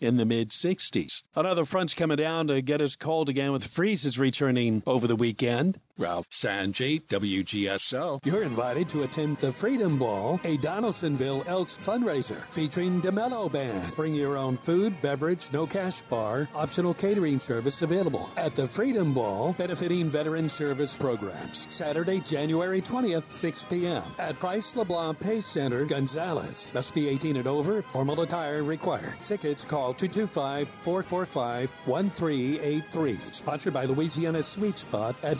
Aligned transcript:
in 0.00 0.16
the 0.16 0.24
mid 0.24 0.48
60s. 0.48 1.22
Another 1.36 1.64
front's 1.64 1.94
coming 1.94 2.16
down 2.16 2.48
to 2.48 2.62
get 2.62 2.80
us 2.80 2.96
cold 2.96 3.28
again 3.28 3.52
with 3.52 3.66
freezes 3.66 4.18
returning 4.18 4.82
over 4.86 5.06
the 5.06 5.16
weekend. 5.16 5.78
Ralph 6.00 6.30
Sanji, 6.30 7.02
WGSO. 7.02 8.24
You're 8.24 8.42
invited 8.42 8.88
to 8.88 9.02
attend 9.02 9.36
the 9.36 9.52
Freedom 9.52 9.98
Ball, 9.98 10.40
a 10.44 10.56
Donaldsonville 10.56 11.44
Elks 11.46 11.76
fundraiser 11.76 12.50
featuring 12.50 13.02
DeMello 13.02 13.52
Band. 13.52 13.94
Bring 13.94 14.14
your 14.14 14.38
own 14.38 14.56
food, 14.56 14.98
beverage, 15.02 15.52
no 15.52 15.66
cash 15.66 16.00
bar, 16.02 16.48
optional 16.56 16.94
catering 16.94 17.38
service 17.38 17.82
available 17.82 18.30
at 18.38 18.54
the 18.54 18.66
Freedom 18.66 19.12
Ball, 19.12 19.52
benefiting 19.52 20.08
veteran 20.08 20.48
service 20.48 20.96
programs. 20.96 21.72
Saturday, 21.72 22.20
January 22.20 22.80
20th, 22.80 23.30
6 23.30 23.64
p.m. 23.66 24.02
at 24.18 24.38
Price 24.38 24.74
LeBlanc 24.76 25.20
Pay 25.20 25.40
Center, 25.40 25.84
Gonzales. 25.84 26.72
Must 26.72 26.94
be 26.94 27.10
18 27.10 27.36
and 27.36 27.46
over. 27.46 27.82
Formal 27.82 28.22
attire 28.22 28.62
required. 28.62 29.20
Tickets 29.20 29.66
call 29.66 29.92
225 29.92 30.66
445 30.66 31.70
1383. 31.84 33.12
Sponsored 33.12 33.74
by 33.74 33.84
Louisiana 33.84 34.42
Sweet 34.42 34.78
Spot 34.78 35.14
at 35.22 35.36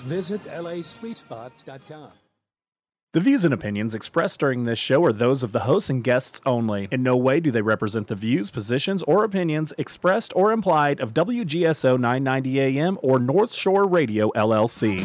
visitlasweetspot.com. 0.50 2.10
The 3.12 3.20
views 3.20 3.44
and 3.44 3.52
opinions 3.52 3.92
expressed 3.92 4.38
during 4.38 4.66
this 4.66 4.78
show 4.78 5.04
are 5.04 5.12
those 5.12 5.42
of 5.42 5.50
the 5.50 5.60
hosts 5.60 5.90
and 5.90 6.04
guests 6.04 6.40
only. 6.46 6.86
In 6.92 7.02
no 7.02 7.16
way 7.16 7.40
do 7.40 7.50
they 7.50 7.60
represent 7.60 8.06
the 8.06 8.14
views, 8.14 8.50
positions, 8.50 9.02
or 9.02 9.24
opinions 9.24 9.72
expressed 9.76 10.32
or 10.36 10.52
implied 10.52 11.00
of 11.00 11.12
WGSO 11.12 11.98
990 11.98 12.60
AM 12.60 12.98
or 13.02 13.18
North 13.18 13.52
Shore 13.52 13.84
Radio 13.88 14.30
LLC. 14.36 15.00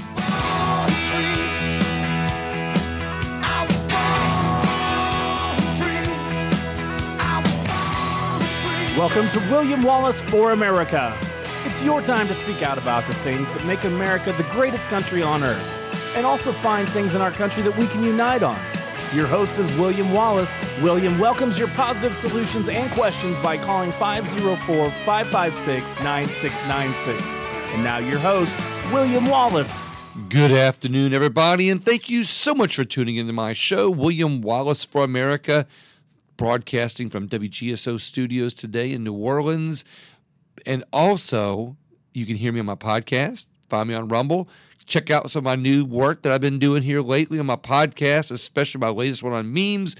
Welcome 8.95 9.29
to 9.29 9.39
William 9.49 9.81
Wallis 9.81 10.21
for 10.21 10.51
America. 10.51 11.17
It's 11.65 11.81
your 11.81 11.99
time 11.99 12.27
to 12.27 12.35
speak 12.35 12.61
out 12.61 12.77
about 12.77 13.07
the 13.07 13.15
things 13.15 13.47
that 13.53 13.65
make 13.65 13.83
America 13.85 14.31
the 14.33 14.43
greatest 14.51 14.83
country 14.83 15.23
on 15.23 15.43
earth, 15.43 16.13
and 16.15 16.23
also 16.23 16.53
find 16.53 16.87
things 16.87 17.15
in 17.15 17.21
our 17.21 17.31
country 17.31 17.63
that 17.63 17.75
we 17.75 17.87
can 17.87 18.03
unite 18.03 18.43
on. 18.43 18.59
Your 19.15 19.25
host 19.25 19.57
is 19.57 19.67
William 19.75 20.13
Wallis. 20.13 20.49
William 20.83 21.17
welcomes 21.17 21.57
your 21.57 21.67
positive 21.69 22.15
solutions 22.17 22.69
and 22.69 22.91
questions 22.91 23.35
by 23.39 23.57
calling 23.57 23.91
504 23.91 24.89
556 24.91 26.03
9696. 26.03 27.73
And 27.73 27.83
now, 27.83 27.97
your 27.97 28.19
host, 28.19 28.55
William 28.93 29.25
Wallis. 29.25 29.75
Good 30.29 30.51
afternoon, 30.51 31.15
everybody, 31.15 31.71
and 31.71 31.83
thank 31.83 32.09
you 32.11 32.25
so 32.25 32.53
much 32.53 32.75
for 32.75 32.85
tuning 32.85 33.15
into 33.15 33.33
my 33.33 33.53
show, 33.53 33.89
William 33.89 34.41
Wallis 34.41 34.85
for 34.85 35.03
America, 35.03 35.65
broadcasting 36.37 37.09
from 37.09 37.27
WGSO 37.27 37.99
studios 37.99 38.53
today 38.53 38.91
in 38.91 39.03
New 39.03 39.15
Orleans. 39.15 39.83
And 40.65 40.83
also, 40.91 41.75
you 42.13 42.25
can 42.25 42.35
hear 42.35 42.51
me 42.51 42.59
on 42.59 42.65
my 42.65 42.75
podcast, 42.75 43.45
find 43.69 43.89
me 43.89 43.95
on 43.95 44.07
Rumble. 44.07 44.49
Check 44.85 45.09
out 45.09 45.31
some 45.31 45.39
of 45.39 45.43
my 45.45 45.55
new 45.55 45.83
work 45.83 46.21
that 46.21 46.31
I've 46.31 46.41
been 46.41 46.59
doing 46.59 46.83
here 46.83 47.01
lately 47.01 47.39
on 47.39 47.47
my 47.47 47.55
podcast, 47.55 48.31
especially 48.31 48.79
my 48.79 48.89
latest 48.89 49.23
one 49.23 49.33
on 49.33 49.51
memes. 49.51 49.95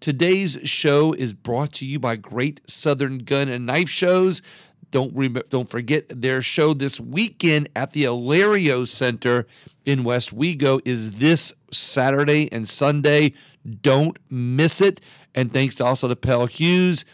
Today's 0.00 0.58
show 0.64 1.12
is 1.12 1.34
brought 1.34 1.74
to 1.74 1.84
you 1.84 1.98
by 1.98 2.16
Great 2.16 2.62
Southern 2.66 3.18
Gun 3.18 3.50
and 3.50 3.66
Knife 3.66 3.90
Shows. 3.90 4.40
Don't 4.90 5.14
don't 5.50 5.68
forget 5.68 6.06
their 6.08 6.40
show 6.40 6.72
this 6.72 6.98
weekend 6.98 7.68
at 7.76 7.92
the 7.92 8.04
Alario 8.04 8.88
Center 8.88 9.46
in 9.84 10.04
Westwego 10.04 10.80
is 10.84 11.10
this 11.18 11.52
Saturday 11.70 12.50
and 12.50 12.66
Sunday. 12.66 13.34
Don't 13.82 14.18
miss 14.30 14.80
it. 14.80 15.00
And 15.34 15.52
thanks 15.52 15.74
to 15.76 15.84
also 15.84 16.08
to 16.08 16.16
Pel 16.16 16.46
Hughes. 16.46 17.04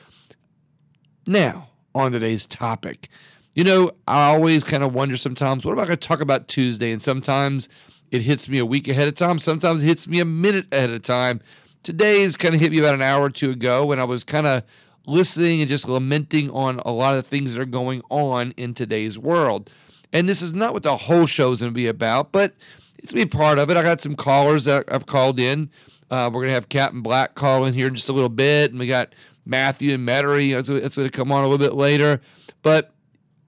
Now, 1.27 1.69
on 1.97 2.13
today's 2.13 2.47
topic. 2.47 3.09
You 3.55 3.65
know, 3.65 3.91
I 4.07 4.35
always 4.35 4.63
kind 4.63 4.83
of 4.83 4.95
wonder 4.95 5.17
sometimes, 5.17 5.65
what 5.65 5.73
am 5.73 5.79
I 5.79 5.87
going 5.87 5.97
to 5.97 6.09
talk 6.09 6.21
about 6.21 6.47
Tuesday? 6.47 6.93
And 6.93 7.03
sometimes 7.03 7.71
it 8.11 8.23
hits 8.23 8.49
me 8.49 8.59
a 8.59 8.67
week 8.67 8.87
ahead 8.87 9.09
of 9.09 9.15
time. 9.15 9.39
Sometimes 9.39 9.83
it 9.83 9.87
hits 9.87 10.07
me 10.07 10.21
a 10.21 10.27
minute 10.27 10.67
ahead 10.71 10.91
of 10.91 11.03
time. 11.03 11.41
Today's 11.83 12.37
kind 12.37 12.55
of 12.55 12.61
hit 12.61 12.71
me 12.71 12.79
about 12.79 12.95
an 12.95 13.03
hour 13.03 13.25
or 13.25 13.31
two 13.31 13.51
ago 13.51 13.87
when 13.87 13.99
I 13.99 14.05
was 14.05 14.25
kind 14.25 14.47
of 14.47 14.63
listening 15.07 15.61
and 15.61 15.71
just 15.71 15.89
lamenting 15.89 16.51
on 16.51 16.81
a 16.81 16.93
lot 16.93 17.15
of 17.15 17.27
things 17.27 17.55
that 17.55 17.63
are 17.63 17.65
going 17.65 18.03
on 18.11 18.53
in 18.59 18.75
today's 18.75 19.19
world. 19.19 19.71
And 20.13 20.29
this 20.29 20.43
is 20.43 20.53
not 20.53 20.75
what 20.75 20.83
the 20.83 20.97
whole 20.97 21.27
show 21.27 21.53
is 21.53 21.61
going 21.61 21.73
to 21.73 21.75
be 21.75 21.87
about, 21.87 22.33
but 22.33 22.55
it's 22.99 23.13
going 23.13 23.27
to 23.27 23.31
be 23.31 23.39
part 23.39 23.59
of 23.59 23.71
it. 23.71 23.77
I 23.77 23.83
got 23.83 24.03
some 24.03 24.17
callers 24.17 24.65
that 24.65 24.85
I've 24.89 25.07
called 25.07 25.41
in. 25.41 25.71
Uh, 26.11 26.31
we're 26.33 26.41
going 26.41 26.49
to 26.49 26.55
have 26.55 26.69
Captain 26.69 27.03
Black 27.03 27.35
call 27.35 27.65
in 27.65 27.75
here 27.75 27.89
in 27.89 27.95
just 27.95 28.09
a 28.09 28.13
little 28.13 28.29
bit. 28.29 28.71
And 28.71 28.79
we 28.79 28.87
got 28.87 29.15
Matthew 29.47 29.95
and 29.95 30.07
Metairie. 30.07 30.59
It's, 30.59 30.69
it's 30.69 30.97
going 30.97 31.09
to 31.09 31.17
come 31.17 31.33
on 31.33 31.45
a 31.45 31.49
little 31.49 31.65
bit 31.65 31.75
later. 31.75 32.21
But 32.63 32.93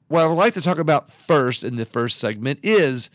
what 0.07 0.23
I 0.23 0.27
would 0.27 0.35
like 0.35 0.55
to 0.55 0.63
talk 0.63 0.79
about 0.79 1.11
first 1.11 1.65
in 1.65 1.77
the 1.77 1.85
first 1.85 2.19
segment 2.19 2.61
is 2.63 3.11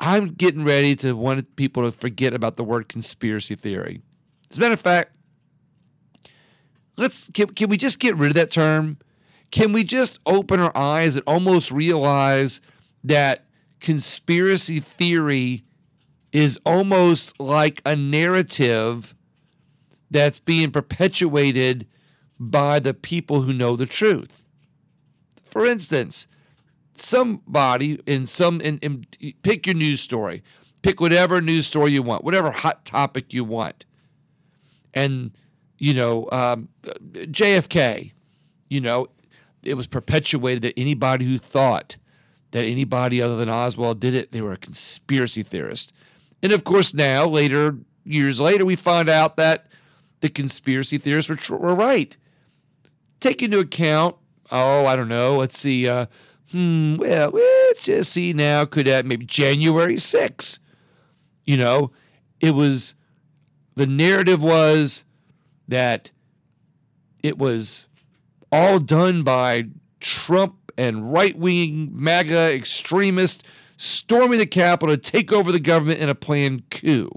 I'm 0.00 0.32
getting 0.32 0.64
ready 0.64 0.96
to 0.96 1.12
want 1.14 1.54
people 1.56 1.84
to 1.84 1.92
forget 1.92 2.34
about 2.34 2.56
the 2.56 2.64
word 2.64 2.88
conspiracy 2.88 3.54
theory. 3.54 4.02
As 4.50 4.58
a 4.58 4.60
matter 4.60 4.74
of 4.74 4.80
fact, 4.80 5.12
let's 6.96 7.28
can, 7.32 7.48
can 7.48 7.68
we 7.68 7.76
just 7.76 8.00
get 8.00 8.16
rid 8.16 8.28
of 8.28 8.34
that 8.34 8.50
term? 8.50 8.98
Can 9.50 9.72
we 9.72 9.84
just 9.84 10.18
open 10.26 10.58
our 10.58 10.76
eyes 10.76 11.14
and 11.14 11.22
almost 11.26 11.70
realize 11.70 12.60
that 13.04 13.44
conspiracy 13.80 14.80
theory 14.80 15.62
is 16.32 16.58
almost 16.66 17.38
like 17.38 17.80
a 17.86 17.94
narrative 17.94 19.14
that's 20.14 20.38
being 20.38 20.70
perpetuated 20.70 21.88
by 22.38 22.78
the 22.78 22.94
people 22.94 23.42
who 23.42 23.52
know 23.52 23.74
the 23.74 23.84
truth. 23.84 24.46
For 25.44 25.66
instance, 25.66 26.28
somebody 26.94 27.98
in 28.06 28.28
some 28.28 28.60
in, 28.60 28.78
in, 28.78 29.04
pick 29.42 29.66
your 29.66 29.74
news 29.74 30.00
story, 30.00 30.44
pick 30.82 31.00
whatever 31.00 31.40
news 31.40 31.66
story 31.66 31.90
you 31.90 32.02
want, 32.02 32.22
whatever 32.22 32.52
hot 32.52 32.84
topic 32.84 33.34
you 33.34 33.42
want, 33.42 33.86
and 34.94 35.32
you 35.78 35.92
know 35.92 36.28
um, 36.30 36.68
JFK, 36.84 38.12
you 38.70 38.80
know, 38.80 39.08
it 39.64 39.74
was 39.74 39.88
perpetuated 39.88 40.62
that 40.62 40.78
anybody 40.78 41.24
who 41.24 41.38
thought 41.38 41.96
that 42.52 42.64
anybody 42.64 43.20
other 43.20 43.36
than 43.36 43.48
Oswald 43.48 43.98
did 43.98 44.14
it, 44.14 44.30
they 44.30 44.40
were 44.40 44.52
a 44.52 44.56
conspiracy 44.56 45.42
theorist. 45.42 45.92
And 46.40 46.52
of 46.52 46.62
course, 46.62 46.94
now 46.94 47.26
later 47.26 47.76
years 48.04 48.40
later, 48.40 48.64
we 48.64 48.76
find 48.76 49.08
out 49.08 49.36
that 49.38 49.66
the 50.24 50.30
conspiracy 50.30 50.96
theorists 50.96 51.28
were, 51.50 51.58
were 51.58 51.74
right. 51.74 52.16
Take 53.20 53.42
into 53.42 53.58
account, 53.58 54.16
oh, 54.50 54.86
I 54.86 54.96
don't 54.96 55.08
know, 55.08 55.36
let's 55.36 55.58
see, 55.58 55.86
uh, 55.86 56.06
hmm, 56.50 56.96
well, 56.96 57.28
let's 57.30 57.84
just 57.84 58.10
see 58.10 58.32
now, 58.32 58.64
could 58.64 58.86
that 58.86 59.04
maybe 59.04 59.26
January 59.26 59.96
6th? 59.96 60.60
You 61.44 61.58
know, 61.58 61.90
it 62.40 62.52
was, 62.52 62.94
the 63.74 63.86
narrative 63.86 64.42
was 64.42 65.04
that 65.68 66.10
it 67.22 67.36
was 67.36 67.86
all 68.50 68.78
done 68.78 69.24
by 69.24 69.66
Trump 70.00 70.72
and 70.78 71.12
right 71.12 71.38
wing 71.38 71.90
MAGA 71.92 72.54
extremists 72.54 73.42
storming 73.76 74.38
the 74.38 74.46
Capitol 74.46 74.96
to 74.96 75.02
take 75.02 75.34
over 75.34 75.52
the 75.52 75.60
government 75.60 76.00
in 76.00 76.08
a 76.08 76.14
planned 76.14 76.70
coup. 76.70 77.10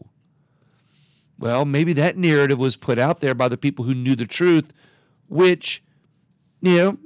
Well, 1.40 1.66
maybe 1.66 1.94
that 1.94 2.18
narrative 2.18 2.58
was 2.58 2.76
put 2.76 2.98
out 2.98 3.20
there 3.20 3.36
by 3.36 3.48
the 3.48 3.58
people 3.58 3.86
who 3.86 3.94
knew 3.94 4.16
the 4.16 4.26
truth, 4.26 4.74
which, 5.28 5.84
you 6.62 6.78
know, 6.78 6.98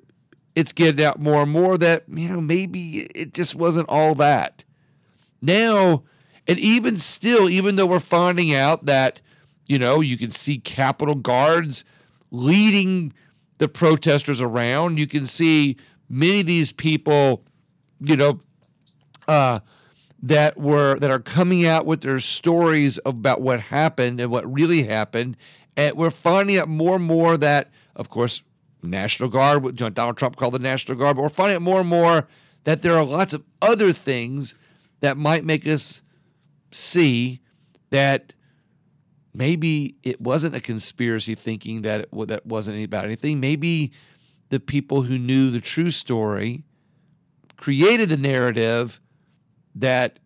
it's 0.56 0.72
getting 0.72 1.04
out 1.04 1.20
more 1.20 1.44
and 1.44 1.52
more 1.52 1.78
that, 1.78 2.04
you 2.08 2.30
know, 2.30 2.42
maybe 2.42 3.08
it 3.16 3.34
just 3.34 3.56
wasn't 3.56 3.90
all 3.90 4.16
that. 4.16 4.64
Now, 5.42 6.04
and 6.48 6.60
even 6.60 6.98
still, 6.98 7.50
even 7.50 7.76
though 7.76 7.86
we're 7.86 8.00
finding 8.00 8.54
out 8.54 8.86
that, 8.86 9.22
you 9.68 9.80
know, 9.80 10.02
you 10.02 10.18
can 10.18 10.32
see 10.32 10.58
Capitol 10.60 11.16
guards 11.16 11.84
leading 12.32 13.14
the 13.58 13.68
protesters 13.68 14.42
around, 14.42 14.98
you 14.98 15.08
can 15.08 15.26
see 15.26 15.78
many 16.10 16.42
of 16.42 16.46
these 16.46 16.72
people, 16.72 17.44
you 18.00 18.16
know, 18.16 18.40
uh, 19.28 19.60
that 20.24 20.58
were 20.58 20.98
that 21.00 21.10
are 21.10 21.20
coming 21.20 21.66
out 21.66 21.86
with 21.86 22.02
their 22.02 22.20
stories 22.20 23.00
about 23.06 23.42
what 23.42 23.60
happened 23.60 24.20
and 24.20 24.32
what 24.32 24.52
really 24.52 24.84
happened, 24.84 25.38
and 25.76 25.96
we're 25.98 26.12
finding 26.12 26.58
out 26.58 26.68
more 26.68 26.96
and 26.96 27.06
more 27.06 27.38
that, 27.38 27.72
of 27.96 28.10
course, 28.10 28.44
National 28.84 29.30
Guard, 29.30 29.64
what 29.64 29.76
Donald 29.76 30.18
Trump 30.18 30.36
called 30.36 30.54
the 30.54 30.60
National 30.60 30.98
Guard, 30.98 31.16
but 31.16 31.24
we're 31.24 31.30
finding 31.30 31.56
out 31.56 31.62
more 31.62 31.80
and 31.80 31.90
more 31.90 32.28
that 32.64 32.82
there 32.82 32.98
are 32.98 33.04
lots 33.04 33.34
of 33.34 33.44
other 33.62 33.92
things 33.92 34.56
that 35.00 35.18
might 35.18 35.44
make 35.44 35.68
us 35.68 36.02
see 36.72 37.42
that 37.90 38.34
maybe 39.34 39.96
it 40.04 40.22
wasn't 40.22 40.56
a 40.56 40.62
conspiracy 40.62 41.36
thinking 41.36 41.82
that 41.82 42.02
it, 42.02 42.28
that 42.28 42.46
wasn't 42.46 42.84
about 42.84 43.06
anything. 43.06 43.40
Maybe 43.40 43.92
the 44.50 44.60
people 44.60 45.02
who 45.02 45.18
knew 45.18 45.50
the 45.50 45.62
true 45.62 45.90
story 45.90 46.64
created 47.58 48.10
the 48.10 48.18
narrative 48.18 49.01
that 49.76 50.20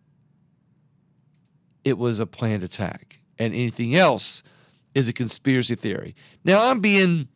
it 1.84 1.98
was 1.98 2.20
a 2.20 2.26
planned 2.26 2.62
attack 2.62 3.20
and 3.38 3.54
anything 3.54 3.94
else 3.94 4.42
is 4.94 5.08
a 5.08 5.12
conspiracy 5.12 5.74
theory. 5.74 6.14
Now, 6.44 6.70
I'm 6.70 6.80
being 6.80 7.28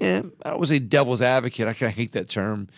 eh, 0.00 0.18
I 0.18 0.20
don't 0.20 0.58
want 0.58 0.62
to 0.62 0.66
say 0.74 0.78
devil's 0.78 1.22
advocate. 1.22 1.68
I 1.68 1.72
kind 1.72 1.90
of 1.90 1.96
hate 1.96 2.12
that 2.12 2.28
term. 2.28 2.68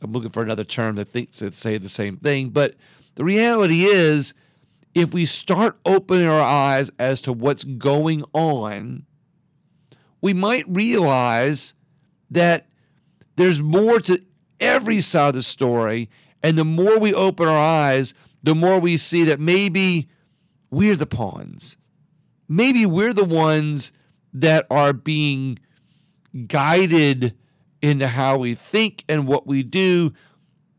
I'm 0.00 0.12
looking 0.12 0.30
for 0.30 0.42
another 0.42 0.64
term 0.64 0.96
that 0.96 1.06
thinks 1.06 1.38
that 1.38 1.54
say 1.54 1.78
the 1.78 1.88
same 1.88 2.16
thing. 2.16 2.50
But 2.50 2.74
the 3.14 3.24
reality 3.24 3.84
is, 3.84 4.34
if 4.94 5.14
we 5.14 5.26
start 5.26 5.78
opening 5.86 6.26
our 6.26 6.40
eyes 6.40 6.90
as 6.98 7.20
to 7.22 7.32
what's 7.32 7.64
going 7.64 8.24
on, 8.32 9.06
we 10.20 10.34
might 10.34 10.64
realize 10.68 11.74
that 12.30 12.66
there's 13.36 13.62
more 13.62 14.00
to 14.00 14.22
every 14.60 15.00
side 15.00 15.28
of 15.28 15.34
the 15.34 15.42
story. 15.42 16.10
And 16.42 16.58
the 16.58 16.64
more 16.64 16.98
we 16.98 17.14
open 17.14 17.46
our 17.46 17.56
eyes, 17.56 18.14
the 18.42 18.54
more 18.54 18.78
we 18.78 18.96
see 18.96 19.24
that 19.24 19.40
maybe 19.40 20.08
we're 20.70 20.96
the 20.96 21.06
pawns. 21.06 21.76
Maybe 22.48 22.86
we're 22.86 23.12
the 23.12 23.24
ones 23.24 23.92
that 24.32 24.66
are 24.70 24.92
being 24.92 25.58
guided 26.46 27.36
into 27.82 28.06
how 28.06 28.38
we 28.38 28.54
think 28.54 29.04
and 29.08 29.26
what 29.26 29.46
we 29.46 29.62
do 29.62 30.12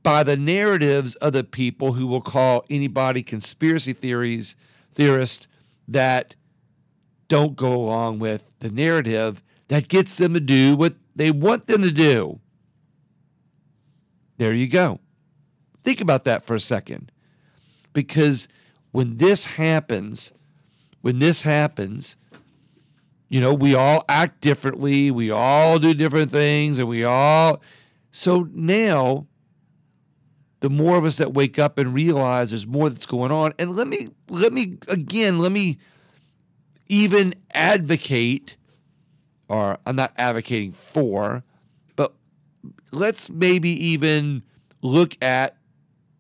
by 0.02 0.24
the 0.24 0.36
narratives 0.36 1.16
of 1.16 1.34
the 1.34 1.44
people 1.44 1.94
who 1.94 2.08
will 2.08 2.22
call 2.22 2.66
anybody 2.70 3.24
conspiracy 3.24 3.94
theories 3.94 4.56
theorists 4.94 5.48
that 5.88 6.36
don't 7.28 7.56
go 7.56 7.74
along 7.74 8.20
with 8.20 8.50
the 8.60 8.70
narrative 8.70 9.42
that 9.70 9.88
gets 9.88 10.18
them 10.18 10.34
to 10.34 10.40
do 10.40 10.76
what 10.76 10.94
they 11.16 11.32
want 11.32 11.68
them 11.68 11.82
to 11.82 11.92
do. 11.92 12.40
There 14.38 14.54
you 14.54 14.68
go. 14.68 15.00
Think 15.84 16.02
about 16.02 16.26
that 16.26 16.44
for 16.44 16.56
a 16.56 16.60
second. 16.60 17.12
Because 17.94 18.48
when 18.92 19.18
this 19.18 19.46
happens, 19.46 20.34
when 21.02 21.20
this 21.20 21.44
happens, 21.44 22.16
you 23.30 23.42
know, 23.42 23.54
we 23.54 23.74
all 23.74 24.06
act 24.10 24.42
differently, 24.42 25.10
we 25.10 25.32
all 25.32 25.80
do 25.80 25.94
different 25.94 26.30
things, 26.30 26.78
and 26.78 26.88
we 26.88 27.04
all. 27.04 27.62
So 28.12 28.48
now, 28.54 29.26
the 30.60 30.70
more 30.70 30.98
of 30.98 31.06
us 31.06 31.18
that 31.18 31.34
wake 31.34 31.58
up 31.58 31.78
and 31.78 31.94
realize 31.94 32.52
there's 32.52 32.68
more 32.68 32.90
that's 32.90 33.08
going 33.08 33.32
on, 33.32 33.54
and 33.58 33.72
let 33.76 33.88
me, 33.88 34.10
let 34.30 34.54
me, 34.54 34.78
again, 34.88 35.40
let 35.40 35.52
me 35.52 35.78
even 36.90 37.34
advocate, 37.54 38.56
or 39.50 39.80
I'm 39.86 39.96
not 39.96 40.14
advocating 40.18 40.72
for, 40.72 41.44
but 41.96 42.14
let's 42.92 43.30
maybe 43.32 43.72
even 43.88 44.44
look 44.84 45.18
at, 45.24 45.58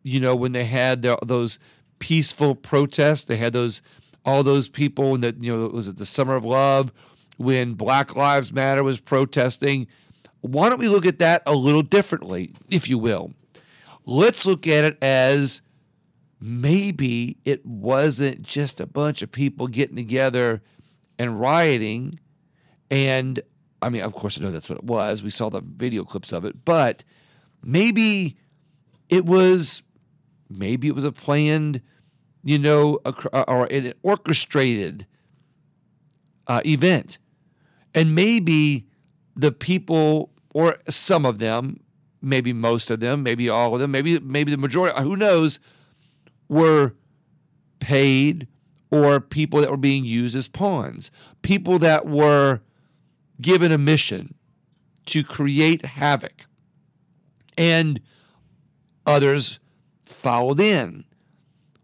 you 0.04 0.20
know, 0.20 0.36
when 0.36 0.52
they 0.52 0.66
had 0.66 1.02
the, 1.02 1.18
those 1.24 1.60
peaceful 2.00 2.56
protests, 2.56 3.26
they 3.26 3.38
had 3.38 3.54
those 3.54 3.82
all 4.26 4.44
those 4.44 4.70
people 4.70 5.16
and 5.16 5.24
that 5.24 5.44
you 5.44 5.56
know 5.56 5.68
was 5.68 5.88
it 5.88 5.98
the 5.98 6.06
summer 6.06 6.36
of 6.36 6.46
love 6.46 6.92
when 7.38 7.74
black 7.74 8.16
lives 8.16 8.54
matter 8.54 8.84
was 8.84 9.00
protesting? 9.00 9.88
Why 10.42 10.70
don't 10.70 10.80
we 10.80 10.90
look 10.90 11.06
at 11.06 11.20
that 11.20 11.42
a 11.46 11.54
little 11.54 11.82
differently 11.82 12.54
if 12.70 12.90
you 12.90 12.98
will? 12.98 13.34
Let's 14.06 14.46
look 14.46 14.68
at 14.68 14.84
it 14.84 14.98
as 15.02 15.62
maybe 16.42 17.38
it 17.46 17.66
wasn't 17.66 18.42
just 18.42 18.82
a 18.82 18.86
bunch 18.86 19.22
of 19.22 19.32
people 19.32 19.68
getting 19.68 19.96
together 19.96 20.62
and 21.18 21.40
rioting. 21.40 22.20
And 22.92 23.40
i 23.82 23.90
mean 23.90 24.02
of 24.02 24.14
course 24.14 24.40
i 24.40 24.44
know 24.44 24.52
that's 24.52 24.70
what 24.70 24.80
it 24.80 24.84
was. 24.84 25.24
We 25.24 25.30
saw 25.30 25.50
the 25.50 25.62
video 25.62 26.04
clips 26.04 26.34
of 26.34 26.44
it. 26.46 26.66
But 26.66 27.04
maybe 27.64 28.38
it 29.10 29.26
was 29.26 29.84
maybe 30.58 30.88
it 30.88 30.96
was 30.96 31.04
a 31.04 31.12
planned 31.12 31.82
you 32.44 32.60
know, 32.60 33.00
a, 33.06 33.44
or 33.50 33.66
an 33.68 33.94
orchestrated 34.04 35.08
uh, 36.48 36.62
event. 36.66 37.18
And 37.96 38.14
maybe 38.14 38.86
the 39.36 39.52
people, 39.52 40.32
or 40.54 40.78
some 40.90 41.26
of 41.26 41.40
them, 41.40 41.80
maybe 42.22 42.52
most 42.54 42.92
of 42.92 43.00
them, 43.00 43.24
maybe 43.24 43.50
all 43.50 43.74
of 43.74 43.80
them, 43.80 43.92
maybe 43.92 44.20
maybe 44.20 44.52
the 44.52 44.58
majority, 44.58 45.02
who 45.02 45.16
knows, 45.16 45.60
were 46.50 46.94
paid 47.80 48.48
or 48.92 49.20
people 49.20 49.62
that 49.62 49.72
were 49.72 49.78
being 49.78 50.06
used 50.06 50.36
as 50.36 50.48
pawns, 50.48 51.12
people 51.42 51.80
that 51.80 52.06
were 52.06 52.62
given 53.42 53.72
a 53.72 53.78
mission 53.78 54.34
to 55.06 55.24
create 55.24 55.86
havoc. 55.86 56.46
And 57.58 58.02
others 59.06 59.60
followed 60.14 60.60
in 60.60 61.06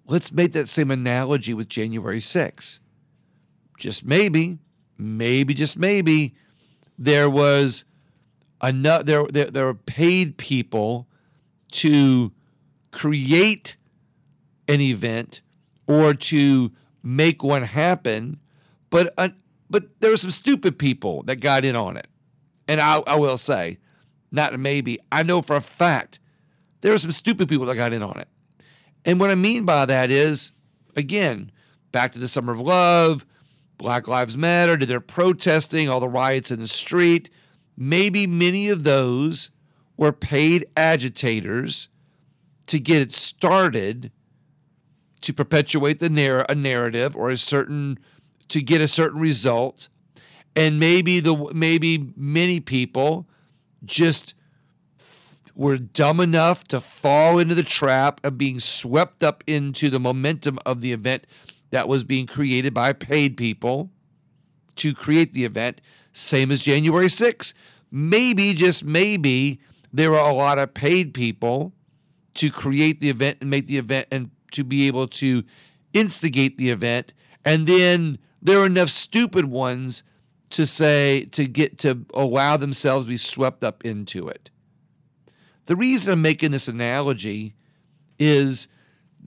Let's 0.10 0.32
make 0.32 0.54
that 0.54 0.68
same 0.68 0.90
analogy 0.90 1.54
with 1.54 1.70
January 1.70 2.20
6. 2.20 2.80
Just 3.78 4.04
maybe, 4.04 4.58
maybe, 4.98 5.54
just 5.54 5.78
maybe, 5.78 6.34
there 6.98 7.30
was 7.30 7.86
enough, 8.64 9.06
there, 9.06 9.24
there, 9.32 9.46
there 9.46 9.66
were 9.66 9.76
paid 9.76 10.36
people 10.38 11.08
to 11.74 12.32
create 12.90 13.78
an 14.68 14.82
event 14.82 15.42
or 15.86 16.16
to 16.16 16.72
make 17.04 17.44
one 17.44 17.62
happen, 17.62 18.40
but 18.90 19.14
uh, 19.20 19.30
but 19.70 19.84
there 20.00 20.10
were 20.10 20.18
some 20.18 20.32
stupid 20.32 20.80
people 20.80 21.22
that 21.24 21.36
got 21.36 21.64
in 21.64 21.76
on 21.76 21.98
it. 21.98 22.08
And 22.68 22.82
I, 22.82 23.04
I 23.06 23.16
will 23.16 23.38
say, 23.38 23.78
not 24.32 24.60
maybe, 24.60 25.00
I 25.12 25.22
know 25.22 25.44
for 25.44 25.56
a 25.56 25.62
fact 25.62 26.20
there 26.82 26.92
were 26.92 26.98
some 26.98 27.12
stupid 27.12 27.50
people 27.50 27.66
that 27.68 27.76
got 27.76 27.94
in 27.94 28.04
on 28.04 28.20
it. 28.20 28.28
And 29.06 29.20
what 29.20 29.30
I 29.30 29.36
mean 29.36 29.66
by 29.66 29.86
that 29.86 30.12
is, 30.12 30.52
again, 30.96 31.52
back 31.92 32.12
to 32.14 32.20
the 32.20 32.28
summer 32.28 32.54
of 32.54 32.60
love, 32.60 33.26
Black 33.78 34.08
Lives 34.08 34.38
Matter, 34.38 34.78
to 34.78 34.86
their 34.86 35.00
protesting, 35.00 35.90
all 35.90 36.00
the 36.00 36.10
riots 36.10 36.52
in 36.52 36.60
the 36.60 36.68
street. 36.68 37.30
Maybe 37.78 38.28
many 38.28 38.70
of 38.70 38.84
those 38.84 39.52
were 39.98 40.12
paid 40.12 40.66
agitators 40.76 41.90
to 42.68 42.80
get 42.80 43.02
it 43.02 43.14
started 43.14 44.12
to 45.22 45.34
perpetuate 45.34 46.00
the 46.00 46.10
narr- 46.10 46.46
a 46.48 46.56
narrative 46.56 47.16
or 47.16 47.30
a 47.30 47.38
certain 47.38 48.00
to 48.50 48.62
get 48.62 48.82
a 48.82 48.88
certain 48.88 49.20
result 49.20 49.90
and 50.56 50.80
maybe 50.80 51.20
the 51.20 51.36
maybe 51.54 52.12
many 52.16 52.60
people 52.60 53.28
just 53.86 54.34
were 55.60 55.78
dumb 55.78 56.22
enough 56.22 56.64
to 56.64 56.80
fall 56.80 57.38
into 57.38 57.54
the 57.54 57.62
trap 57.62 58.22
of 58.24 58.38
being 58.38 58.62
swept 58.62 59.22
up 59.22 59.44
into 59.46 59.90
the 59.90 60.00
momentum 60.00 60.58
of 60.66 60.80
the 60.80 60.94
event 60.94 61.28
that 61.72 61.86
was 61.86 62.06
being 62.06 62.26
created 62.26 62.74
by 62.74 62.94
paid 62.94 63.36
people 63.36 63.90
to 64.78 64.94
create 64.94 65.34
the 65.34 65.44
event, 65.44 65.82
same 66.14 66.50
as 66.50 66.62
January 66.62 67.08
6th. 67.08 67.54
Maybe, 67.92 68.54
just 68.54 68.86
maybe, 68.86 69.60
there 69.92 70.12
were 70.12 70.18
a 70.18 70.32
lot 70.32 70.60
of 70.60 70.74
paid 70.74 71.14
people 71.14 71.74
to 72.36 72.50
create 72.50 73.02
the 73.02 73.10
event 73.10 73.40
and 73.42 73.50
make 73.50 73.68
the 73.68 73.78
event 73.78 74.08
and 74.12 74.32
to 74.54 74.64
be 74.64 74.88
able 74.88 75.10
to 75.10 75.44
instigate 75.92 76.58
the 76.58 76.70
event. 76.70 77.12
And 77.44 77.68
then 77.68 78.18
there 78.42 78.60
were 78.60 78.66
enough 78.66 78.90
stupid 78.90 79.44
ones 79.44 80.04
to 80.52 80.66
say, 80.66 81.26
to 81.32 81.46
get 81.46 81.80
to 81.80 82.06
allow 82.14 82.56
themselves 82.56 83.04
to 83.04 83.10
be 83.10 83.18
swept 83.18 83.62
up 83.62 83.84
into 83.84 84.30
it. 84.30 84.50
The 85.70 85.76
reason 85.76 86.12
I'm 86.12 86.24
making 86.24 86.50
this 86.50 86.68
analogy 86.68 87.54
is 88.18 88.70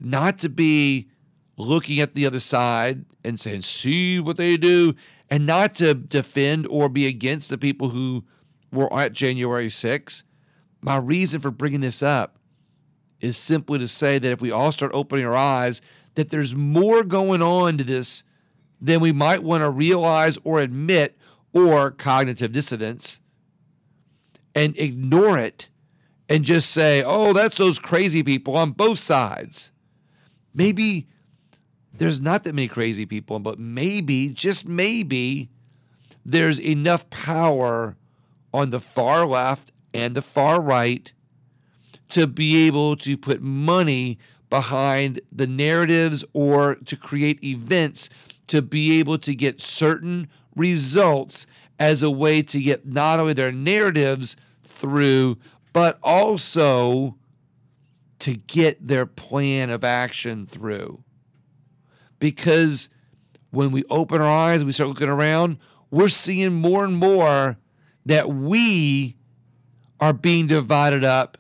not 0.00 0.38
to 0.38 0.48
be 0.48 1.08
looking 1.56 2.00
at 2.00 2.14
the 2.14 2.26
other 2.26 2.40
side 2.40 3.04
and 3.22 3.38
saying, 3.38 3.62
see 3.62 4.18
what 4.18 4.38
they 4.38 4.56
do, 4.56 4.96
and 5.30 5.46
not 5.46 5.76
to 5.76 5.94
defend 5.94 6.66
or 6.66 6.88
be 6.88 7.06
against 7.06 7.48
the 7.48 7.58
people 7.58 7.90
who 7.90 8.24
were 8.72 8.92
at 8.92 9.12
January 9.12 9.68
6th. 9.68 10.24
My 10.80 10.96
reason 10.96 11.38
for 11.38 11.52
bringing 11.52 11.80
this 11.80 12.02
up 12.02 12.40
is 13.20 13.36
simply 13.36 13.78
to 13.78 13.86
say 13.86 14.18
that 14.18 14.32
if 14.32 14.40
we 14.40 14.50
all 14.50 14.72
start 14.72 14.90
opening 14.94 15.24
our 15.24 15.36
eyes, 15.36 15.80
that 16.16 16.30
there's 16.30 16.56
more 16.56 17.04
going 17.04 17.40
on 17.40 17.78
to 17.78 17.84
this 17.84 18.24
than 18.80 18.98
we 18.98 19.12
might 19.12 19.44
want 19.44 19.62
to 19.62 19.70
realize 19.70 20.38
or 20.42 20.58
admit, 20.58 21.16
or 21.52 21.92
cognitive 21.92 22.50
dissonance, 22.50 23.20
and 24.56 24.76
ignore 24.76 25.38
it 25.38 25.68
and 26.32 26.46
just 26.46 26.70
say, 26.70 27.02
oh, 27.04 27.34
that's 27.34 27.58
those 27.58 27.78
crazy 27.78 28.22
people 28.22 28.56
on 28.56 28.70
both 28.70 28.98
sides. 28.98 29.70
Maybe 30.54 31.06
there's 31.92 32.22
not 32.22 32.44
that 32.44 32.54
many 32.54 32.68
crazy 32.68 33.04
people, 33.04 33.38
but 33.38 33.58
maybe, 33.58 34.30
just 34.30 34.66
maybe, 34.66 35.50
there's 36.24 36.58
enough 36.58 37.10
power 37.10 37.98
on 38.54 38.70
the 38.70 38.80
far 38.80 39.26
left 39.26 39.72
and 39.92 40.14
the 40.14 40.22
far 40.22 40.58
right 40.58 41.12
to 42.08 42.26
be 42.26 42.66
able 42.66 42.96
to 42.96 43.18
put 43.18 43.42
money 43.42 44.18
behind 44.48 45.20
the 45.32 45.46
narratives 45.46 46.24
or 46.32 46.76
to 46.76 46.96
create 46.96 47.44
events 47.44 48.08
to 48.46 48.62
be 48.62 48.98
able 48.98 49.18
to 49.18 49.34
get 49.34 49.60
certain 49.60 50.28
results 50.56 51.46
as 51.78 52.02
a 52.02 52.10
way 52.10 52.40
to 52.40 52.58
get 52.58 52.86
not 52.86 53.20
only 53.20 53.34
their 53.34 53.52
narratives 53.52 54.34
through, 54.64 55.36
but 55.72 55.98
also 56.02 57.16
to 58.20 58.34
get 58.34 58.86
their 58.86 59.06
plan 59.06 59.70
of 59.70 59.84
action 59.84 60.46
through. 60.46 61.02
Because 62.18 62.88
when 63.50 63.72
we 63.72 63.84
open 63.90 64.20
our 64.20 64.30
eyes, 64.30 64.64
we 64.64 64.72
start 64.72 64.88
looking 64.88 65.08
around, 65.08 65.58
we're 65.90 66.08
seeing 66.08 66.54
more 66.54 66.84
and 66.84 66.96
more 66.96 67.58
that 68.06 68.28
we 68.28 69.16
are 70.00 70.12
being 70.12 70.46
divided 70.46 71.04
up 71.04 71.38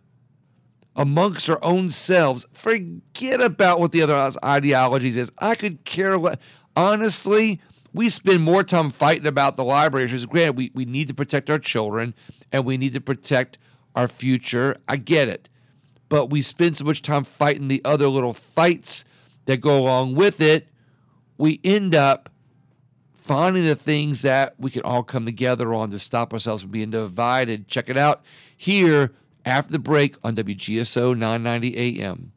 amongst 0.96 1.48
our 1.48 1.58
own 1.62 1.90
selves. 1.90 2.46
Forget 2.52 3.40
about 3.40 3.80
what 3.80 3.92
the 3.92 4.02
other 4.02 4.30
ideologies 4.44 5.16
is. 5.16 5.32
I 5.38 5.54
could 5.54 5.84
care 5.84 6.18
what. 6.18 6.40
Honestly, 6.76 7.60
we 7.92 8.08
spend 8.08 8.42
more 8.42 8.62
time 8.62 8.90
fighting 8.90 9.26
about 9.26 9.56
the 9.56 9.64
library 9.64 10.04
issues. 10.04 10.26
Granted, 10.26 10.56
we, 10.56 10.70
we 10.74 10.84
need 10.84 11.08
to 11.08 11.14
protect 11.14 11.50
our 11.50 11.58
children 11.58 12.14
and 12.50 12.64
we 12.64 12.76
need 12.76 12.94
to 12.94 13.00
protect 13.00 13.58
our 13.94 14.08
future. 14.08 14.76
I 14.88 14.96
get 14.96 15.28
it. 15.28 15.48
But 16.08 16.26
we 16.26 16.42
spend 16.42 16.76
so 16.76 16.84
much 16.84 17.02
time 17.02 17.24
fighting 17.24 17.68
the 17.68 17.82
other 17.84 18.06
little 18.08 18.34
fights 18.34 19.04
that 19.46 19.60
go 19.60 19.78
along 19.78 20.14
with 20.14 20.40
it. 20.40 20.68
We 21.38 21.60
end 21.64 21.94
up 21.94 22.28
finding 23.14 23.64
the 23.64 23.76
things 23.76 24.22
that 24.22 24.54
we 24.58 24.70
can 24.70 24.82
all 24.82 25.02
come 25.02 25.24
together 25.24 25.72
on 25.72 25.90
to 25.90 25.98
stop 25.98 26.32
ourselves 26.32 26.62
from 26.62 26.72
being 26.72 26.90
divided. 26.90 27.68
Check 27.68 27.88
it 27.88 27.96
out 27.96 28.22
here 28.56 29.12
after 29.44 29.72
the 29.72 29.78
break 29.78 30.16
on 30.22 30.36
WGSO 30.36 31.16
990 31.16 32.00
AM. 32.00 32.32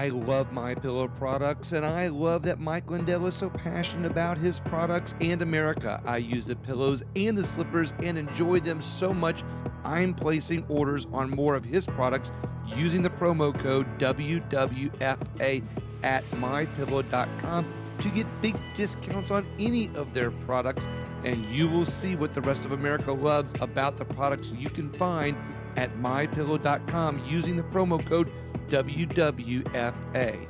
I 0.00 0.08
love 0.08 0.50
my 0.50 0.74
pillow 0.74 1.08
products 1.08 1.72
and 1.72 1.84
I 1.84 2.08
love 2.08 2.42
that 2.44 2.58
Mike 2.58 2.90
Lindell 2.90 3.26
is 3.26 3.34
so 3.34 3.50
passionate 3.50 4.10
about 4.10 4.38
his 4.38 4.58
products 4.58 5.14
and 5.20 5.42
America. 5.42 6.00
I 6.06 6.16
use 6.16 6.46
the 6.46 6.56
pillows 6.56 7.02
and 7.16 7.36
the 7.36 7.44
slippers 7.44 7.92
and 8.02 8.16
enjoy 8.16 8.60
them 8.60 8.80
so 8.80 9.12
much. 9.12 9.42
I'm 9.84 10.14
placing 10.14 10.64
orders 10.70 11.06
on 11.12 11.28
more 11.28 11.54
of 11.54 11.66
his 11.66 11.84
products 11.84 12.32
using 12.64 13.02
the 13.02 13.10
promo 13.10 13.52
code 13.58 13.86
WWFA 13.98 15.62
at 16.02 16.24
mypillow.com 16.30 17.66
to 17.98 18.08
get 18.08 18.26
big 18.40 18.56
discounts 18.72 19.30
on 19.30 19.46
any 19.58 19.90
of 19.96 20.14
their 20.14 20.30
products 20.30 20.88
and 21.24 21.44
you 21.54 21.68
will 21.68 21.84
see 21.84 22.16
what 22.16 22.32
the 22.32 22.40
rest 22.40 22.64
of 22.64 22.72
America 22.72 23.12
loves 23.12 23.52
about 23.60 23.98
the 23.98 24.06
products 24.06 24.50
you 24.52 24.70
can 24.70 24.90
find 24.94 25.36
at 25.76 25.96
mypillow.com 25.98 27.22
using 27.26 27.56
the 27.56 27.62
promo 27.64 28.04
code 28.04 28.30
WWFA. 28.68 30.48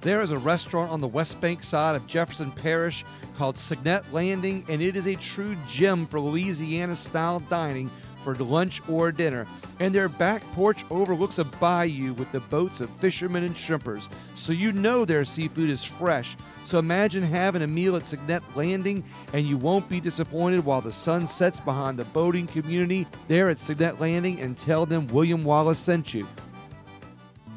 There 0.00 0.20
is 0.20 0.30
a 0.30 0.38
restaurant 0.38 0.92
on 0.92 1.00
the 1.00 1.08
West 1.08 1.40
Bank 1.40 1.62
side 1.62 1.96
of 1.96 2.06
Jefferson 2.06 2.52
Parish 2.52 3.04
called 3.36 3.58
Signet 3.58 4.04
Landing, 4.12 4.64
and 4.68 4.80
it 4.80 4.96
is 4.96 5.08
a 5.08 5.16
true 5.16 5.56
gem 5.68 6.06
for 6.06 6.20
Louisiana 6.20 6.94
style 6.94 7.40
dining 7.40 7.90
for 8.22 8.34
lunch 8.34 8.82
or 8.88 9.12
dinner. 9.12 9.46
And 9.78 9.94
their 9.94 10.08
back 10.08 10.42
porch 10.52 10.84
overlooks 10.90 11.38
a 11.38 11.44
bayou 11.44 12.12
with 12.14 12.30
the 12.32 12.40
boats 12.40 12.80
of 12.80 12.90
fishermen 12.96 13.44
and 13.44 13.54
shrimpers, 13.54 14.08
so 14.34 14.52
you 14.52 14.72
know 14.72 15.04
their 15.04 15.24
seafood 15.24 15.70
is 15.70 15.84
fresh. 15.84 16.36
So 16.66 16.80
imagine 16.80 17.22
having 17.22 17.62
a 17.62 17.66
meal 17.68 17.94
at 17.94 18.06
Signet 18.06 18.42
Landing 18.56 19.04
and 19.32 19.46
you 19.46 19.56
won't 19.56 19.88
be 19.88 20.00
disappointed 20.00 20.64
while 20.64 20.80
the 20.80 20.92
sun 20.92 21.28
sets 21.28 21.60
behind 21.60 21.96
the 21.96 22.04
boating 22.06 22.48
community 22.48 23.06
there 23.28 23.48
at 23.50 23.60
Signet 23.60 24.00
Landing 24.00 24.40
and 24.40 24.58
tell 24.58 24.84
them 24.84 25.06
William 25.06 25.44
Wallis 25.44 25.78
sent 25.78 26.12
you. 26.12 26.26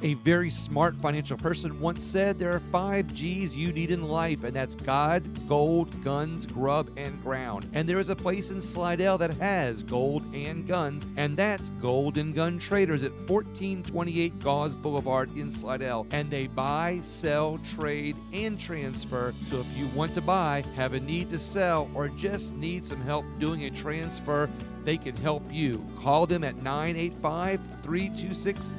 A 0.02 0.14
very 0.14 0.50
smart 0.50 0.96
financial 0.96 1.38
person 1.38 1.78
once 1.82 2.06
said 2.06 2.40
there 2.40 2.54
are 2.54 2.62
five 2.72 3.14
G's 3.14 3.58
you 3.58 3.74
need 3.74 3.92
in 3.92 4.08
life, 4.08 4.46
and 4.46 4.56
that's 4.56 4.74
God, 4.74 5.22
gold, 5.46 5.90
guns, 6.06 6.46
grub, 6.46 6.90
and 6.96 7.22
ground. 7.22 7.70
And 7.74 7.88
there 7.88 8.00
is 8.00 8.10
a 8.10 8.16
place 8.16 8.50
in 8.50 8.62
Slidell 8.62 9.18
that 9.18 9.32
has 9.32 9.84
gold 9.84 10.24
and 10.34 10.66
guns, 10.66 11.06
and 11.18 11.36
that's 11.36 11.68
Gold 11.82 12.18
and 12.18 12.34
Gun 12.34 12.60
Traders 12.60 13.04
at 13.04 13.12
1428 13.12 14.40
Gause 14.40 14.74
Boulevard 14.74 15.36
in 15.36 15.52
Slidell. 15.52 16.08
And 16.12 16.32
they 16.32 16.48
buy, 16.48 17.00
sell, 17.02 17.60
trade, 17.76 18.16
and 18.32 18.58
transfer. 18.58 19.34
So 19.44 19.58
if 19.58 19.78
you 19.78 19.88
want 19.88 20.14
to 20.14 20.22
buy, 20.22 20.64
have 20.78 20.94
a 20.94 21.02
need 21.02 21.30
to 21.32 21.38
sell, 21.38 21.90
or 21.94 22.08
just 22.08 22.56
need 22.56 22.86
some 22.86 23.02
help 23.02 23.26
doing 23.38 23.66
a 23.66 23.70
transfer, 23.70 24.50
they 24.90 24.98
can 24.98 25.16
help 25.18 25.44
you. 25.52 25.86
Call 26.00 26.26
them 26.26 26.44
at 26.44 26.64
985 26.64 27.60
326 27.84 28.72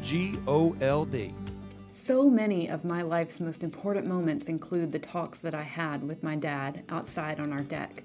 GOLD. 0.44 1.32
So 1.88 2.28
many 2.28 2.66
of 2.66 2.84
my 2.84 3.02
life's 3.02 3.38
most 3.38 3.62
important 3.62 4.08
moments 4.08 4.48
include 4.48 4.90
the 4.90 4.98
talks 4.98 5.38
that 5.38 5.54
I 5.54 5.62
had 5.62 6.02
with 6.02 6.24
my 6.24 6.34
dad 6.34 6.82
outside 6.88 7.38
on 7.38 7.52
our 7.52 7.60
deck. 7.60 8.02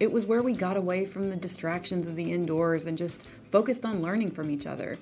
It 0.00 0.12
was 0.12 0.26
where 0.26 0.42
we 0.42 0.52
got 0.52 0.76
away 0.76 1.06
from 1.06 1.30
the 1.30 1.36
distractions 1.36 2.06
of 2.06 2.14
the 2.14 2.30
indoors 2.30 2.84
and 2.84 2.98
just 2.98 3.26
focused 3.50 3.86
on 3.86 4.02
learning 4.02 4.32
from 4.32 4.50
each 4.50 4.66
other. 4.66 4.98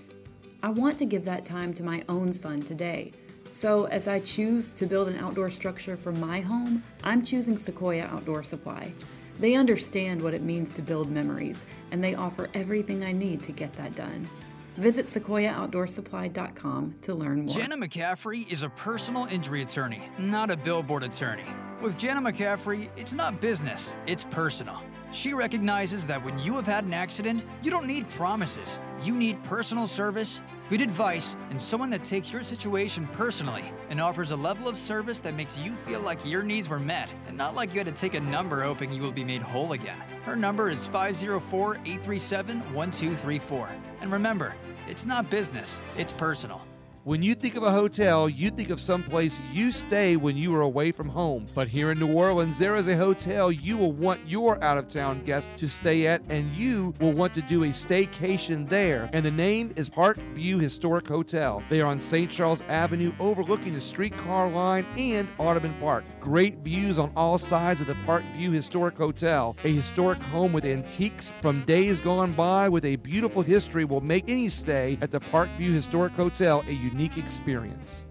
I 0.62 0.68
want 0.68 0.96
to 0.98 1.06
give 1.06 1.24
that 1.24 1.44
time 1.44 1.74
to 1.74 1.82
my 1.82 2.04
own 2.08 2.32
son 2.32 2.62
today. 2.62 3.10
So, 3.50 3.86
as 3.86 4.06
I 4.06 4.20
choose 4.20 4.68
to 4.74 4.86
build 4.86 5.08
an 5.08 5.18
outdoor 5.18 5.50
structure 5.50 5.96
for 5.96 6.12
my 6.12 6.40
home, 6.40 6.84
I'm 7.02 7.24
choosing 7.24 7.56
Sequoia 7.56 8.04
Outdoor 8.04 8.44
Supply. 8.44 8.92
They 9.40 9.54
understand 9.54 10.22
what 10.22 10.34
it 10.34 10.42
means 10.42 10.72
to 10.72 10.82
build 10.82 11.10
memories, 11.10 11.64
and 11.90 12.02
they 12.02 12.14
offer 12.14 12.48
everything 12.54 13.04
I 13.04 13.12
need 13.12 13.42
to 13.44 13.52
get 13.52 13.72
that 13.74 13.94
done. 13.94 14.28
Visit 14.76 15.06
sequoiaoutdoorsupply.com 15.06 16.94
to 17.02 17.14
learn 17.14 17.46
more. 17.46 17.54
Jenna 17.54 17.76
McCaffrey 17.76 18.50
is 18.50 18.62
a 18.62 18.68
personal 18.70 19.26
injury 19.26 19.62
attorney, 19.62 20.02
not 20.18 20.50
a 20.50 20.56
billboard 20.56 21.04
attorney. 21.04 21.44
With 21.80 21.96
Jenna 21.96 22.20
McCaffrey, 22.20 22.88
it's 22.96 23.12
not 23.12 23.40
business, 23.40 23.94
it's 24.06 24.24
personal. 24.24 24.82
She 25.12 25.32
recognizes 25.32 26.06
that 26.08 26.24
when 26.24 26.38
you 26.40 26.54
have 26.56 26.66
had 26.66 26.84
an 26.84 26.92
accident, 26.92 27.44
you 27.62 27.70
don't 27.70 27.86
need 27.86 28.08
promises. 28.08 28.80
You 29.00 29.14
need 29.14 29.42
personal 29.44 29.86
service, 29.86 30.42
good 30.68 30.80
advice, 30.80 31.36
and 31.50 31.60
someone 31.60 31.90
that 31.90 32.04
takes 32.04 32.32
your 32.32 32.42
situation 32.42 33.06
personally 33.12 33.64
and 33.90 34.00
offers 34.00 34.30
a 34.30 34.36
level 34.36 34.68
of 34.68 34.76
service 34.76 35.20
that 35.20 35.34
makes 35.34 35.58
you 35.58 35.74
feel 35.86 36.00
like 36.00 36.24
your 36.24 36.42
needs 36.42 36.68
were 36.68 36.78
met 36.78 37.10
and 37.28 37.36
not 37.36 37.54
like 37.54 37.72
you 37.72 37.80
had 37.80 37.86
to 37.86 37.92
take 37.92 38.14
a 38.14 38.20
number 38.20 38.62
hoping 38.62 38.92
you 38.92 39.02
will 39.02 39.12
be 39.12 39.24
made 39.24 39.42
whole 39.42 39.72
again. 39.72 39.98
Her 40.24 40.36
number 40.36 40.70
is 40.70 40.86
504 40.86 41.76
837 41.76 42.60
1234. 42.72 43.68
And 44.00 44.12
remember, 44.12 44.54
it's 44.88 45.06
not 45.06 45.28
business, 45.30 45.80
it's 45.96 46.12
personal. 46.12 46.62
When 47.04 47.22
you 47.22 47.34
think 47.34 47.54
of 47.54 47.62
a 47.62 47.70
hotel, 47.70 48.30
you 48.30 48.48
think 48.48 48.70
of 48.70 48.80
some 48.80 49.02
place 49.02 49.38
you 49.52 49.72
stay 49.72 50.16
when 50.16 50.38
you 50.38 50.54
are 50.54 50.62
away 50.62 50.90
from 50.90 51.06
home. 51.06 51.44
But 51.54 51.68
here 51.68 51.90
in 51.90 51.98
New 51.98 52.14
Orleans, 52.14 52.56
there 52.56 52.76
is 52.76 52.88
a 52.88 52.96
hotel 52.96 53.52
you 53.52 53.76
will 53.76 53.92
want 53.92 54.26
your 54.26 54.62
out 54.64 54.78
of 54.78 54.88
town 54.88 55.22
guest 55.22 55.50
to 55.58 55.68
stay 55.68 56.06
at, 56.06 56.22
and 56.30 56.56
you 56.56 56.94
will 57.00 57.12
want 57.12 57.34
to 57.34 57.42
do 57.42 57.64
a 57.64 57.68
staycation 57.68 58.66
there. 58.66 59.10
And 59.12 59.22
the 59.22 59.30
name 59.30 59.74
is 59.76 59.90
Park 59.90 60.16
View 60.32 60.58
Historic 60.58 61.06
Hotel. 61.06 61.62
They 61.68 61.82
are 61.82 61.88
on 61.88 62.00
St. 62.00 62.30
Charles 62.30 62.62
Avenue, 62.68 63.12
overlooking 63.20 63.74
the 63.74 63.82
streetcar 63.82 64.48
line 64.48 64.86
and 64.96 65.28
Audubon 65.36 65.74
Park. 65.80 66.04
Great 66.20 66.60
views 66.60 66.98
on 66.98 67.12
all 67.16 67.36
sides 67.36 67.82
of 67.82 67.86
the 67.86 67.96
Park 68.06 68.24
View 68.28 68.50
Historic 68.50 68.96
Hotel. 68.96 69.54
A 69.64 69.72
historic 69.74 70.20
home 70.20 70.54
with 70.54 70.64
antiques 70.64 71.34
from 71.42 71.66
days 71.66 72.00
gone 72.00 72.32
by 72.32 72.66
with 72.66 72.86
a 72.86 72.96
beautiful 72.96 73.42
history 73.42 73.84
will 73.84 74.00
make 74.00 74.24
any 74.26 74.48
stay 74.48 74.96
at 75.02 75.10
the 75.10 75.20
Park 75.20 75.50
View 75.58 75.70
Historic 75.70 76.14
Hotel 76.14 76.64
a 76.66 76.72
unique 76.72 76.93
experience. 77.00 78.04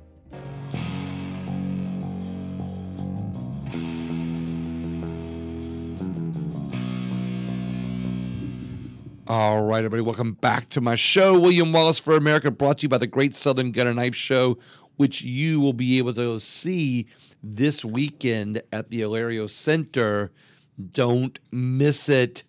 All 9.25 9.63
right, 9.63 9.79
everybody, 9.79 10.01
welcome 10.01 10.33
back 10.33 10.69
to 10.71 10.81
my 10.81 10.95
show. 10.95 11.39
William 11.39 11.71
Wallis 11.71 11.99
for 11.99 12.17
America, 12.17 12.51
brought 12.51 12.79
to 12.79 12.83
you 12.83 12.89
by 12.89 12.97
the 12.97 13.07
Great 13.07 13.37
Southern 13.37 13.71
Gun 13.71 13.87
and 13.87 13.95
Knife 13.95 14.15
Show, 14.15 14.57
which 14.97 15.21
you 15.21 15.59
will 15.61 15.73
be 15.73 15.97
able 15.97 16.13
to 16.15 16.39
see 16.39 17.07
this 17.41 17.85
weekend 17.85 18.61
at 18.73 18.89
the 18.89 19.01
Alario 19.01 19.49
Center. 19.49 20.31
Don't 20.91 21.39
miss 21.51 22.09
it 22.09 22.43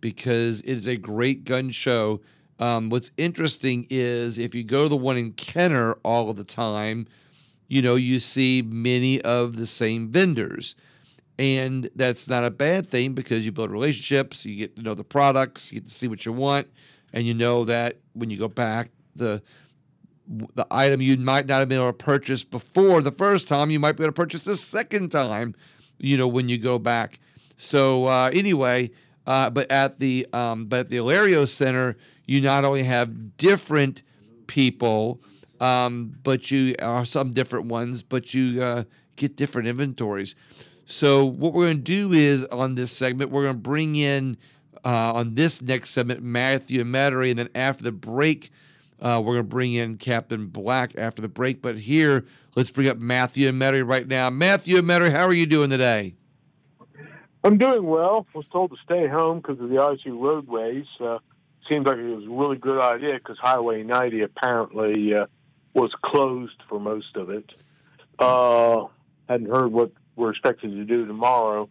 because 0.00 0.60
it 0.60 0.74
is 0.74 0.86
a 0.86 0.96
great 0.96 1.44
gun 1.44 1.70
show. 1.70 2.20
Um, 2.60 2.90
what's 2.90 3.10
interesting 3.16 3.86
is 3.90 4.38
if 4.38 4.54
you 4.54 4.62
go 4.62 4.84
to 4.84 4.88
the 4.88 4.96
one 4.96 5.16
in 5.16 5.32
Kenner 5.32 5.94
all 6.04 6.30
of 6.30 6.36
the 6.36 6.44
time, 6.44 7.06
you 7.68 7.80
know, 7.80 7.94
you 7.94 8.18
see 8.18 8.62
many 8.62 9.20
of 9.22 9.56
the 9.56 9.66
same 9.66 10.08
vendors. 10.10 10.76
And 11.38 11.88
that's 11.96 12.28
not 12.28 12.44
a 12.44 12.50
bad 12.50 12.86
thing 12.86 13.14
because 13.14 13.46
you 13.46 13.52
build 13.52 13.70
relationships, 13.70 14.44
you 14.44 14.56
get 14.56 14.76
to 14.76 14.82
know 14.82 14.92
the 14.92 15.04
products, 15.04 15.72
you 15.72 15.80
get 15.80 15.88
to 15.88 15.94
see 15.94 16.06
what 16.06 16.26
you 16.26 16.32
want, 16.34 16.68
and 17.14 17.26
you 17.26 17.32
know 17.32 17.64
that 17.64 17.96
when 18.12 18.28
you 18.28 18.36
go 18.36 18.48
back, 18.48 18.90
the 19.16 19.42
the 20.54 20.66
item 20.70 21.00
you 21.00 21.16
might 21.16 21.46
not 21.46 21.58
have 21.58 21.68
been 21.68 21.80
able 21.80 21.88
to 21.88 21.92
purchase 21.92 22.44
before 22.44 23.00
the 23.00 23.10
first 23.10 23.48
time, 23.48 23.70
you 23.70 23.80
might 23.80 23.96
be 23.96 24.04
able 24.04 24.12
to 24.12 24.16
purchase 24.16 24.44
the 24.44 24.54
second 24.54 25.10
time, 25.10 25.54
you 25.98 26.16
know, 26.16 26.28
when 26.28 26.48
you 26.48 26.56
go 26.56 26.78
back. 26.78 27.18
So 27.56 28.06
uh, 28.06 28.30
anyway, 28.32 28.90
uh, 29.26 29.50
but 29.50 29.70
at 29.72 29.98
the 29.98 30.26
um, 30.32 30.66
but 30.66 30.80
at 30.80 30.90
the 30.90 30.98
Alario 30.98 31.48
Center, 31.48 31.96
you 32.30 32.40
not 32.40 32.64
only 32.64 32.84
have 32.84 33.36
different 33.36 34.02
people, 34.46 35.20
um, 35.60 36.14
but 36.22 36.50
you 36.50 36.74
are 36.80 37.04
some 37.04 37.32
different 37.32 37.66
ones, 37.66 38.02
but 38.02 38.32
you 38.34 38.62
uh, 38.62 38.84
get 39.16 39.36
different 39.36 39.68
inventories. 39.68 40.34
So 40.86 41.24
what 41.24 41.52
we're 41.52 41.66
going 41.66 41.84
to 41.84 41.92
do 42.08 42.12
is 42.12 42.44
on 42.44 42.74
this 42.74 42.92
segment, 42.92 43.30
we're 43.30 43.44
going 43.48 43.56
to 43.56 43.68
bring 43.72 43.96
in 43.96 44.36
uh, 44.84 45.12
on 45.18 45.34
this 45.34 45.60
next 45.60 45.90
segment 45.90 46.22
Matthew 46.22 46.80
and 46.82 46.94
Metairie, 46.94 47.30
and 47.30 47.38
then 47.38 47.50
after 47.54 47.84
the 47.84 47.92
break, 47.92 48.50
Uh, 49.02 49.18
we're 49.18 49.32
going 49.38 49.48
to 49.48 49.56
bring 49.56 49.72
in 49.72 49.96
Captain 49.96 50.46
Black 50.48 50.92
after 50.98 51.22
the 51.22 51.28
break, 51.40 51.62
but 51.62 51.74
here, 51.78 52.16
let's 52.54 52.70
bring 52.70 52.86
up 52.86 52.98
Matthew 52.98 53.48
and 53.48 53.58
Mary 53.58 53.82
right 53.82 54.06
now. 54.06 54.28
Matthew 54.28 54.76
and 54.76 54.86
Mary, 54.86 55.10
how 55.10 55.24
are 55.24 55.32
you 55.32 55.46
doing 55.46 55.70
today? 55.70 56.14
I'm 57.42 57.56
doing 57.56 57.84
well. 57.86 58.26
Was 58.34 58.44
told 58.52 58.70
to 58.72 58.76
stay 58.84 59.08
home 59.08 59.40
because 59.40 59.58
of 59.64 59.70
the 59.70 59.78
icy 59.92 60.10
roadways. 60.10 60.84
Uh, 61.00 61.18
seems 61.70 61.86
like 61.86 61.96
it 61.96 62.14
was 62.14 62.24
a 62.24 62.28
really 62.28 62.56
good 62.56 62.80
idea 62.80 63.14
because 63.14 63.38
Highway 63.38 63.82
90 63.82 64.22
apparently 64.22 65.14
uh, 65.14 65.26
was 65.72 65.92
closed 66.04 66.60
for 66.68 66.80
most 66.80 67.16
of 67.16 67.30
it. 67.30 67.50
Uh, 68.18 68.86
hadn't 69.28 69.48
heard 69.48 69.72
what 69.72 69.92
we're 70.16 70.30
expected 70.30 70.72
to 70.72 70.84
do 70.84 71.06
tomorrow. 71.06 71.70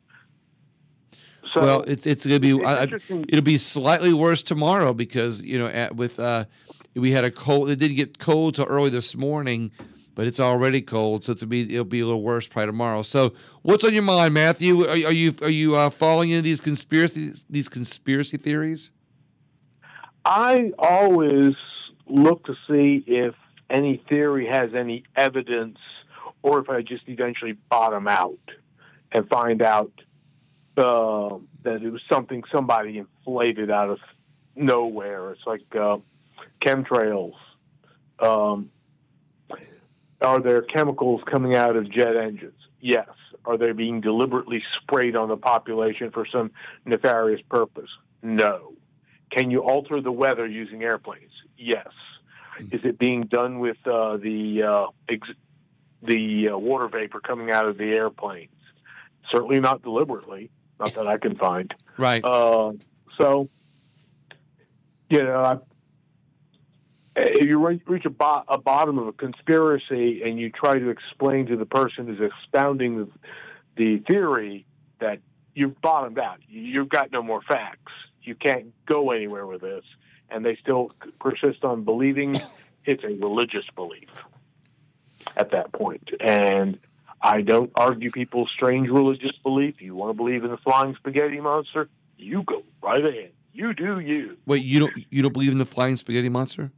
So 1.53 1.61
well, 1.61 1.81
it, 1.81 2.07
it's 2.07 2.25
going 2.25 2.41
to 2.41 2.59
be 2.59 2.65
I, 2.65 2.83
it'll 3.27 3.41
be 3.41 3.57
slightly 3.57 4.13
worse 4.13 4.41
tomorrow 4.41 4.93
because 4.93 5.41
you 5.41 5.59
know 5.59 5.67
at, 5.67 5.95
with 5.95 6.19
uh, 6.19 6.45
we 6.95 7.11
had 7.11 7.23
a 7.23 7.31
cold. 7.31 7.69
It 7.69 7.77
didn't 7.77 7.97
get 7.97 8.19
cold 8.19 8.55
till 8.55 8.65
early 8.65 8.91
this 8.91 9.15
morning, 9.15 9.71
but 10.13 10.27
it's 10.27 10.39
already 10.39 10.81
cold, 10.81 11.25
so 11.25 11.31
it'll 11.31 11.47
be 11.47 11.73
it'll 11.73 11.85
be 11.85 12.01
a 12.01 12.05
little 12.05 12.21
worse 12.21 12.47
probably 12.47 12.67
tomorrow. 12.67 13.01
So, 13.01 13.33
what's 13.63 13.83
on 13.83 13.93
your 13.93 14.03
mind, 14.03 14.33
Matthew? 14.33 14.83
Are, 14.85 14.89
are 14.89 15.11
you 15.11 15.33
are 15.41 15.49
you 15.49 15.75
uh, 15.75 15.89
falling 15.89 16.29
into 16.29 16.43
these 16.43 16.61
conspiracy 16.61 17.33
these 17.49 17.67
conspiracy 17.67 18.37
theories? 18.37 18.91
I 20.25 20.71
always 20.77 21.55
look 22.07 22.45
to 22.45 22.55
see 22.67 23.03
if 23.07 23.35
any 23.69 24.03
theory 24.09 24.47
has 24.47 24.73
any 24.73 25.03
evidence, 25.15 25.77
or 26.41 26.59
if 26.59 26.69
I 26.69 26.81
just 26.81 27.03
eventually 27.07 27.53
bottom 27.69 28.07
out 28.07 28.39
and 29.11 29.27
find 29.29 29.61
out 29.61 29.91
uh, 30.77 31.37
that 31.63 31.81
it 31.83 31.91
was 31.91 32.01
something 32.11 32.43
somebody 32.51 32.97
inflated 32.97 33.69
out 33.69 33.89
of 33.89 33.99
nowhere. 34.55 35.31
It's 35.31 35.45
like 35.45 35.63
uh, 35.75 35.97
chemtrails. 36.61 37.33
Um, 38.19 38.71
are 40.21 40.41
there 40.41 40.61
chemicals 40.61 41.21
coming 41.25 41.55
out 41.55 41.75
of 41.75 41.89
jet 41.89 42.15
engines? 42.15 42.59
Yes. 42.81 43.09
Are 43.45 43.57
they 43.57 43.71
being 43.71 44.01
deliberately 44.01 44.61
sprayed 44.81 45.15
on 45.15 45.29
the 45.29 45.37
population 45.37 46.11
for 46.11 46.25
some 46.25 46.51
nefarious 46.85 47.41
purpose? 47.49 47.89
No. 48.21 48.73
Can 49.31 49.51
you 49.51 49.59
alter 49.61 50.01
the 50.01 50.11
weather 50.11 50.45
using 50.47 50.83
airplanes? 50.83 51.31
Yes. 51.57 51.87
Is 52.71 52.81
it 52.83 52.99
being 52.99 53.23
done 53.23 53.59
with 53.59 53.77
uh, 53.85 54.17
the 54.17 54.63
uh, 54.63 54.87
ex- 55.07 55.29
the 56.03 56.49
uh, 56.49 56.57
water 56.57 56.87
vapor 56.87 57.19
coming 57.19 57.51
out 57.51 57.65
of 57.65 57.77
the 57.77 57.85
airplanes? 57.85 58.51
Certainly 59.31 59.59
not 59.59 59.81
deliberately, 59.81 60.49
not 60.79 60.93
that 60.95 61.07
I 61.07 61.17
can 61.17 61.35
find. 61.35 61.73
Right. 61.97 62.23
Uh, 62.23 62.73
so, 63.19 63.49
you 65.09 65.23
know, 65.23 65.41
I, 65.41 65.57
if 67.15 67.45
you 67.45 67.59
reach 67.85 68.05
a, 68.05 68.09
bo- 68.09 68.43
a, 68.47 68.57
bottom 68.57 68.97
of 68.97 69.07
a 69.07 69.13
conspiracy 69.13 70.23
and 70.23 70.39
you 70.39 70.49
try 70.49 70.79
to 70.79 70.89
explain 70.89 71.47
to 71.47 71.57
the 71.57 71.65
person 71.65 72.07
who's 72.07 72.19
expounding 72.21 72.97
the, 72.97 73.09
the 73.77 73.97
theory 74.09 74.65
that 74.99 75.19
you've 75.53 75.79
bottomed 75.81 76.19
out, 76.19 76.39
you've 76.47 76.89
got 76.89 77.11
no 77.11 77.21
more 77.21 77.41
facts 77.41 77.91
you 78.29 78.35
can't 78.35 78.71
go 78.85 79.09
anywhere 79.09 79.47
with 79.47 79.61
this, 79.61 79.83
and 80.29 80.45
they 80.45 80.55
still 80.61 80.91
persist 81.19 81.63
on 81.63 81.83
believing 81.83 82.35
it's 82.85 83.03
a 83.03 83.07
religious 83.07 83.65
belief 83.75 84.09
at 85.35 85.51
that 85.51 85.73
point. 85.73 86.11
And 86.21 86.77
I 87.21 87.41
don't 87.41 87.71
argue 87.75 88.11
people's 88.11 88.51
strange 88.55 88.87
religious 88.87 89.35
belief. 89.43 89.81
You 89.81 89.95
want 89.95 90.11
to 90.11 90.13
believe 90.13 90.43
in 90.43 90.51
the 90.51 90.57
flying 90.57 90.95
spaghetti 90.95 91.41
monster? 91.41 91.89
You 92.17 92.43
go 92.43 92.61
right 92.83 93.03
ahead. 93.03 93.31
You 93.51 93.73
do 93.73 93.99
you. 93.99 94.37
Wait, 94.45 94.63
you 94.63 94.79
don't 94.79 94.93
you 95.09 95.23
don't 95.23 95.33
believe 95.33 95.51
in 95.51 95.57
the 95.57 95.65
flying 95.65 95.95
spaghetti 95.95 96.29
monster? 96.29 96.71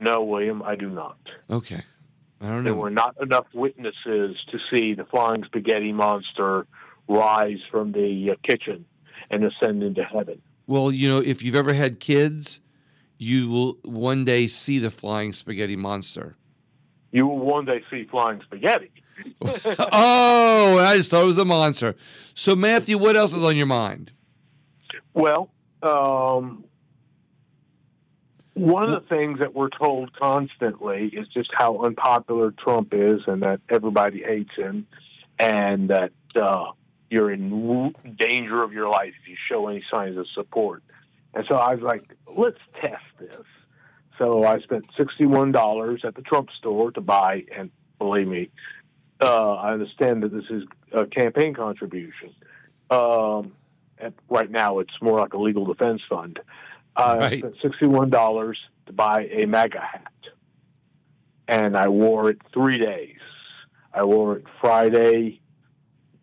No, 0.00 0.24
William, 0.24 0.60
I 0.64 0.74
do 0.74 0.90
not. 0.90 1.16
Okay. 1.48 1.82
I 2.40 2.46
don't 2.46 2.64
know. 2.64 2.70
There 2.72 2.74
were 2.74 2.90
not 2.90 3.14
enough 3.22 3.46
witnesses 3.54 4.36
to 4.50 4.58
see 4.74 4.94
the 4.94 5.04
flying 5.04 5.44
spaghetti 5.44 5.92
monster 5.92 6.66
rise 7.06 7.60
from 7.70 7.92
the 7.92 8.32
uh, 8.32 8.34
kitchen 8.42 8.84
and 9.30 9.44
ascend 9.44 9.82
into 9.82 10.04
heaven. 10.04 10.40
Well, 10.66 10.92
you 10.92 11.08
know, 11.08 11.18
if 11.18 11.42
you've 11.42 11.54
ever 11.54 11.72
had 11.72 12.00
kids, 12.00 12.60
you 13.18 13.48
will 13.48 13.78
one 13.84 14.24
day 14.24 14.46
see 14.46 14.78
the 14.78 14.90
flying 14.90 15.32
spaghetti 15.32 15.76
monster. 15.76 16.36
You 17.10 17.26
will 17.26 17.38
one 17.38 17.64
day 17.64 17.82
see 17.90 18.04
flying 18.04 18.40
spaghetti. 18.42 18.90
oh, 19.42 20.78
I 20.78 20.96
just 20.96 21.10
thought 21.10 21.22
it 21.22 21.26
was 21.26 21.38
a 21.38 21.44
monster. 21.44 21.94
So, 22.34 22.56
Matthew, 22.56 22.98
what 22.98 23.16
else 23.16 23.34
is 23.34 23.44
on 23.44 23.56
your 23.56 23.66
mind? 23.66 24.12
Well, 25.14 25.50
um, 25.82 26.64
one 28.54 28.90
of 28.90 29.02
the 29.02 29.08
things 29.08 29.38
that 29.40 29.54
we're 29.54 29.68
told 29.68 30.12
constantly 30.18 31.08
is 31.08 31.28
just 31.28 31.50
how 31.52 31.84
unpopular 31.84 32.52
Trump 32.52 32.92
is 32.92 33.20
and 33.26 33.42
that 33.42 33.60
everybody 33.68 34.22
hates 34.22 34.54
him 34.56 34.86
and 35.38 35.88
that 35.88 36.12
uh, 36.36 36.66
you're 37.12 37.30
in 37.30 37.94
danger 38.18 38.62
of 38.62 38.72
your 38.72 38.88
life 38.88 39.12
if 39.22 39.28
you 39.28 39.36
show 39.50 39.68
any 39.68 39.84
signs 39.92 40.16
of 40.16 40.26
support. 40.34 40.82
And 41.34 41.44
so 41.48 41.56
I 41.56 41.74
was 41.74 41.82
like, 41.82 42.16
let's 42.26 42.58
test 42.80 43.04
this. 43.18 43.44
So 44.18 44.44
I 44.44 44.60
spent 44.60 44.86
$61 44.98 46.04
at 46.04 46.14
the 46.14 46.22
Trump 46.22 46.48
store 46.58 46.90
to 46.92 47.00
buy, 47.02 47.44
and 47.56 47.70
believe 47.98 48.28
me, 48.28 48.50
uh, 49.20 49.54
I 49.56 49.72
understand 49.72 50.22
that 50.22 50.32
this 50.32 50.44
is 50.48 50.62
a 50.92 51.06
campaign 51.06 51.54
contribution. 51.54 52.34
Um, 52.90 53.52
right 54.30 54.50
now, 54.50 54.78
it's 54.78 54.94
more 55.02 55.18
like 55.18 55.34
a 55.34 55.38
legal 55.38 55.66
defense 55.66 56.00
fund. 56.08 56.40
I 56.96 57.16
right. 57.18 57.38
spent 57.38 57.56
$61 57.62 58.54
to 58.86 58.92
buy 58.92 59.28
a 59.30 59.46
MAGA 59.46 59.80
hat, 59.80 60.12
and 61.46 61.76
I 61.76 61.88
wore 61.88 62.30
it 62.30 62.38
three 62.54 62.78
days. 62.78 63.18
I 63.92 64.04
wore 64.04 64.36
it 64.36 64.44
Friday, 64.62 65.41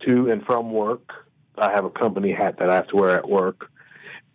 to 0.05 0.31
and 0.31 0.45
from 0.45 0.71
work. 0.71 1.11
I 1.57 1.71
have 1.71 1.85
a 1.85 1.89
company 1.89 2.31
hat 2.31 2.57
that 2.59 2.69
I 2.69 2.75
have 2.75 2.87
to 2.87 2.95
wear 2.95 3.17
at 3.17 3.27
work, 3.27 3.69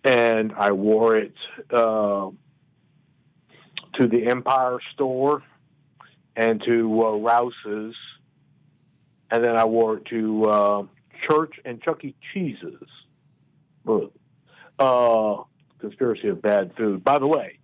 and 0.02 0.52
I 0.56 0.72
wore 0.72 1.16
it 1.16 1.34
uh, 1.70 2.30
to 3.94 4.06
the 4.06 4.26
Empire 4.26 4.78
store 4.92 5.42
and 6.36 6.62
to 6.66 7.02
uh, 7.02 7.12
Rouse's, 7.12 7.94
and 9.30 9.44
then 9.44 9.56
I 9.56 9.64
wore 9.64 9.98
it 9.98 10.04
to 10.06 10.44
uh, 10.44 10.82
church 11.28 11.54
and 11.64 11.80
Chuck 11.82 12.04
E. 12.04 12.14
Cheese's. 12.32 12.88
Uh, 14.78 15.36
conspiracy 15.78 16.28
of 16.28 16.40
bad 16.40 16.72
food. 16.76 17.04
By 17.04 17.18
the 17.18 17.26
way, 17.26 17.58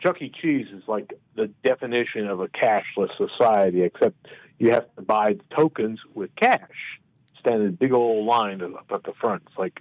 Chuck 0.00 0.22
E. 0.22 0.30
Cheese 0.40 0.66
is 0.72 0.82
like 0.86 1.12
the 1.34 1.48
definition 1.62 2.26
of 2.28 2.40
a 2.40 2.48
cashless 2.48 3.10
society, 3.16 3.82
except 3.82 4.16
you 4.58 4.70
have 4.70 4.86
to 4.96 5.02
buy 5.02 5.36
tokens 5.54 5.98
with 6.14 6.34
cash 6.36 7.00
in 7.52 7.74
big 7.74 7.92
old 7.92 8.26
line 8.26 8.62
up 8.62 8.86
at 8.90 9.04
the 9.04 9.12
front. 9.20 9.42
It's 9.48 9.58
like 9.58 9.80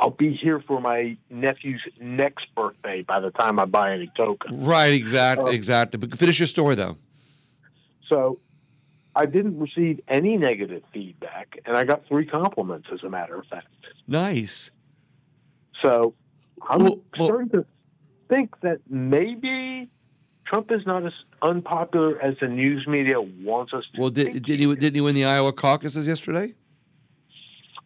I'll 0.00 0.10
be 0.10 0.34
here 0.34 0.60
for 0.66 0.80
my 0.80 1.16
nephew's 1.30 1.82
next 2.00 2.46
birthday 2.54 3.02
by 3.02 3.20
the 3.20 3.30
time 3.30 3.58
I 3.58 3.64
buy 3.64 3.92
any 3.92 4.10
token. 4.16 4.64
Right, 4.64 4.92
exactly, 4.92 5.52
uh, 5.52 5.54
exactly. 5.54 5.98
But 5.98 6.18
finish 6.18 6.38
your 6.38 6.46
story 6.46 6.74
though. 6.74 6.96
So 8.08 8.38
I 9.16 9.26
didn't 9.26 9.58
receive 9.58 10.00
any 10.08 10.36
negative 10.36 10.82
feedback, 10.92 11.58
and 11.64 11.76
I 11.76 11.84
got 11.84 12.06
three 12.06 12.26
compliments, 12.26 12.88
as 12.92 13.02
a 13.02 13.08
matter 13.08 13.38
of 13.38 13.46
fact. 13.46 13.68
Nice. 14.08 14.70
So 15.82 16.14
I'm 16.68 16.82
well, 16.84 17.00
starting 17.14 17.50
well, 17.52 17.62
to 17.62 17.66
think 18.28 18.60
that 18.62 18.80
maybe 18.88 19.88
Trump 20.46 20.70
is 20.72 20.84
not 20.86 21.06
as 21.06 21.12
unpopular 21.42 22.20
as 22.20 22.34
the 22.40 22.48
news 22.48 22.86
media 22.86 23.20
wants 23.20 23.72
us 23.72 23.84
to. 23.94 24.00
Well, 24.00 24.10
did, 24.10 24.42
did 24.42 24.58
he 24.60 24.66
didn't 24.74 24.94
he 24.94 25.00
win 25.00 25.14
the 25.14 25.24
Iowa 25.24 25.52
caucuses 25.52 26.08
yesterday? 26.08 26.54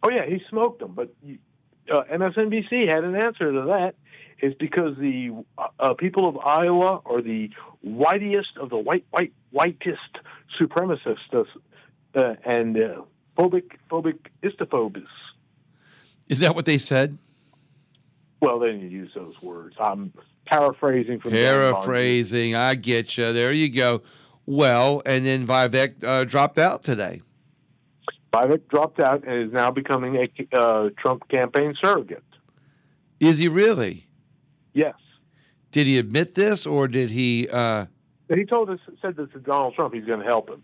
Oh 0.03 0.09
yeah, 0.09 0.25
he 0.25 0.41
smoked 0.49 0.79
them. 0.79 0.93
But 0.93 1.13
uh, 1.91 2.03
MSNBC 2.11 2.93
had 2.93 3.03
an 3.03 3.15
answer 3.15 3.51
to 3.51 3.65
that. 3.67 3.95
It's 4.39 4.55
because 4.57 4.97
the 4.97 5.43
uh, 5.57 5.67
uh, 5.79 5.93
people 5.93 6.27
of 6.27 6.37
Iowa 6.37 7.01
are 7.05 7.21
the 7.21 7.49
whitest 7.81 8.57
of 8.57 8.69
the 8.69 8.77
white, 8.77 9.05
white, 9.11 9.33
whitest 9.51 10.17
supremacists 10.59 11.45
uh, 12.15 12.33
and 12.45 12.77
uh, 12.77 13.01
phobic, 13.37 13.71
phobic 13.91 14.17
istophobes. 14.43 15.05
Is 16.27 16.39
that 16.39 16.55
what 16.55 16.65
they 16.65 16.77
said? 16.77 17.17
Well, 18.41 18.59
they 18.59 18.67
didn't 18.67 18.91
use 18.91 19.11
those 19.13 19.41
words. 19.41 19.75
I'm 19.79 20.13
paraphrasing 20.45 21.19
from 21.19 21.31
paraphrasing. 21.31 22.55
I 22.55 22.75
get 22.75 23.17
you. 23.17 23.33
There 23.33 23.51
you 23.51 23.69
go. 23.69 24.01
Well, 24.45 25.01
and 25.05 25.25
then 25.25 25.45
Vivek 25.45 26.03
uh, 26.03 26.23
dropped 26.23 26.57
out 26.57 26.83
today. 26.83 27.21
Vivek 28.31 28.67
dropped 28.67 28.99
out 28.99 29.23
and 29.25 29.47
is 29.47 29.53
now 29.53 29.71
becoming 29.71 30.15
a 30.15 30.57
uh, 30.57 30.89
Trump 30.97 31.27
campaign 31.29 31.73
surrogate. 31.81 32.23
Is 33.19 33.39
he 33.39 33.47
really? 33.47 34.07
Yes. 34.73 34.95
Did 35.71 35.87
he 35.87 35.97
admit 35.97 36.35
this, 36.35 36.65
or 36.65 36.87
did 36.87 37.09
he? 37.09 37.47
Uh... 37.51 37.85
He 38.33 38.45
told 38.45 38.69
us, 38.69 38.79
said 39.01 39.15
this 39.17 39.29
to 39.33 39.39
Donald 39.39 39.73
Trump. 39.75 39.93
He's 39.93 40.05
going 40.05 40.19
to 40.19 40.25
help 40.25 40.49
him. 40.49 40.63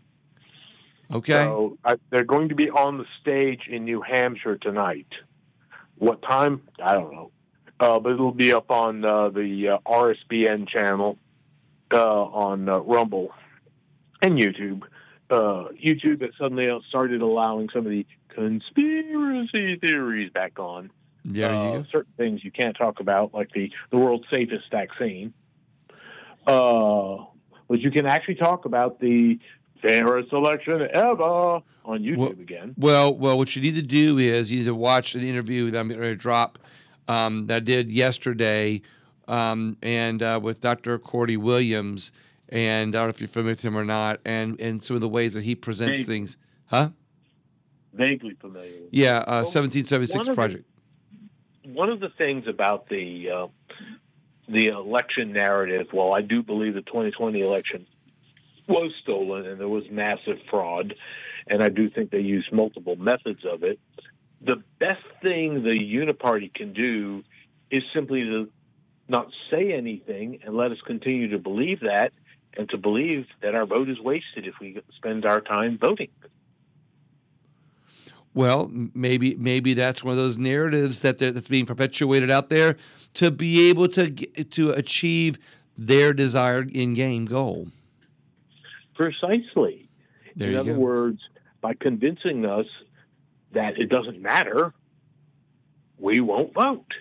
Okay. 1.12 1.43
So 1.43 1.78
I, 1.84 1.95
they're 2.12 2.23
going 2.23 2.49
to 2.49 2.56
be 2.56 2.69
on 2.69 2.97
the 2.97 3.06
stage 3.21 3.62
in 3.67 3.86
New 3.86 4.01
Hampshire 4.01 4.58
tonight. 4.58 5.08
What 5.97 6.21
time? 6.21 6.62
I 6.84 6.93
don't 6.93 7.12
know. 7.12 7.32
Uh, 7.80 7.99
but 7.99 8.13
it'll 8.13 8.32
be 8.32 8.54
up 8.54 8.71
on 8.71 9.04
uh, 9.04 9.30
the 9.30 9.69
uh, 9.69 9.78
RSBN 9.91 10.67
channel. 10.69 11.17
uh, 11.93 12.23
on 12.23 12.69
uh, 12.69 12.80
Rumble 12.80 13.32
and 14.21 14.39
YouTube. 14.39 14.84
Uh, 15.30 15.70
YouTube 15.84 16.20
that 16.20 16.32
suddenly 16.38 16.70
started 16.88 17.22
allowing 17.22 17.70
some 17.74 17.86
of 17.86 17.92
the 17.92 18.06
conspiracy 18.30 19.78
theories 19.78 20.32
back 20.32 20.60
on. 20.60 20.92
Yeah, 21.24 21.60
uh, 21.60 21.84
certain 21.92 22.14
things 22.18 22.44
you 22.44 22.52
can't 22.52 22.78
talk 22.78 23.00
about, 23.00 23.34
like 23.34 23.52
the, 23.52 23.72
the 23.90 23.98
world's 23.98 24.26
safest 24.30 24.70
vaccine. 24.70 25.34
Uh, 26.46 27.26
but 27.68 27.80
you 27.80 27.90
can 27.90 28.06
actually 28.06 28.36
talk 28.36 28.66
about 28.66 29.00
the 29.00 29.40
fairest 29.82 30.32
election 30.32 30.88
ever 30.94 31.62
on 31.84 32.00
YouTube 32.00 32.18
Well- 32.18 32.30
again. 32.32 32.76
Well, 32.78 33.16
well, 33.16 33.38
what 33.38 33.56
you 33.56 33.62
need 33.62 33.76
to 33.76 33.82
do 33.82 34.18
is 34.18 34.52
you 34.52 34.60
need 34.60 34.66
to 34.66 34.76
watch 34.76 35.16
an 35.16 35.24
interview 35.24 35.72
that 35.72 35.80
I'm 35.80 35.88
going 35.88 36.02
to 36.02 36.16
drop 36.16 36.60
um, 37.08 37.48
that 37.48 37.56
I 37.56 37.60
did 37.60 37.92
yesterday, 37.92 38.82
um, 39.28 39.78
and 39.82 40.22
uh, 40.22 40.40
with 40.42 40.62
Dr. 40.62 40.98
Cordy 40.98 41.38
Williams, 41.38 42.12
and 42.50 42.96
I 42.96 43.00
don't 43.00 43.08
know 43.08 43.10
if 43.10 43.20
you're 43.22 43.28
familiar 43.28 43.52
with 43.52 43.64
him 43.66 43.78
or 43.78 43.86
not, 43.86 44.20
and 44.26 44.60
and 44.60 44.84
some 44.84 44.96
of 44.96 45.02
the 45.02 45.10
ways 45.10 45.34
that 45.34 45.44
he 45.44 45.56
presents 45.56 46.04
things, 46.04 46.38
huh? 46.68 46.90
Vaguely 47.94 48.36
familiar. 48.42 48.82
Yeah, 48.92 49.18
uh, 49.20 49.44
Well, 49.44 49.46
1776 49.46 50.16
one 50.16 50.22
of 50.22 50.26
the- 50.28 50.34
project. 50.34 50.66
one 51.64 51.90
of 51.90 52.00
the 52.00 52.10
things 52.22 52.46
about 52.48 52.90
the 52.90 53.30
uh, 53.30 53.48
the 54.48 54.68
election 54.68 55.32
narrative, 55.34 55.88
well, 55.94 56.14
I 56.16 56.22
do 56.22 56.44
believe 56.44 56.76
the 56.76 56.82
2020 56.82 57.42
election 57.42 57.88
was 58.68 58.92
stolen 59.02 59.46
and 59.46 59.60
there 59.60 59.68
was 59.70 59.84
massive 59.90 60.38
fraud, 60.50 60.94
and 61.48 61.64
I 61.64 61.70
do 61.70 61.90
think 61.90 62.12
they 62.12 62.20
used 62.20 62.52
multiple 62.52 62.96
methods 62.96 63.44
of 63.46 63.64
it. 63.64 63.80
The 64.42 64.62
best 64.80 65.04
thing 65.24 65.64
the 65.64 65.70
Uniparty 65.70 66.54
can 66.54 66.74
do 66.74 67.24
is 67.72 67.82
simply 67.94 68.22
to 68.24 68.50
not 69.08 69.28
say 69.50 69.72
anything 69.74 70.40
and 70.44 70.56
let 70.56 70.72
us 70.72 70.78
continue 70.86 71.30
to 71.30 71.40
believe 71.40 71.80
that, 71.82 72.12
and 72.58 72.70
to 72.70 72.78
believe 72.78 73.28
that 73.41 73.56
our 73.56 73.65
vote 73.65 73.89
is 73.89 74.00
wasted 74.00 74.48
if 74.48 74.56
we 74.60 74.82
spend 74.96 75.26
our 75.26 75.41
time 75.41 75.78
voting. 75.78 76.10
Well, 78.34 78.70
maybe 78.70 79.36
maybe 79.36 79.74
that's 79.74 80.04
one 80.04 80.12
of 80.12 80.18
those 80.18 80.38
narratives 80.38 81.02
that 81.02 81.18
that's 81.18 81.48
being 81.48 81.65
perpetuated 81.65 82.30
out 82.30 82.50
there 82.50 82.76
to 83.13 83.32
be 83.32 83.70
able 83.70 83.88
to 83.89 84.10
get, 84.10 84.52
to 84.52 84.72
achieve 84.72 85.39
their 85.78 86.13
desired 86.13 86.70
in-game 86.72 87.26
goal. 87.26 87.68
Precisely. 88.94 89.88
There 90.36 90.50
in 90.50 90.58
other 90.58 90.74
go. 90.74 90.80
words, 90.80 91.22
by 91.62 91.74
convincing 91.76 92.46
us 92.46 92.65
that 93.54 93.78
it 93.78 93.88
doesn't 93.89 94.22
matter, 94.22 94.74
we 95.98 96.20
won't 96.20 96.54
vote. 96.54 96.94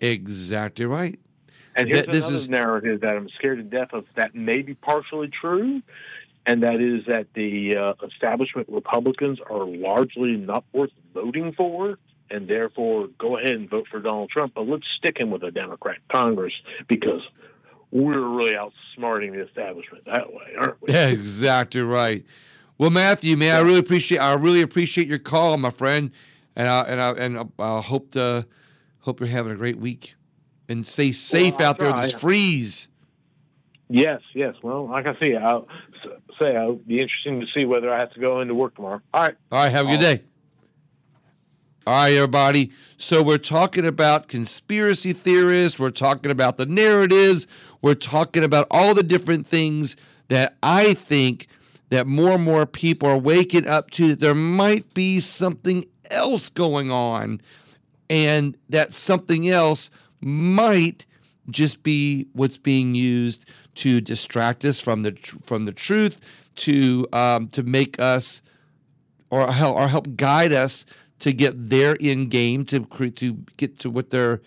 Exactly 0.00 0.86
right. 0.86 1.18
And 1.76 1.88
here's 1.88 2.06
Th- 2.06 2.12
this 2.12 2.28
another 2.28 2.34
is- 2.36 2.48
narrative 2.50 3.00
that 3.02 3.16
I'm 3.16 3.28
scared 3.30 3.58
to 3.58 3.64
death 3.64 3.92
of 3.92 4.04
that 4.16 4.34
may 4.34 4.62
be 4.62 4.74
partially 4.74 5.28
true, 5.28 5.82
and 6.46 6.62
that 6.62 6.80
is 6.80 7.04
that 7.06 7.28
the 7.34 7.76
uh, 7.76 7.94
establishment 8.06 8.68
Republicans 8.68 9.38
are 9.48 9.64
largely 9.64 10.36
not 10.36 10.64
worth 10.72 10.90
voting 11.14 11.52
for, 11.52 11.98
and 12.30 12.48
therefore 12.48 13.08
go 13.18 13.36
ahead 13.36 13.52
and 13.52 13.68
vote 13.68 13.86
for 13.90 14.00
Donald 14.00 14.30
Trump, 14.30 14.54
but 14.54 14.66
let's 14.66 14.86
stick 14.98 15.18
him 15.18 15.30
with 15.30 15.42
a 15.42 15.50
Democrat 15.50 15.98
Congress 16.10 16.52
because 16.88 17.22
we're 17.92 18.20
really 18.20 18.54
outsmarting 18.54 19.32
the 19.32 19.46
establishment 19.46 20.04
that 20.06 20.32
way, 20.32 20.54
aren't 20.58 20.80
we? 20.80 20.92
Yeah, 20.92 21.08
exactly 21.08 21.80
right. 21.80 22.24
Well, 22.78 22.90
Matthew, 22.90 23.36
man, 23.36 23.56
I 23.56 23.60
really 23.60 23.80
appreciate 23.80 24.18
I 24.18 24.32
really 24.34 24.62
appreciate 24.62 25.06
your 25.06 25.18
call, 25.18 25.56
my 25.56 25.70
friend, 25.70 26.10
and 26.56 26.66
I 26.68 26.80
and 26.82 27.00
I 27.02 27.10
and 27.12 27.38
I, 27.38 27.44
I 27.58 27.80
hope 27.80 28.12
to 28.12 28.46
hope 29.00 29.20
you're 29.20 29.28
having 29.28 29.52
a 29.52 29.56
great 29.56 29.78
week 29.78 30.14
and 30.70 30.86
stay 30.86 31.12
safe 31.12 31.60
I'll 31.60 31.66
out 31.66 31.78
there 31.78 31.90
in 31.90 31.96
this 31.96 32.14
freeze. 32.14 32.88
Yes, 33.88 34.20
yes. 34.34 34.54
Well, 34.62 34.88
like 34.88 35.08
I 35.08 35.16
say, 35.20 35.34
I'll 35.36 35.66
say 36.40 36.54
it'll 36.54 36.76
be 36.76 37.00
interesting 37.00 37.40
to 37.40 37.46
see 37.52 37.64
whether 37.64 37.92
I 37.92 37.98
have 37.98 38.12
to 38.12 38.20
go 38.20 38.40
into 38.40 38.54
work 38.54 38.76
tomorrow. 38.76 39.02
All 39.12 39.22
right. 39.22 39.34
All 39.50 39.58
right, 39.58 39.72
have 39.72 39.86
a 39.86 39.90
good 39.90 40.00
day. 40.00 40.22
All 41.86 41.94
right, 41.94 42.14
everybody. 42.14 42.70
So 42.98 43.22
we're 43.22 43.38
talking 43.38 43.84
about 43.84 44.28
conspiracy 44.28 45.12
theorists. 45.12 45.80
We're 45.80 45.90
talking 45.90 46.30
about 46.30 46.56
the 46.56 46.66
narratives. 46.66 47.48
We're 47.82 47.94
talking 47.94 48.44
about 48.44 48.68
all 48.70 48.94
the 48.94 49.02
different 49.02 49.46
things 49.46 49.96
that 50.28 50.56
I 50.62 50.94
think 50.94 51.48
that 51.88 52.06
more 52.06 52.32
and 52.32 52.44
more 52.44 52.64
people 52.66 53.08
are 53.08 53.18
waking 53.18 53.66
up 53.66 53.90
to 53.90 54.10
that 54.10 54.20
there 54.20 54.34
might 54.34 54.94
be 54.94 55.18
something 55.18 55.84
else 56.12 56.48
going 56.48 56.92
on 56.92 57.40
and 58.08 58.56
that 58.68 58.92
something 58.92 59.48
else 59.48 59.90
might 60.20 61.06
just 61.50 61.82
be 61.82 62.26
what's 62.32 62.56
being 62.56 62.94
used 62.94 63.50
to 63.76 64.00
distract 64.00 64.64
us 64.64 64.80
from 64.80 65.02
the 65.02 65.12
tr- 65.12 65.36
from 65.44 65.64
the 65.64 65.72
truth 65.72 66.20
to 66.56 67.06
um, 67.12 67.48
to 67.48 67.62
make 67.62 68.00
us 68.00 68.42
or 69.30 69.50
help 69.52 69.76
or 69.76 69.88
help 69.88 70.16
guide 70.16 70.52
us 70.52 70.84
to 71.20 71.32
get 71.32 71.54
their 71.68 71.96
end 72.00 72.30
game 72.30 72.64
to 72.66 72.80
to 73.10 73.32
get 73.56 73.78
to 73.78 73.90
what 73.90 74.10
their 74.10 74.40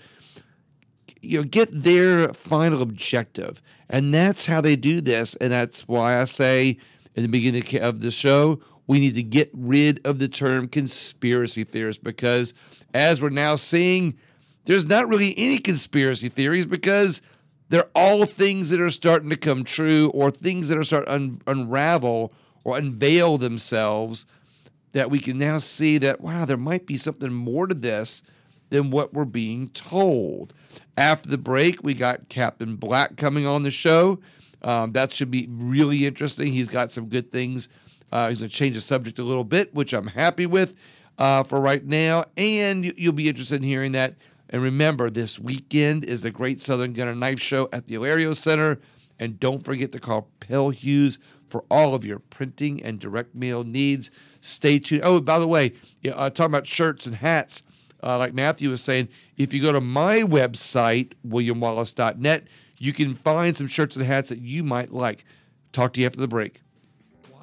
you 1.21 1.39
know 1.39 1.43
get 1.43 1.69
their 1.71 2.33
final 2.33 2.81
objective. 2.81 3.62
And 3.89 4.13
that's 4.13 4.45
how 4.45 4.62
they 4.62 4.75
do 4.75 5.01
this 5.01 5.36
and 5.36 5.53
that's 5.53 5.88
why 5.88 6.19
i 6.19 6.25
say 6.25 6.77
in 7.15 7.21
the 7.21 7.29
beginning 7.29 7.63
of 7.81 8.01
the 8.01 8.09
show 8.09 8.59
we 8.88 8.99
need 8.99 9.15
to 9.15 9.23
get 9.23 9.49
rid 9.53 10.05
of 10.05 10.19
the 10.19 10.27
term 10.27 10.67
conspiracy 10.67 11.63
theorist 11.63 12.03
because 12.03 12.53
as 12.93 13.21
we're 13.21 13.29
now 13.29 13.55
seeing 13.55 14.17
there's 14.65 14.86
not 14.86 15.08
really 15.08 15.34
any 15.38 15.58
conspiracy 15.60 16.30
theories 16.30 16.65
because 16.65 17.21
they're 17.69 17.89
all 17.95 18.26
things 18.26 18.69
that 18.69 18.80
are 18.80 18.89
starting 18.89 19.30
to 19.30 19.36
come 19.38 19.63
true 19.63 20.10
or 20.13 20.30
things 20.32 20.69
that 20.69 20.78
are 20.78 20.84
starting 20.84 21.08
to 21.08 21.13
un- 21.13 21.41
unravel 21.47 22.34
or 22.63 22.78
unveil 22.78 23.38
themselves 23.38 24.26
that 24.93 25.10
we 25.10 25.19
can 25.19 25.38
now 25.38 25.58
see 25.58 25.97
that 25.97 26.21
wow 26.21 26.45
there 26.45 26.58
might 26.58 26.86
be 26.86 26.97
something 26.97 27.34
more 27.34 27.67
to 27.67 27.73
this 27.76 28.21
than 28.69 28.89
what 28.89 29.13
we're 29.13 29.26
being 29.26 29.67
told. 29.69 30.54
After 30.97 31.30
the 31.30 31.38
break 31.38 31.84
we 31.84 31.93
got 31.93 32.30
captain 32.30 32.76
black 32.76 33.17
coming 33.17 33.45
on 33.45 33.63
the 33.63 33.71
show. 33.71 34.19
Um, 34.62 34.93
that 34.93 35.12
should 35.12 35.30
be 35.30 35.47
really 35.52 36.06
interesting. 36.06 36.47
He's 36.47 36.69
got 36.69 36.91
some 36.91 37.08
good 37.10 37.32
things 37.32 37.69
uh, 38.12 38.30
he's 38.30 38.39
going 38.39 38.49
to 38.49 38.56
change 38.56 38.76
the 38.76 38.82
subject 38.82 39.17
a 39.19 39.23
little 39.23 39.43
bit 39.43 39.73
which 39.73 39.91
i'm 39.93 40.06
happy 40.06 40.45
with 40.45 40.76
uh, 41.17 41.43
for 41.43 41.60
right 41.60 41.84
now. 41.86 42.26
And 42.38 42.86
you- 42.86 42.93
you'll 42.95 43.13
be 43.13 43.28
interested 43.30 43.56
in 43.58 43.63
hearing 43.63 43.91
that 43.93 44.15
and 44.53 44.61
remember 44.61 45.09
this 45.09 45.39
weekend 45.39 46.05
is 46.05 46.21
the 46.21 46.29
great 46.31 46.61
southern 46.61 46.93
gunner 46.93 47.15
knife 47.15 47.39
show 47.39 47.67
at 47.73 47.87
the 47.87 47.95
Alario 47.95 48.35
center 48.35 48.79
and 49.19 49.39
don't 49.39 49.65
forget 49.65 49.91
to 49.91 49.99
call 49.99 50.29
Pel 50.39 50.69
Hughes 50.69 51.17
for 51.49 51.65
all 51.71 51.95
of 51.95 52.05
your 52.05 52.19
printing 52.19 52.81
and 52.83 52.99
direct 52.99 53.33
mail 53.33 53.63
needs. 53.63 54.11
Stay 54.41 54.77
tuned. 54.77 55.01
Oh, 55.03 55.19
by 55.19 55.39
the 55.39 55.47
way, 55.47 55.73
uh, 56.05 56.29
talking 56.29 56.51
about 56.51 56.67
shirts 56.67 57.07
and 57.07 57.15
hats, 57.15 57.63
uh, 58.03 58.17
like 58.19 58.33
Matthew 58.33 58.69
was 58.69 58.83
saying, 58.83 59.09
if 59.37 59.53
you 59.53 59.61
go 59.61 59.71
to 59.71 59.81
my 59.81 60.17
website, 60.17 61.13
williamwallace.net, 61.27 62.43
you 62.77 62.93
can 62.93 63.13
find 63.13 63.57
some 63.57 63.67
shirts 63.67 63.95
and 63.95 64.05
hats 64.05 64.29
that 64.29 64.39
you 64.39 64.63
might 64.63 64.91
like. 64.91 65.25
Talk 65.71 65.93
to 65.93 66.01
you 66.01 66.05
after 66.05 66.19
the 66.19 66.27
break. 66.27 66.62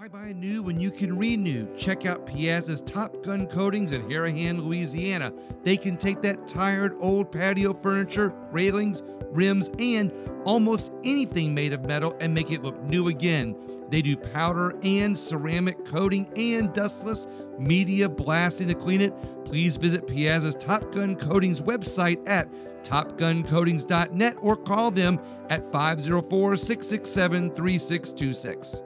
Why 0.01 0.09
buy 0.09 0.33
new 0.33 0.63
when 0.63 0.81
you 0.81 0.91
can 0.91 1.19
renew? 1.19 1.69
Check 1.77 2.07
out 2.07 2.25
Piazza's 2.25 2.81
Top 2.81 3.23
Gun 3.23 3.47
Coatings 3.47 3.93
in 3.93 4.01
Harahan, 4.09 4.65
Louisiana. 4.65 5.31
They 5.63 5.77
can 5.77 5.99
take 5.99 6.23
that 6.23 6.49
tired 6.49 6.97
old 7.01 7.31
patio 7.31 7.75
furniture, 7.75 8.33
railings, 8.51 9.03
rims, 9.27 9.69
and 9.79 10.11
almost 10.47 10.91
anything 11.05 11.55
made 11.55 11.75
of 11.75 11.85
metal 11.85 12.17
and 12.19 12.33
make 12.33 12.51
it 12.51 12.63
look 12.63 12.83
new 12.85 13.09
again. 13.09 13.55
They 13.91 14.01
do 14.01 14.17
powder 14.17 14.75
and 14.83 15.19
ceramic 15.19 15.85
coating 15.85 16.33
and 16.35 16.73
dustless 16.73 17.27
media 17.59 18.09
blasting 18.09 18.69
to 18.69 18.75
clean 18.75 19.03
it. 19.03 19.13
Please 19.45 19.77
visit 19.77 20.07
Piazza's 20.07 20.55
Top 20.55 20.93
Gun 20.93 21.15
Coatings 21.15 21.61
website 21.61 22.27
at 22.27 22.51
topguncoatings.net 22.85 24.37
or 24.41 24.57
call 24.57 24.91
them 24.91 25.21
at 25.51 25.71
504 25.71 26.57
667 26.57 27.51
3626. 27.51 28.81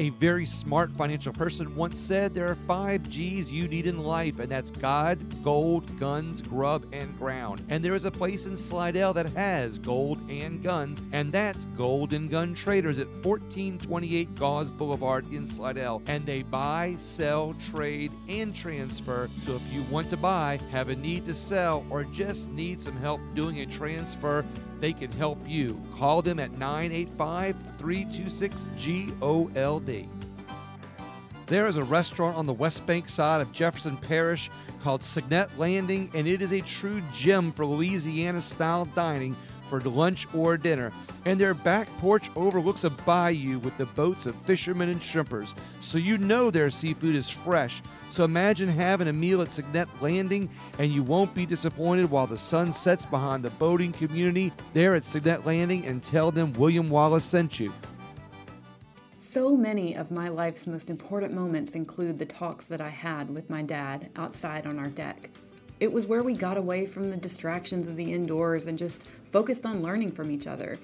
A 0.00 0.08
very 0.08 0.46
smart 0.46 0.90
financial 0.92 1.30
person 1.30 1.76
once 1.76 2.00
said 2.00 2.32
there 2.32 2.48
are 2.48 2.54
five 2.66 3.06
G's 3.06 3.52
you 3.52 3.68
need 3.68 3.86
in 3.86 3.98
life, 3.98 4.38
and 4.38 4.50
that's 4.50 4.70
God, 4.70 5.18
gold, 5.44 5.84
guns, 6.00 6.40
grub, 6.40 6.86
and 6.90 7.18
ground. 7.18 7.62
And 7.68 7.84
there 7.84 7.94
is 7.94 8.06
a 8.06 8.10
place 8.10 8.46
in 8.46 8.56
Slidell 8.56 9.12
that 9.12 9.26
has 9.34 9.76
gold 9.76 10.18
and 10.30 10.62
guns, 10.62 11.02
and 11.12 11.30
that's 11.30 11.66
Golden 11.76 12.28
Gun 12.28 12.54
Traders 12.54 12.98
at 12.98 13.08
1428 13.08 14.34
Gause 14.36 14.70
Boulevard 14.70 15.30
in 15.30 15.46
Slidell. 15.46 16.00
And 16.06 16.24
they 16.24 16.44
buy, 16.44 16.94
sell, 16.96 17.54
trade, 17.70 18.10
and 18.26 18.54
transfer. 18.54 19.28
So 19.42 19.56
if 19.56 19.70
you 19.70 19.82
want 19.90 20.08
to 20.08 20.16
buy, 20.16 20.60
have 20.70 20.88
a 20.88 20.96
need 20.96 21.26
to 21.26 21.34
sell, 21.34 21.84
or 21.90 22.04
just 22.04 22.48
need 22.52 22.80
some 22.80 22.96
help 22.96 23.20
doing 23.34 23.60
a 23.60 23.66
transfer, 23.66 24.46
they 24.80 24.92
can 24.92 25.12
help 25.12 25.38
you. 25.46 25.80
Call 25.96 26.22
them 26.22 26.40
at 26.40 26.52
985 26.52 27.56
326 27.78 28.66
GOLD. 29.20 30.08
There 31.46 31.66
is 31.66 31.76
a 31.76 31.84
restaurant 31.84 32.36
on 32.36 32.46
the 32.46 32.52
West 32.52 32.86
Bank 32.86 33.08
side 33.08 33.40
of 33.40 33.52
Jefferson 33.52 33.96
Parish 33.96 34.50
called 34.82 35.02
Signet 35.02 35.48
Landing, 35.58 36.10
and 36.14 36.26
it 36.26 36.42
is 36.42 36.52
a 36.52 36.60
true 36.60 37.02
gem 37.12 37.52
for 37.52 37.66
Louisiana 37.66 38.40
style 38.40 38.84
dining 38.84 39.36
for 39.70 39.80
lunch 39.80 40.26
or 40.34 40.56
dinner, 40.56 40.92
and 41.24 41.40
their 41.40 41.54
back 41.54 41.88
porch 41.98 42.28
overlooks 42.36 42.84
a 42.84 42.90
bayou 42.90 43.58
with 43.60 43.78
the 43.78 43.86
boats 43.86 44.26
of 44.26 44.34
fishermen 44.42 44.90
and 44.90 45.00
shrimpers, 45.00 45.54
so 45.80 45.96
you 45.96 46.18
know 46.18 46.50
their 46.50 46.68
seafood 46.68 47.14
is 47.14 47.30
fresh. 47.30 47.80
So 48.08 48.24
imagine 48.24 48.68
having 48.68 49.06
a 49.06 49.12
meal 49.12 49.40
at 49.40 49.52
Signet 49.52 49.88
Landing, 50.02 50.50
and 50.78 50.92
you 50.92 51.04
won't 51.04 51.32
be 51.32 51.46
disappointed 51.46 52.10
while 52.10 52.26
the 52.26 52.36
sun 52.36 52.72
sets 52.72 53.06
behind 53.06 53.44
the 53.44 53.50
boating 53.50 53.92
community 53.92 54.52
there 54.74 54.96
at 54.96 55.04
Signet 55.04 55.46
Landing, 55.46 55.86
and 55.86 56.02
tell 56.02 56.32
them 56.32 56.52
William 56.54 56.90
Wallis 56.90 57.24
sent 57.24 57.60
you. 57.60 57.72
So 59.14 59.54
many 59.54 59.94
of 59.94 60.10
my 60.10 60.28
life's 60.28 60.66
most 60.66 60.90
important 60.90 61.32
moments 61.32 61.74
include 61.74 62.18
the 62.18 62.26
talks 62.26 62.64
that 62.64 62.80
I 62.80 62.88
had 62.88 63.30
with 63.30 63.48
my 63.48 63.62
dad 63.62 64.10
outside 64.16 64.66
on 64.66 64.78
our 64.78 64.88
deck. 64.88 65.30
It 65.78 65.92
was 65.92 66.06
where 66.06 66.22
we 66.22 66.34
got 66.34 66.56
away 66.56 66.84
from 66.84 67.10
the 67.10 67.16
distractions 67.16 67.86
of 67.86 67.96
the 67.96 68.12
indoors 68.12 68.66
and 68.66 68.76
just 68.76 69.06
focused 69.30 69.66
on 69.66 69.82
learning 69.82 70.12
from 70.12 70.30
each 70.30 70.46
other. 70.46 70.78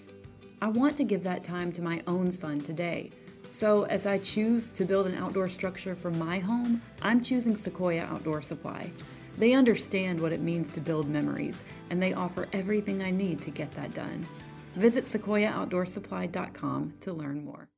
I 0.61 0.69
want 0.69 0.97
to 0.97 1.05
give 1.05 1.23
that 1.25 1.45
time 1.45 1.71
to 1.73 1.83
my 1.83 2.03
own 2.07 2.31
son 2.31 2.61
today. 2.61 3.11
So, 3.49 3.85
as 3.85 4.07
I 4.07 4.19
choose 4.19 4.69
to 4.73 4.85
build 4.85 5.07
an 5.07 5.15
outdoor 5.15 5.49
structure 5.49 5.95
for 5.95 6.11
my 6.11 6.39
home, 6.39 6.83
I'm 7.03 7.23
choosing 7.23 7.55
Sequoia 7.55 8.03
Outdoor 8.03 8.43
Supply. 8.43 8.91
They 9.39 9.53
understand 9.53 10.21
what 10.21 10.33
it 10.33 10.41
means 10.41 10.71
to 10.71 10.81
build 10.81 11.09
memories, 11.09 11.63
and 11.91 12.03
they 12.03 12.15
offer 12.15 12.49
everything 12.53 13.03
I 13.03 13.11
need 13.11 13.41
to 13.43 13.51
get 13.51 13.71
that 13.73 13.95
done. 13.95 14.27
Visit 14.75 15.05
sequoiaoutdoorsupply.com 15.05 16.95
to 17.01 17.13
learn 17.13 17.45
more. 17.45 17.69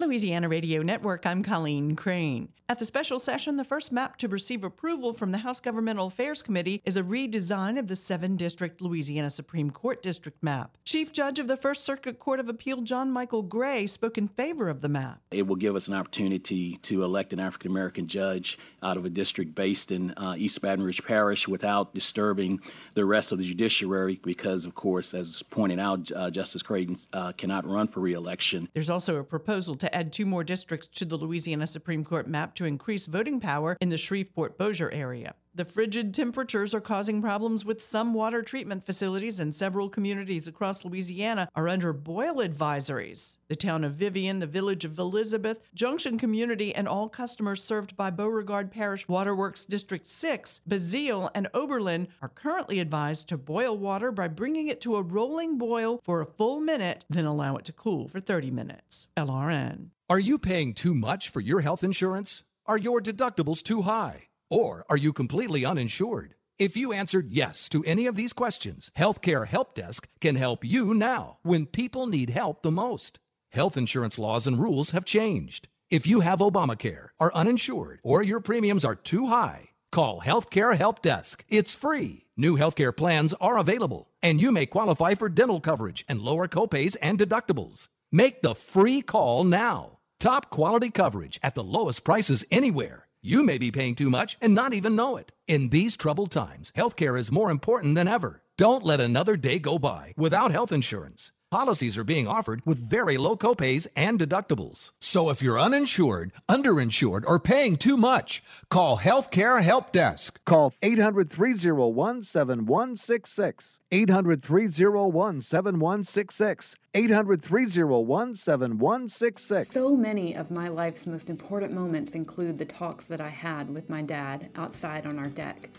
Louisiana 0.00 0.48
Radio 0.48 0.80
Network, 0.82 1.26
I'm 1.26 1.42
Colleen 1.42 1.96
Crane. 1.96 2.50
At 2.70 2.78
the 2.78 2.84
special 2.84 3.18
session, 3.18 3.56
the 3.56 3.64
first 3.64 3.90
map 3.92 4.18
to 4.18 4.28
receive 4.28 4.62
approval 4.62 5.14
from 5.14 5.32
the 5.32 5.38
House 5.38 5.58
Governmental 5.58 6.08
Affairs 6.08 6.42
Committee 6.42 6.82
is 6.84 6.98
a 6.98 7.02
redesign 7.02 7.78
of 7.78 7.88
the 7.88 7.96
7 7.96 8.36
District 8.36 8.82
Louisiana 8.82 9.30
Supreme 9.30 9.70
Court 9.70 10.02
District 10.02 10.40
map. 10.42 10.76
Chief 10.84 11.10
Judge 11.10 11.38
of 11.38 11.48
the 11.48 11.56
First 11.56 11.82
Circuit 11.82 12.18
Court 12.18 12.40
of 12.40 12.48
Appeal, 12.50 12.82
John 12.82 13.10
Michael 13.10 13.40
Gray, 13.40 13.86
spoke 13.86 14.18
in 14.18 14.28
favor 14.28 14.68
of 14.68 14.82
the 14.82 14.88
map. 14.90 15.22
It 15.30 15.46
will 15.46 15.56
give 15.56 15.74
us 15.76 15.88
an 15.88 15.94
opportunity 15.94 16.76
to 16.82 17.02
elect 17.04 17.32
an 17.32 17.40
African 17.40 17.70
American 17.70 18.06
judge 18.06 18.58
out 18.82 18.98
of 18.98 19.06
a 19.06 19.10
district 19.10 19.54
based 19.54 19.90
in 19.90 20.10
uh, 20.12 20.34
East 20.36 20.60
Baton 20.60 20.84
Rouge 20.84 21.00
Parish 21.00 21.48
without 21.48 21.94
disturbing 21.94 22.60
the 22.92 23.06
rest 23.06 23.32
of 23.32 23.38
the 23.38 23.44
judiciary, 23.44 24.20
because, 24.22 24.66
of 24.66 24.74
course, 24.74 25.14
as 25.14 25.42
pointed 25.44 25.78
out, 25.78 26.12
uh, 26.14 26.30
Justice 26.30 26.62
Crichton 26.62 26.98
uh, 27.14 27.32
cannot 27.32 27.66
run 27.66 27.88
for 27.88 28.00
reelection. 28.00 28.68
There's 28.74 28.90
also 28.90 29.16
a 29.16 29.24
proposal 29.24 29.74
to 29.76 29.87
add 29.94 30.12
two 30.12 30.26
more 30.26 30.44
districts 30.44 30.86
to 30.88 31.04
the 31.04 31.16
Louisiana 31.16 31.66
Supreme 31.66 32.04
Court 32.04 32.28
map 32.28 32.54
to 32.54 32.64
increase 32.64 33.06
voting 33.06 33.40
power 33.40 33.76
in 33.80 33.88
the 33.88 33.96
Shreveport 33.96 34.58
Bossier 34.58 34.90
area. 34.90 35.34
The 35.58 35.64
frigid 35.64 36.14
temperatures 36.14 36.72
are 36.72 36.80
causing 36.80 37.20
problems 37.20 37.64
with 37.64 37.82
some 37.82 38.14
water 38.14 38.42
treatment 38.42 38.84
facilities, 38.84 39.40
and 39.40 39.52
several 39.52 39.88
communities 39.88 40.46
across 40.46 40.84
Louisiana 40.84 41.48
are 41.56 41.68
under 41.68 41.92
boil 41.92 42.36
advisories. 42.36 43.38
The 43.48 43.56
town 43.56 43.82
of 43.82 43.94
Vivian, 43.94 44.38
the 44.38 44.46
village 44.46 44.84
of 44.84 44.96
Elizabeth, 45.00 45.60
Junction 45.74 46.16
Community, 46.16 46.72
and 46.72 46.86
all 46.86 47.08
customers 47.08 47.60
served 47.60 47.96
by 47.96 48.08
Beauregard 48.10 48.70
Parish 48.70 49.08
Waterworks 49.08 49.64
District 49.64 50.06
6, 50.06 50.60
Bazille, 50.68 51.28
and 51.34 51.48
Oberlin 51.52 52.06
are 52.22 52.28
currently 52.28 52.78
advised 52.78 53.28
to 53.30 53.36
boil 53.36 53.76
water 53.76 54.12
by 54.12 54.28
bringing 54.28 54.68
it 54.68 54.80
to 54.82 54.94
a 54.94 55.02
rolling 55.02 55.58
boil 55.58 55.98
for 56.04 56.20
a 56.20 56.26
full 56.26 56.60
minute, 56.60 57.04
then 57.10 57.24
allow 57.24 57.56
it 57.56 57.64
to 57.64 57.72
cool 57.72 58.06
for 58.06 58.20
30 58.20 58.52
minutes. 58.52 59.08
LRN. 59.16 59.88
Are 60.08 60.20
you 60.20 60.38
paying 60.38 60.72
too 60.72 60.94
much 60.94 61.28
for 61.28 61.40
your 61.40 61.62
health 61.62 61.82
insurance? 61.82 62.44
Are 62.64 62.78
your 62.78 63.00
deductibles 63.00 63.60
too 63.60 63.82
high? 63.82 64.27
Or 64.50 64.84
are 64.88 64.96
you 64.96 65.12
completely 65.12 65.64
uninsured? 65.64 66.34
If 66.58 66.76
you 66.76 66.92
answered 66.92 67.28
yes 67.30 67.68
to 67.68 67.84
any 67.84 68.06
of 68.06 68.16
these 68.16 68.32
questions, 68.32 68.90
Healthcare 68.98 69.46
Help 69.46 69.74
Desk 69.74 70.08
can 70.20 70.34
help 70.34 70.64
you 70.64 70.94
now 70.94 71.38
when 71.42 71.66
people 71.66 72.06
need 72.06 72.30
help 72.30 72.62
the 72.62 72.70
most. 72.70 73.20
Health 73.52 73.76
insurance 73.76 74.18
laws 74.18 74.46
and 74.46 74.58
rules 74.58 74.90
have 74.90 75.04
changed. 75.04 75.68
If 75.90 76.06
you 76.06 76.20
have 76.20 76.40
Obamacare, 76.40 77.08
are 77.18 77.32
uninsured, 77.34 78.00
or 78.02 78.22
your 78.22 78.40
premiums 78.40 78.84
are 78.84 78.94
too 78.94 79.28
high, 79.28 79.70
call 79.90 80.20
Healthcare 80.20 80.76
Help 80.76 81.00
Desk. 81.00 81.44
It's 81.48 81.74
free. 81.74 82.26
New 82.36 82.56
healthcare 82.56 82.96
plans 82.96 83.34
are 83.40 83.58
available, 83.58 84.10
and 84.22 84.40
you 84.40 84.52
may 84.52 84.66
qualify 84.66 85.14
for 85.14 85.28
dental 85.28 85.60
coverage 85.60 86.04
and 86.08 86.20
lower 86.20 86.46
copays 86.46 86.96
and 87.00 87.18
deductibles. 87.18 87.88
Make 88.12 88.42
the 88.42 88.54
free 88.54 89.00
call 89.02 89.44
now. 89.44 89.98
Top 90.20 90.50
quality 90.50 90.90
coverage 90.90 91.38
at 91.42 91.54
the 91.54 91.64
lowest 91.64 92.04
prices 92.04 92.44
anywhere. 92.50 93.07
You 93.20 93.42
may 93.42 93.58
be 93.58 93.72
paying 93.72 93.96
too 93.96 94.10
much 94.10 94.38
and 94.40 94.54
not 94.54 94.74
even 94.74 94.94
know 94.94 95.16
it. 95.16 95.32
In 95.48 95.70
these 95.70 95.96
troubled 95.96 96.30
times, 96.30 96.72
healthcare 96.76 97.18
is 97.18 97.32
more 97.32 97.50
important 97.50 97.96
than 97.96 98.06
ever. 98.06 98.42
Don't 98.56 98.84
let 98.84 99.00
another 99.00 99.36
day 99.36 99.58
go 99.58 99.76
by 99.76 100.12
without 100.16 100.52
health 100.52 100.70
insurance. 100.70 101.32
Policies 101.50 101.96
are 101.96 102.04
being 102.04 102.28
offered 102.28 102.60
with 102.66 102.76
very 102.76 103.16
low 103.16 103.34
copays 103.34 103.86
and 103.96 104.18
deductibles. 104.18 104.90
So 105.00 105.30
if 105.30 105.40
you're 105.40 105.58
uninsured, 105.58 106.30
underinsured, 106.46 107.24
or 107.26 107.40
paying 107.40 107.78
too 107.78 107.96
much, 107.96 108.42
call 108.68 108.98
Healthcare 108.98 109.62
Help 109.62 109.90
Desk. 109.90 110.38
Call 110.44 110.74
800 110.82 111.30
301 111.30 112.22
7166. 112.22 113.80
800 113.90 114.42
301 114.42 115.40
7166. 115.40 116.76
800 116.92 117.42
301 117.42 118.34
7166. 118.34 119.70
So 119.70 119.96
many 119.96 120.34
of 120.34 120.50
my 120.50 120.68
life's 120.68 121.06
most 121.06 121.30
important 121.30 121.72
moments 121.72 122.12
include 122.12 122.58
the 122.58 122.66
talks 122.66 123.04
that 123.04 123.22
I 123.22 123.30
had 123.30 123.70
with 123.70 123.88
my 123.88 124.02
dad 124.02 124.50
outside 124.54 125.06
on 125.06 125.18
our 125.18 125.28
deck. 125.28 125.70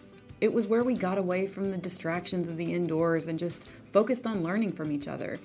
It 0.42 0.52
was 0.52 0.66
where 0.66 0.84
we 0.84 0.96
got 0.96 1.20
away 1.20 1.46
from 1.46 1.70
the 1.70 1.78
distractions 1.78 2.50
of 2.50 2.58
the 2.58 2.74
indoors 2.74 3.28
and 3.28 3.38
just 3.38 3.68
focused 3.92 4.26
on 4.26 4.42
learning 4.42 4.72
from 4.72 4.92
each 4.92 5.08
other. 5.08 5.38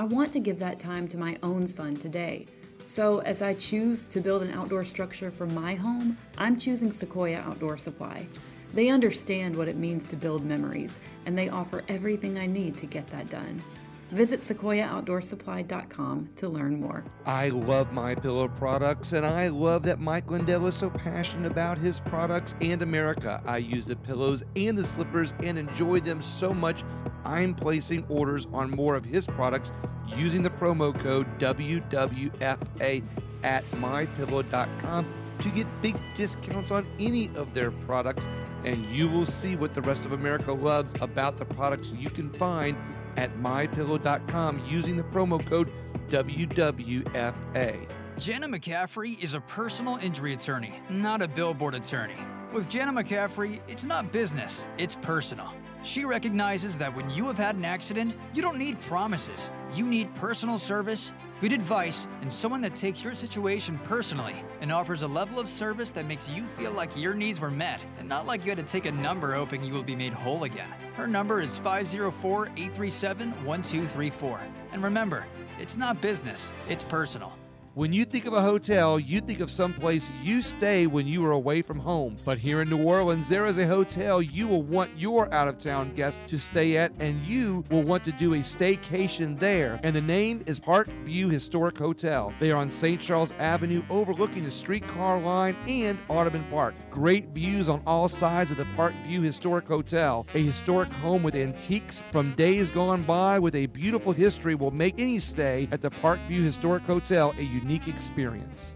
I 0.00 0.04
want 0.04 0.32
to 0.32 0.40
give 0.40 0.58
that 0.60 0.80
time 0.80 1.06
to 1.08 1.18
my 1.18 1.36
own 1.42 1.66
son 1.66 1.94
today. 1.94 2.46
So, 2.86 3.18
as 3.18 3.42
I 3.42 3.52
choose 3.52 4.04
to 4.04 4.22
build 4.22 4.40
an 4.40 4.50
outdoor 4.50 4.82
structure 4.82 5.30
for 5.30 5.44
my 5.44 5.74
home, 5.74 6.16
I'm 6.38 6.58
choosing 6.58 6.90
Sequoia 6.90 7.40
Outdoor 7.40 7.76
Supply. 7.76 8.26
They 8.72 8.88
understand 8.88 9.54
what 9.54 9.68
it 9.68 9.76
means 9.76 10.06
to 10.06 10.16
build 10.16 10.42
memories, 10.42 10.98
and 11.26 11.36
they 11.36 11.50
offer 11.50 11.84
everything 11.88 12.38
I 12.38 12.46
need 12.46 12.78
to 12.78 12.86
get 12.86 13.08
that 13.08 13.28
done. 13.28 13.62
Visit 14.10 14.40
sequoiaoutdoorsupply.com 14.40 16.30
to 16.34 16.48
learn 16.48 16.80
more. 16.80 17.04
I 17.26 17.50
love 17.50 17.92
my 17.92 18.14
pillow 18.14 18.48
products, 18.48 19.12
and 19.12 19.26
I 19.26 19.48
love 19.48 19.82
that 19.82 20.00
Mike 20.00 20.30
Lindell 20.30 20.66
is 20.66 20.76
so 20.76 20.88
passionate 20.88 21.52
about 21.52 21.76
his 21.76 22.00
products 22.00 22.54
and 22.62 22.80
America. 22.80 23.42
I 23.44 23.58
use 23.58 23.84
the 23.84 23.96
pillows 23.96 24.42
and 24.56 24.78
the 24.78 24.84
slippers 24.84 25.34
and 25.42 25.58
enjoy 25.58 26.00
them 26.00 26.22
so 26.22 26.54
much. 26.54 26.84
I'm 27.24 27.54
placing 27.54 28.04
orders 28.08 28.46
on 28.52 28.70
more 28.70 28.94
of 28.94 29.04
his 29.04 29.26
products 29.26 29.72
using 30.16 30.42
the 30.42 30.50
promo 30.50 30.98
code 30.98 31.26
WWFA 31.38 33.02
at 33.42 33.64
mypillow.com 33.70 35.06
to 35.40 35.48
get 35.50 35.66
big 35.80 35.96
discounts 36.14 36.70
on 36.70 36.86
any 36.98 37.30
of 37.36 37.54
their 37.54 37.70
products, 37.70 38.28
and 38.64 38.84
you 38.86 39.08
will 39.08 39.26
see 39.26 39.56
what 39.56 39.74
the 39.74 39.82
rest 39.82 40.04
of 40.04 40.12
America 40.12 40.52
loves 40.52 40.94
about 41.00 41.36
the 41.38 41.44
products 41.44 41.92
you 41.92 42.10
can 42.10 42.30
find 42.34 42.76
at 43.16 43.36
mypillow.com 43.38 44.62
using 44.68 44.96
the 44.96 45.02
promo 45.04 45.44
code 45.46 45.70
WWFA. 46.08 47.88
Jenna 48.18 48.48
McCaffrey 48.48 49.18
is 49.22 49.32
a 49.34 49.40
personal 49.40 49.96
injury 49.96 50.34
attorney, 50.34 50.74
not 50.90 51.22
a 51.22 51.28
billboard 51.28 51.74
attorney. 51.74 52.16
With 52.52 52.68
Jenna 52.68 52.92
McCaffrey, 52.92 53.60
it's 53.66 53.84
not 53.84 54.12
business, 54.12 54.66
it's 54.76 54.96
personal. 54.96 55.54
She 55.82 56.04
recognizes 56.04 56.76
that 56.78 56.94
when 56.94 57.08
you 57.08 57.26
have 57.26 57.38
had 57.38 57.56
an 57.56 57.64
accident, 57.64 58.14
you 58.34 58.42
don't 58.42 58.58
need 58.58 58.78
promises. 58.82 59.50
You 59.74 59.86
need 59.86 60.14
personal 60.14 60.58
service, 60.58 61.12
good 61.40 61.52
advice, 61.52 62.06
and 62.20 62.30
someone 62.30 62.60
that 62.60 62.74
takes 62.74 63.02
your 63.02 63.14
situation 63.14 63.80
personally 63.84 64.34
and 64.60 64.70
offers 64.70 65.02
a 65.02 65.06
level 65.06 65.38
of 65.38 65.48
service 65.48 65.90
that 65.92 66.06
makes 66.06 66.28
you 66.28 66.44
feel 66.58 66.72
like 66.72 66.94
your 66.96 67.14
needs 67.14 67.40
were 67.40 67.50
met 67.50 67.82
and 67.98 68.08
not 68.08 68.26
like 68.26 68.44
you 68.44 68.50
had 68.50 68.58
to 68.58 68.64
take 68.64 68.84
a 68.84 68.92
number 68.92 69.34
hoping 69.34 69.64
you 69.64 69.72
will 69.72 69.82
be 69.82 69.96
made 69.96 70.12
whole 70.12 70.44
again. 70.44 70.68
Her 70.96 71.06
number 71.06 71.40
is 71.40 71.56
504 71.56 72.46
837 72.46 73.30
1234. 73.44 74.40
And 74.72 74.84
remember, 74.84 75.26
it's 75.58 75.78
not 75.78 76.00
business, 76.00 76.52
it's 76.68 76.84
personal. 76.84 77.39
When 77.74 77.92
you 77.92 78.04
think 78.04 78.26
of 78.26 78.32
a 78.32 78.42
hotel, 78.42 78.98
you 78.98 79.20
think 79.20 79.38
of 79.38 79.48
some 79.48 79.72
place 79.72 80.10
you 80.24 80.42
stay 80.42 80.88
when 80.88 81.06
you 81.06 81.24
are 81.24 81.30
away 81.30 81.62
from 81.62 81.78
home. 81.78 82.16
But 82.24 82.36
here 82.36 82.62
in 82.62 82.68
New 82.68 82.82
Orleans, 82.82 83.28
there 83.28 83.46
is 83.46 83.58
a 83.58 83.66
hotel 83.66 84.20
you 84.20 84.48
will 84.48 84.64
want 84.64 84.90
your 84.98 85.32
out 85.32 85.46
of 85.46 85.56
town 85.58 85.94
guest 85.94 86.18
to 86.26 86.36
stay 86.36 86.76
at, 86.76 86.90
and 86.98 87.24
you 87.24 87.64
will 87.70 87.82
want 87.82 88.02
to 88.06 88.12
do 88.12 88.34
a 88.34 88.38
staycation 88.38 89.38
there. 89.38 89.78
And 89.84 89.94
the 89.94 90.00
name 90.00 90.42
is 90.46 90.58
Park 90.58 90.88
View 91.04 91.28
Historic 91.28 91.78
Hotel. 91.78 92.34
They 92.40 92.50
are 92.50 92.56
on 92.56 92.72
St. 92.72 93.00
Charles 93.00 93.30
Avenue, 93.38 93.84
overlooking 93.88 94.42
the 94.42 94.50
streetcar 94.50 95.20
line 95.20 95.54
and 95.68 95.96
Audubon 96.08 96.42
Park. 96.50 96.74
Great 96.90 97.28
views 97.28 97.68
on 97.68 97.84
all 97.86 98.08
sides 98.08 98.50
of 98.50 98.56
the 98.56 98.66
Park 98.74 98.94
View 99.06 99.22
Historic 99.22 99.68
Hotel. 99.68 100.26
A 100.34 100.42
historic 100.42 100.90
home 100.90 101.22
with 101.22 101.36
antiques 101.36 102.02
from 102.10 102.34
days 102.34 102.68
gone 102.68 103.02
by 103.02 103.38
with 103.38 103.54
a 103.54 103.66
beautiful 103.66 104.10
history 104.10 104.56
will 104.56 104.72
make 104.72 104.98
any 104.98 105.20
stay 105.20 105.68
at 105.70 105.80
the 105.80 105.90
Park 105.90 106.18
View 106.26 106.42
Historic 106.42 106.82
Hotel 106.82 107.32
a 107.38 107.59
unique 107.62 107.88
experience. 107.88 108.74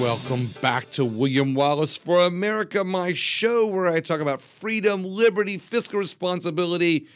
Welcome 0.00 0.46
back 0.62 0.88
to 0.92 1.04
William 1.04 1.54
Wallis 1.54 1.96
for 1.96 2.20
America, 2.20 2.84
my 2.84 3.12
show 3.12 3.66
where 3.66 3.88
I 3.88 3.98
talk 3.98 4.20
about 4.20 4.40
freedom, 4.40 5.04
liberty, 5.04 5.58
fiscal 5.58 5.98
responsibility, 5.98 7.06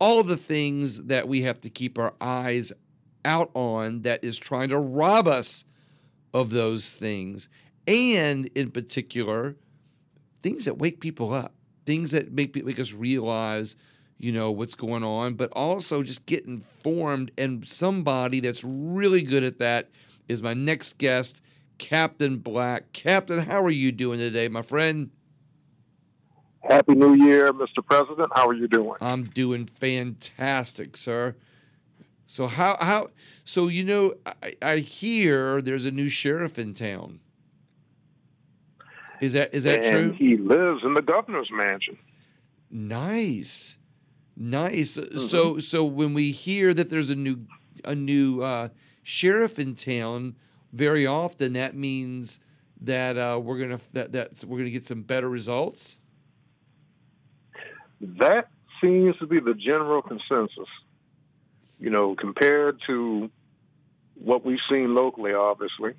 all 0.00 0.22
the 0.22 0.36
things 0.36 1.02
that 1.04 1.26
we 1.26 1.42
have 1.42 1.60
to 1.62 1.70
keep 1.70 1.98
our 1.98 2.14
eyes 2.20 2.72
out 3.24 3.50
on 3.54 4.02
that 4.02 4.22
is 4.22 4.38
trying 4.38 4.68
to 4.68 4.78
rob 4.78 5.26
us 5.26 5.64
of 6.32 6.50
those 6.50 6.92
things. 6.92 7.48
And 7.88 8.48
in 8.54 8.70
particular, 8.70 9.56
things 10.40 10.66
that 10.66 10.78
wake 10.78 11.00
people 11.00 11.34
up, 11.34 11.52
things 11.84 12.12
that 12.12 12.32
make, 12.32 12.54
make 12.64 12.78
us 12.78 12.92
realize, 12.92 13.74
you 14.18 14.32
know, 14.32 14.50
what's 14.50 14.74
going 14.74 15.04
on, 15.04 15.34
but 15.34 15.50
also 15.52 16.02
just 16.02 16.26
get 16.26 16.44
informed. 16.44 17.30
And 17.38 17.66
somebody 17.68 18.40
that's 18.40 18.62
really 18.64 19.22
good 19.22 19.44
at 19.44 19.58
that 19.58 19.90
is 20.28 20.42
my 20.42 20.54
next 20.54 20.98
guest. 20.98 21.40
Captain 21.78 22.38
Black. 22.38 22.92
Captain, 22.92 23.38
how 23.40 23.62
are 23.62 23.70
you 23.70 23.92
doing 23.92 24.18
today, 24.18 24.48
my 24.48 24.62
friend? 24.62 25.10
Happy 26.68 26.94
New 26.94 27.14
Year, 27.14 27.52
Mr. 27.52 27.84
President. 27.84 28.30
How 28.34 28.48
are 28.48 28.54
you 28.54 28.68
doing? 28.68 28.96
I'm 29.00 29.24
doing 29.24 29.66
fantastic, 29.66 30.96
sir. 30.96 31.34
So 32.26 32.46
how 32.46 32.76
how 32.78 33.08
so 33.44 33.68
you 33.68 33.84
know 33.84 34.14
I, 34.42 34.54
I 34.60 34.76
hear 34.78 35.62
there's 35.62 35.86
a 35.86 35.90
new 35.90 36.10
sheriff 36.10 36.58
in 36.58 36.74
town. 36.74 37.20
Is 39.20 39.32
that 39.32 39.54
is 39.54 39.64
that 39.64 39.84
and 39.84 40.10
true? 40.10 40.12
He 40.12 40.36
lives 40.36 40.82
in 40.84 40.92
the 40.92 41.00
governor's 41.00 41.48
mansion. 41.50 41.96
Nice, 42.70 43.77
nice. 44.38 44.96
Mm-hmm. 44.96 45.18
So 45.18 45.58
so 45.58 45.84
when 45.84 46.14
we 46.14 46.30
hear 46.30 46.72
that 46.74 46.90
there's 46.90 47.10
a 47.10 47.14
new 47.14 47.38
a 47.84 47.94
new 47.94 48.42
uh, 48.42 48.68
sheriff 49.02 49.58
in 49.58 49.74
town, 49.74 50.36
very 50.72 51.06
often 51.06 51.54
that 51.54 51.74
means 51.74 52.40
that 52.82 53.18
uh, 53.18 53.38
we're 53.42 53.58
gonna 53.58 53.80
that, 53.92 54.12
that 54.12 54.44
we're 54.44 54.58
gonna 54.58 54.70
get 54.70 54.86
some 54.86 55.02
better 55.02 55.28
results. 55.28 55.96
That 58.00 58.48
seems 58.82 59.16
to 59.18 59.26
be 59.26 59.40
the 59.40 59.54
general 59.54 60.02
consensus. 60.02 60.68
You 61.80 61.90
know, 61.90 62.14
compared 62.14 62.80
to 62.86 63.30
what 64.14 64.44
we've 64.44 64.58
seen 64.68 64.94
locally, 64.94 65.32
obviously, 65.32 65.94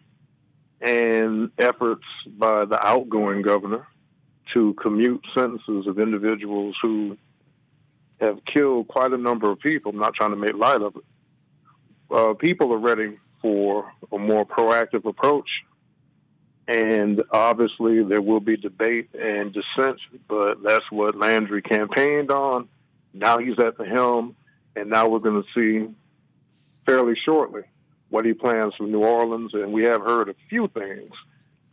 and 0.82 1.52
efforts 1.58 2.04
by 2.28 2.66
the 2.66 2.86
outgoing 2.86 3.42
governor 3.42 3.88
to 4.54 4.74
commute 4.76 5.24
sentences 5.36 5.88
of 5.88 6.00
individuals 6.00 6.76
who 6.82 7.18
have 8.20 8.40
killed 8.46 8.88
quite 8.88 9.14
a 9.14 9.18
number 9.18 9.50
of 9.50 9.60
people. 9.60 9.92
I'm 9.92 10.00
not 10.00 10.14
trying 10.14 10.32
to 10.32 10.38
make 10.38 10.56
light 10.56 10.82
of 10.82 10.96
it. 10.96 11.04
Uh, 12.12 12.34
people 12.34 12.74
are 12.74 12.80
ready 12.80 13.18
for 13.42 13.92
a 14.12 14.18
more 14.18 14.46
proactive 14.46 15.06
approach. 15.06 15.50
And 16.68 17.24
obviously, 17.32 18.04
there 18.04 18.22
will 18.22 18.40
be 18.40 18.56
debate 18.56 19.10
and 19.20 19.54
dissent, 19.54 20.00
but 20.28 20.62
that's 20.64 20.86
what 20.92 21.16
Landry 21.16 21.62
campaigned 21.62 22.30
on. 22.30 22.68
Now 23.14 23.40
he's 23.40 23.58
at 23.58 23.78
the 23.78 23.86
helm, 23.86 24.36
and 24.76 24.90
now 24.90 25.08
we're 25.08 25.20
going 25.20 25.44
to 25.44 25.60
see 25.60 25.92
fairly 26.86 27.16
shortly 27.26 27.64
what 28.10 28.26
he 28.26 28.34
plans 28.34 28.74
for 28.78 28.86
New 28.86 29.04
Orleans. 29.04 29.52
And 29.54 29.72
we 29.72 29.86
have 29.86 30.02
heard 30.02 30.30
a 30.30 30.36
few 30.50 30.68
things 30.68 31.12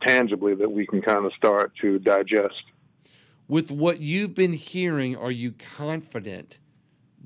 tangibly 0.05 0.55
that 0.55 0.71
we 0.71 0.87
can 0.87 1.01
kind 1.01 1.25
of 1.25 1.33
start 1.33 1.73
to 1.81 1.99
digest. 1.99 2.63
With 3.47 3.71
what 3.71 4.01
you've 4.01 4.35
been 4.35 4.53
hearing, 4.53 5.15
are 5.15 5.31
you 5.31 5.53
confident 5.53 6.59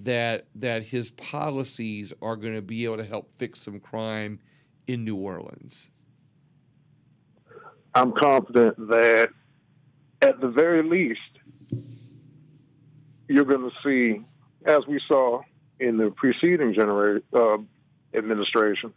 that 0.03 0.45
that 0.55 0.83
his 0.83 1.09
policies 1.11 2.13
are 2.21 2.35
going 2.35 2.53
to 2.53 2.61
be 2.61 2.85
able 2.85 2.97
to 2.97 3.03
help 3.03 3.29
fix 3.37 3.61
some 3.61 3.79
crime 3.79 4.39
in 4.87 5.03
New 5.03 5.15
Orleans? 5.15 5.91
I'm 7.93 8.13
confident 8.13 8.77
that 8.89 9.29
at 10.21 10.39
the 10.39 10.47
very 10.47 10.83
least, 10.83 11.19
you're 13.27 13.45
going 13.45 13.69
to 13.69 13.75
see, 13.83 14.23
as 14.65 14.85
we 14.87 14.99
saw 15.07 15.41
in 15.79 15.97
the 15.97 16.11
preceding 16.11 16.73
genera- 16.73 17.21
uh, 17.33 17.57
administration, 18.13 18.93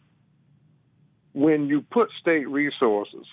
when 1.33 1.67
you 1.67 1.81
put 1.81 2.11
state 2.21 2.49
resources 2.49 3.27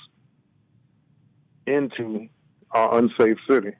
into 1.67 2.27
our 2.71 2.97
unsafe 2.97 3.37
city, 3.47 3.73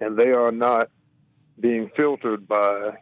and 0.00 0.16
they 0.16 0.30
are 0.30 0.52
not 0.52 0.90
being 1.58 1.90
filtered 1.96 2.46
by, 2.46 2.96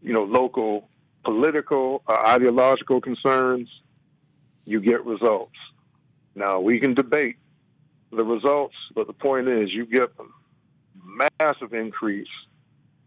you 0.00 0.12
know, 0.12 0.24
local 0.24 0.88
political 1.24 2.02
or 2.06 2.26
ideological 2.26 3.00
concerns, 3.00 3.68
you 4.64 4.80
get 4.80 5.04
results. 5.04 5.56
Now 6.34 6.60
we 6.60 6.80
can 6.80 6.94
debate 6.94 7.36
the 8.10 8.24
results, 8.24 8.74
but 8.94 9.06
the 9.06 9.12
point 9.12 9.48
is 9.48 9.72
you 9.72 9.86
get 9.86 10.10
a 10.18 10.24
massive 11.40 11.72
increase 11.72 12.28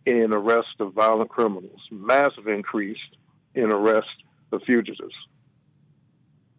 in 0.05 0.33
arrest 0.33 0.75
of 0.79 0.93
violent 0.93 1.29
criminals, 1.29 1.79
massive 1.91 2.47
increase 2.47 2.99
in 3.55 3.71
arrest 3.71 4.07
of 4.51 4.61
fugitives. 4.63 5.15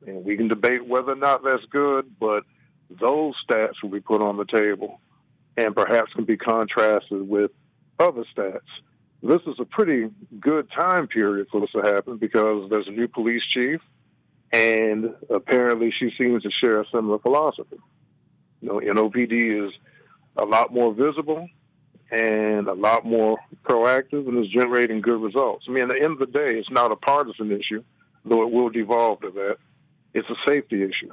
And 0.06 0.24
we 0.24 0.36
can 0.36 0.48
debate 0.48 0.86
whether 0.86 1.12
or 1.12 1.16
not 1.16 1.42
that's 1.44 1.64
good, 1.70 2.14
but 2.18 2.44
those 2.90 3.34
stats 3.48 3.82
will 3.82 3.90
be 3.90 4.00
put 4.00 4.22
on 4.22 4.36
the 4.36 4.44
table 4.44 5.00
and 5.56 5.74
perhaps 5.74 6.12
can 6.12 6.24
be 6.24 6.36
contrasted 6.36 7.28
with 7.28 7.50
other 7.98 8.24
stats. 8.36 8.60
This 9.22 9.40
is 9.46 9.54
a 9.58 9.64
pretty 9.64 10.10
good 10.38 10.68
time 10.70 11.08
period 11.08 11.48
for 11.50 11.60
this 11.60 11.70
to 11.72 11.80
happen 11.80 12.18
because 12.18 12.68
there's 12.70 12.86
a 12.86 12.92
new 12.92 13.08
police 13.08 13.42
chief, 13.52 13.80
and 14.52 15.14
apparently 15.30 15.92
she 15.98 16.10
seems 16.18 16.42
to 16.42 16.50
share 16.62 16.80
a 16.80 16.84
similar 16.94 17.18
philosophy. 17.18 17.78
You 18.60 18.68
know, 18.68 18.80
NOPD 18.80 19.66
is 19.66 19.72
a 20.36 20.44
lot 20.44 20.72
more 20.72 20.92
visible 20.92 21.48
and 22.10 22.68
a 22.68 22.74
lot 22.74 23.04
more 23.04 23.38
proactive 23.64 24.28
and 24.28 24.44
is 24.44 24.50
generating 24.50 25.00
good 25.00 25.20
results. 25.20 25.64
I 25.68 25.72
mean, 25.72 25.84
at 25.84 25.88
the 25.88 26.04
end 26.04 26.12
of 26.12 26.18
the 26.18 26.26
day, 26.26 26.58
it's 26.58 26.70
not 26.70 26.92
a 26.92 26.96
partisan 26.96 27.50
issue, 27.50 27.82
though 28.24 28.42
it 28.42 28.52
will 28.52 28.68
devolve 28.68 29.22
to 29.22 29.30
that. 29.30 29.56
It's 30.14 30.28
a 30.30 30.50
safety 30.50 30.82
issue. 30.82 31.12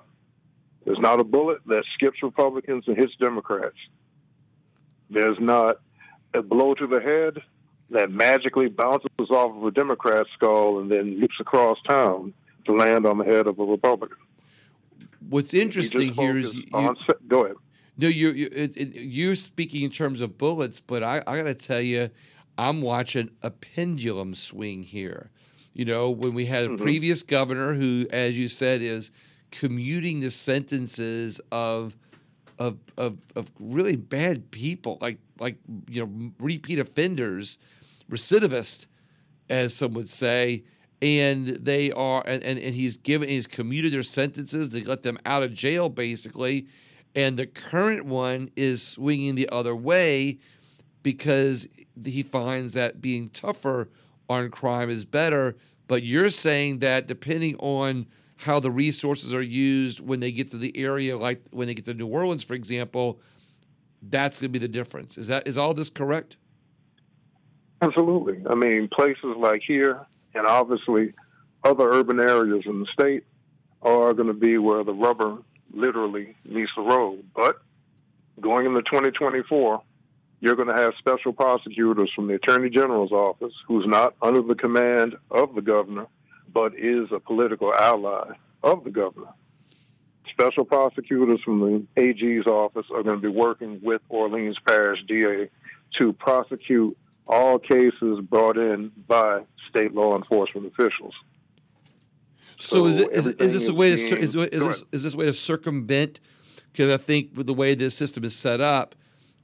There's 0.85 0.99
not 0.99 1.19
a 1.19 1.23
bullet 1.23 1.59
that 1.67 1.83
skips 1.95 2.21
Republicans 2.21 2.83
and 2.87 2.97
hits 2.97 3.13
Democrats. 3.19 3.77
There's 5.13 5.37
not 5.39 5.77
a 6.33 6.41
blow 6.41 6.73
to 6.75 6.87
the 6.87 6.99
head 6.99 7.41
that 7.91 8.09
magically 8.11 8.67
bounces 8.67 9.09
off 9.29 9.55
of 9.55 9.63
a 9.65 9.71
Democrat 9.71 10.25
skull 10.33 10.79
and 10.79 10.89
then 10.91 11.19
leaps 11.19 11.35
across 11.39 11.77
town 11.87 12.33
to 12.65 12.73
land 12.73 13.05
on 13.05 13.17
the 13.19 13.23
head 13.25 13.45
of 13.47 13.59
a 13.59 13.63
Republican. 13.63 14.17
What's 15.29 15.53
interesting 15.53 16.13
here 16.13 16.37
is 16.37 16.53
you, 16.53 16.63
on, 16.73 16.95
go 17.27 17.45
ahead. 17.45 17.57
No, 17.97 18.07
you 18.07 18.31
you 18.31 18.49
it, 18.51 18.75
it, 18.75 18.95
you're 18.95 19.35
speaking 19.35 19.83
in 19.83 19.91
terms 19.91 20.21
of 20.21 20.37
bullets, 20.37 20.79
but 20.79 21.03
I, 21.03 21.21
I 21.27 21.37
got 21.37 21.43
to 21.43 21.53
tell 21.53 21.81
you, 21.81 22.09
I'm 22.57 22.81
watching 22.81 23.29
a 23.43 23.51
pendulum 23.51 24.33
swing 24.35 24.83
here. 24.83 25.29
You 25.73 25.85
know, 25.85 26.09
when 26.09 26.33
we 26.33 26.45
had 26.45 26.65
a 26.65 26.69
Mm-hmm. 26.69 26.83
previous 26.83 27.21
governor 27.23 27.73
who, 27.73 28.05
as 28.11 28.37
you 28.37 28.47
said, 28.47 28.81
is 28.81 29.11
commuting 29.51 30.19
the 30.19 30.29
sentences 30.31 31.39
of 31.51 31.95
of 32.59 32.77
of, 32.97 33.17
of 33.35 33.51
really 33.59 33.95
bad 33.95 34.49
people, 34.51 34.97
like 35.01 35.17
like 35.39 35.57
you 35.89 36.05
know 36.05 36.31
repeat 36.39 36.79
offenders, 36.79 37.57
recidivist, 38.09 38.87
as 39.49 39.73
some 39.73 39.93
would 39.93 40.09
say, 40.09 40.63
and 41.01 41.47
they 41.47 41.91
are 41.91 42.23
and, 42.25 42.43
and, 42.43 42.59
and 42.59 42.75
he's 42.75 42.97
given 42.97 43.29
he's 43.29 43.47
commuted 43.47 43.91
their 43.91 44.03
sentences 44.03 44.69
to 44.69 44.87
let 44.87 45.03
them 45.03 45.17
out 45.25 45.43
of 45.43 45.53
jail 45.53 45.89
basically, 45.89 46.67
and 47.15 47.37
the 47.37 47.47
current 47.47 48.05
one 48.05 48.49
is 48.55 48.85
swinging 48.85 49.35
the 49.35 49.49
other 49.49 49.75
way 49.75 50.37
because 51.03 51.67
he 52.05 52.23
finds 52.23 52.73
that 52.73 53.01
being 53.01 53.29
tougher 53.29 53.89
on 54.29 54.49
crime 54.49 54.89
is 54.89 55.05
better. 55.05 55.55
But 55.87 56.03
you're 56.03 56.29
saying 56.29 56.79
that 56.79 57.07
depending 57.07 57.55
on 57.57 58.07
how 58.43 58.59
the 58.59 58.69
resources 58.69 59.33
are 59.33 59.41
used 59.41 59.99
when 59.99 60.19
they 60.19 60.31
get 60.31 60.51
to 60.51 60.57
the 60.57 60.75
area, 60.77 61.17
like 61.17 61.41
when 61.51 61.67
they 61.67 61.73
get 61.73 61.85
to 61.85 61.93
New 61.93 62.07
Orleans, 62.07 62.43
for 62.43 62.53
example, 62.53 63.19
that's 64.09 64.39
going 64.39 64.49
to 64.49 64.59
be 64.59 64.59
the 64.59 64.67
difference. 64.67 65.17
Is 65.17 65.27
that 65.27 65.47
is 65.47 65.57
all 65.57 65.73
this 65.73 65.89
correct? 65.89 66.35
Absolutely. 67.81 68.43
I 68.49 68.55
mean, 68.55 68.89
places 68.89 69.35
like 69.37 69.61
here 69.65 70.05
and 70.35 70.45
obviously 70.45 71.13
other 71.63 71.89
urban 71.89 72.19
areas 72.19 72.63
in 72.65 72.81
the 72.81 72.85
state 72.93 73.23
are 73.81 74.13
going 74.13 74.27
to 74.27 74.33
be 74.33 74.57
where 74.57 74.83
the 74.83 74.93
rubber 74.93 75.37
literally 75.73 76.35
meets 76.45 76.71
the 76.75 76.81
road. 76.81 77.23
But 77.35 77.61
going 78.41 78.65
into 78.65 78.81
2024, 78.83 79.81
you're 80.41 80.55
going 80.55 80.69
to 80.69 80.75
have 80.75 80.93
special 80.97 81.31
prosecutors 81.31 82.11
from 82.13 82.27
the 82.27 82.35
Attorney 82.35 82.69
General's 82.69 83.11
office 83.11 83.53
who's 83.67 83.85
not 83.87 84.15
under 84.21 84.41
the 84.41 84.55
command 84.55 85.15
of 85.31 85.55
the 85.55 85.61
governor, 85.61 86.07
but 86.53 86.73
is 86.77 87.09
a 87.11 87.19
political 87.19 87.73
ally 87.73 88.31
of 88.61 88.83
the 88.83 88.91
governor. 88.91 89.29
Special 90.31 90.65
prosecutors 90.65 91.41
from 91.43 91.59
the 91.59 92.01
AG's 92.01 92.47
office 92.47 92.85
are 92.93 93.03
going 93.03 93.21
to 93.21 93.21
be 93.21 93.27
working 93.27 93.79
with 93.83 94.01
Orleans 94.09 94.57
Parish 94.65 94.99
DA 95.07 95.49
to 95.99 96.13
prosecute 96.13 96.97
all 97.27 97.59
cases 97.59 98.19
brought 98.21 98.57
in 98.57 98.91
by 99.07 99.41
state 99.69 99.93
law 99.93 100.15
enforcement 100.15 100.67
officials. 100.67 101.13
So, 102.59 102.85
is, 102.85 102.99
it, 102.99 103.11
is, 103.11 103.27
is 103.27 103.53
this 103.53 103.67
a 103.67 103.73
way 103.73 103.95
to 103.95 103.97
being- 103.97 104.23
is, 104.23 104.35
is 104.35 104.59
this 104.63 104.83
is 104.91 105.03
this 105.03 105.15
way 105.15 105.25
to 105.25 105.33
circumvent? 105.33 106.19
Because 106.71 106.93
I 106.93 106.97
think 106.97 107.31
with 107.35 107.45
the 107.45 107.53
way 107.53 107.75
this 107.75 107.93
system 107.93 108.23
is 108.23 108.35
set 108.35 108.61
up, 108.61 108.95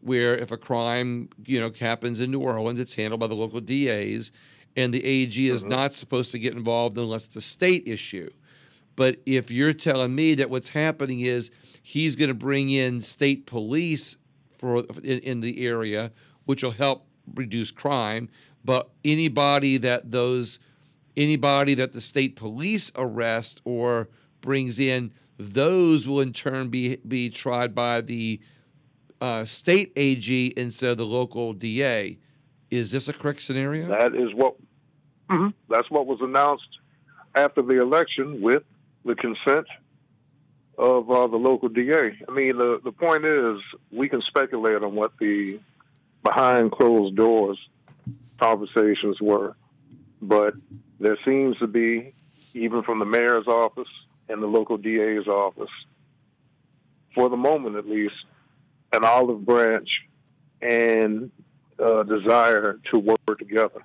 where 0.01 0.37
if 0.37 0.51
a 0.51 0.57
crime 0.57 1.29
you 1.45 1.59
know 1.59 1.71
happens 1.77 2.21
in 2.21 2.31
New 2.31 2.39
Orleans, 2.39 2.79
it's 2.79 2.93
handled 2.93 3.19
by 3.19 3.27
the 3.27 3.35
local 3.35 3.59
DAs, 3.59 4.31
and 4.75 4.93
the 4.93 5.03
AG 5.03 5.47
is 5.47 5.61
Mm-hmm. 5.61 5.69
not 5.69 5.93
supposed 5.93 6.31
to 6.31 6.39
get 6.39 6.53
involved 6.55 6.97
unless 6.97 7.25
it's 7.25 7.35
a 7.35 7.41
state 7.41 7.87
issue. 7.87 8.29
But 8.95 9.17
if 9.25 9.49
you're 9.49 9.73
telling 9.73 10.13
me 10.13 10.35
that 10.35 10.49
what's 10.49 10.69
happening 10.69 11.21
is 11.21 11.51
he's 11.83 12.15
going 12.15 12.27
to 12.27 12.33
bring 12.33 12.69
in 12.69 13.01
state 13.01 13.45
police 13.45 14.17
for 14.57 14.79
in, 15.03 15.19
in 15.19 15.39
the 15.39 15.65
area, 15.65 16.11
which 16.45 16.63
will 16.63 16.71
help 16.71 17.05
reduce 17.35 17.71
crime, 17.71 18.29
but 18.65 18.89
anybody 19.05 19.77
that 19.77 20.11
those 20.11 20.59
anybody 21.15 21.73
that 21.75 21.91
the 21.93 22.01
state 22.01 22.35
police 22.35 22.91
arrest 22.95 23.61
or 23.65 24.09
brings 24.41 24.79
in, 24.79 25.11
those 25.37 26.07
will 26.07 26.21
in 26.21 26.33
turn 26.33 26.69
be 26.69 26.97
be 27.07 27.29
tried 27.29 27.73
by 27.73 28.01
the 28.01 28.39
uh, 29.21 29.45
state 29.45 29.91
AG 29.95 30.53
instead 30.57 30.91
of 30.91 30.97
the 30.97 31.05
local 31.05 31.53
DA. 31.53 32.17
Is 32.71 32.91
this 32.91 33.07
a 33.07 33.13
correct 33.13 33.41
scenario? 33.41 33.87
That 33.87 34.15
is 34.15 34.33
what 34.33 34.55
Mhm. 35.29 35.53
that's 35.69 35.89
what 35.89 36.05
was 36.07 36.19
announced 36.21 36.79
after 37.35 37.61
the 37.61 37.79
election 37.81 38.41
with 38.41 38.63
the 39.05 39.15
consent 39.15 39.67
of 40.77 41.09
uh, 41.11 41.27
the 41.27 41.37
local 41.37 41.69
DA. 41.69 42.17
I 42.27 42.31
mean, 42.31 42.57
the 42.57 42.79
the 42.83 42.91
point 42.91 43.25
is 43.25 43.59
we 43.91 44.07
can 44.09 44.21
speculate 44.21 44.81
on 44.83 44.95
what 44.95 45.11
the 45.19 45.59
behind 46.23 46.71
closed 46.71 47.15
doors 47.15 47.57
conversations 48.39 49.19
were, 49.21 49.55
but 50.21 50.53
there 50.99 51.17
seems 51.25 51.57
to 51.57 51.67
be, 51.67 52.13
even 52.53 52.83
from 52.83 52.99
the 52.99 53.05
mayor's 53.05 53.47
office 53.47 53.87
and 54.29 54.41
the 54.41 54.47
local 54.47 54.77
DA's 54.77 55.27
office, 55.27 55.69
for 57.15 57.29
the 57.29 57.37
moment 57.37 57.75
at 57.75 57.87
least, 57.87 58.15
an 58.93 59.03
olive 59.03 59.45
branch 59.45 59.89
and 60.61 61.31
uh, 61.83 62.03
desire 62.03 62.79
to 62.91 62.99
work 62.99 63.39
together. 63.39 63.81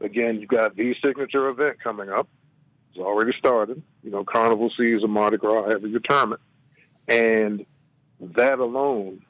Again, 0.00 0.40
you've 0.40 0.48
got 0.48 0.76
the 0.76 0.94
signature 1.04 1.48
event 1.48 1.82
coming 1.82 2.08
up. 2.08 2.28
It's 2.90 3.00
already 3.00 3.32
started. 3.38 3.82
You 4.02 4.10
know, 4.10 4.24
Carnival 4.24 4.70
season, 4.76 5.10
Mardi 5.10 5.36
Gras, 5.36 5.64
every 5.64 5.92
tournament. 6.08 6.40
And 7.08 7.64
that 8.20 8.58
alone 8.58 9.22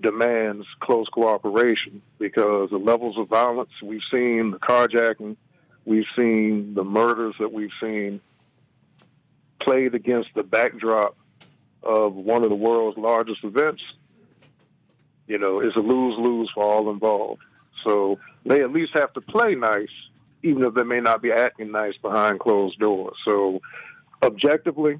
demands 0.00 0.66
close 0.80 1.08
cooperation 1.08 2.02
because 2.18 2.70
the 2.70 2.78
levels 2.78 3.18
of 3.18 3.28
violence 3.28 3.70
we've 3.82 4.00
seen, 4.10 4.50
the 4.52 4.58
carjacking, 4.58 5.36
we've 5.84 6.06
seen 6.16 6.74
the 6.74 6.84
murders 6.84 7.34
that 7.40 7.52
we've 7.52 7.70
seen 7.80 8.20
played 9.60 9.94
against 9.94 10.30
the 10.34 10.42
backdrop 10.42 11.16
of 11.82 12.14
one 12.14 12.42
of 12.42 12.48
the 12.48 12.56
world's 12.56 12.98
largest 12.98 13.44
events, 13.44 13.82
you 15.26 15.38
know, 15.38 15.60
is 15.60 15.74
a 15.76 15.80
lose 15.80 16.16
lose 16.18 16.50
for 16.54 16.62
all 16.64 16.90
involved. 16.90 17.42
So 17.84 18.18
they 18.44 18.62
at 18.62 18.72
least 18.72 18.92
have 18.94 19.12
to 19.14 19.20
play 19.20 19.54
nice, 19.54 19.88
even 20.42 20.64
if 20.64 20.74
they 20.74 20.84
may 20.84 21.00
not 21.00 21.22
be 21.22 21.32
acting 21.32 21.72
nice 21.72 21.96
behind 22.02 22.40
closed 22.40 22.78
doors. 22.78 23.16
So 23.24 23.60
objectively, 24.22 24.98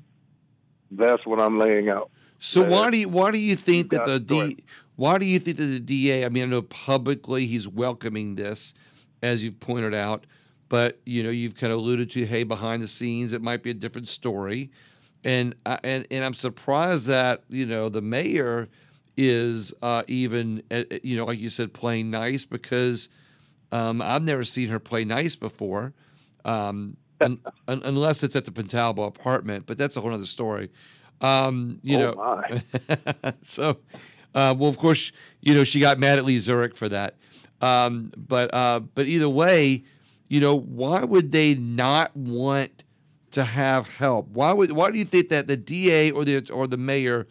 that's 0.91 1.25
what 1.27 1.41
I'm 1.41 1.59
laying 1.59 1.89
out. 1.91 2.11
So 2.39 2.65
Uh, 2.65 2.71
why 2.71 2.91
do 2.91 2.99
you 2.99 3.09
why 3.09 3.31
do 3.31 3.39
you 3.39 3.57
think 3.57 3.91
that 3.91 4.07
the 4.07 4.21
D 4.21 4.57
why 4.97 5.19
do 5.19 5.27
you 5.27 5.39
think 5.39 5.57
that 5.59 5.65
the 5.65 5.81
DA? 5.81 6.25
I 6.25 6.29
mean, 6.29 6.45
I 6.45 6.47
know 6.47 6.63
publicly 6.63 7.47
he's 7.47 7.69
welcoming 7.69 8.35
this, 8.37 8.75
as 9.23 9.43
you've 9.45 9.59
pointed 9.61 9.95
out, 9.95 10.25
but 10.69 11.01
you 11.05 11.23
know 11.23 11.31
you've 11.31 11.57
kind 11.57 11.73
of 11.73 11.79
alluded 11.81 12.11
to, 12.13 12.27
hey, 12.27 12.45
behind 12.45 12.83
the 12.83 12.87
scenes 12.87 13.33
it 13.33 13.43
might 13.43 13.63
be 13.63 13.71
a 13.71 13.75
different 13.75 14.09
story, 14.09 14.71
and 15.25 15.55
I- 15.67 15.81
and 15.83 16.07
and 16.11 16.25
I'm 16.25 16.35
surprised 16.35 17.07
that 17.07 17.43
you 17.49 17.67
know 17.67 17.89
the 17.89 18.03
mayor 18.03 18.69
is 19.19 19.75
uh, 19.83 20.05
even 20.09 20.63
uh, 20.71 20.85
uh, 20.91 20.99
you 21.03 21.17
know 21.17 21.27
like 21.27 21.41
you 21.41 21.51
said 21.51 21.75
playing 21.75 22.11
nice 22.11 22.47
because 22.47 23.11
um, 23.73 24.01
I've 24.03 24.23
never 24.23 24.45
seen 24.45 24.69
her 24.71 24.79
play 24.81 25.05
nice 25.05 25.37
before. 25.37 25.93
Um, 26.45 26.97
un, 27.21 27.41
un, 27.69 27.83
unless 27.85 28.23
it's 28.23 28.37
at 28.37 28.47
the 28.47 28.53
Pontalba 28.53 29.07
apartment, 29.07 29.67
but 29.67 29.79
that's 29.79 29.97
a 29.97 30.01
whole 30.01 30.15
other 30.15 30.27
story. 30.27 30.71
Um, 31.21 31.81
you 31.83 31.99
Oh, 31.99 31.99
know, 31.99 32.17
so, 33.43 33.79
uh, 34.35 34.55
well, 34.59 34.71
of 34.71 34.79
course, 34.79 35.13
you 35.43 35.55
know, 35.55 35.65
she 35.65 35.81
got 35.81 35.99
mad 35.99 36.19
at 36.19 36.25
Lee 36.25 36.39
Zurik 36.39 36.75
for 36.77 36.89
that. 36.89 37.17
Um, 37.61 38.13
but 38.17 38.55
uh, 38.55 38.81
but 38.81 39.07
either 39.07 39.29
way, 39.29 39.85
you 40.29 40.41
know, 40.41 40.57
why 40.57 41.05
would 41.05 41.33
they 41.33 41.55
not 41.57 42.17
want 42.17 42.85
to 43.33 43.45
have 43.45 43.89
help? 43.97 44.29
Why 44.29 44.53
would 44.53 44.73
why 44.73 44.91
do 44.91 44.99
you 44.99 45.05
think 45.05 45.31
that 45.31 45.49
the 45.49 45.57
DA 45.57 46.11
or 46.13 46.25
the 46.25 46.49
or 46.53 46.67
the 46.69 46.79
mayor 46.79 47.27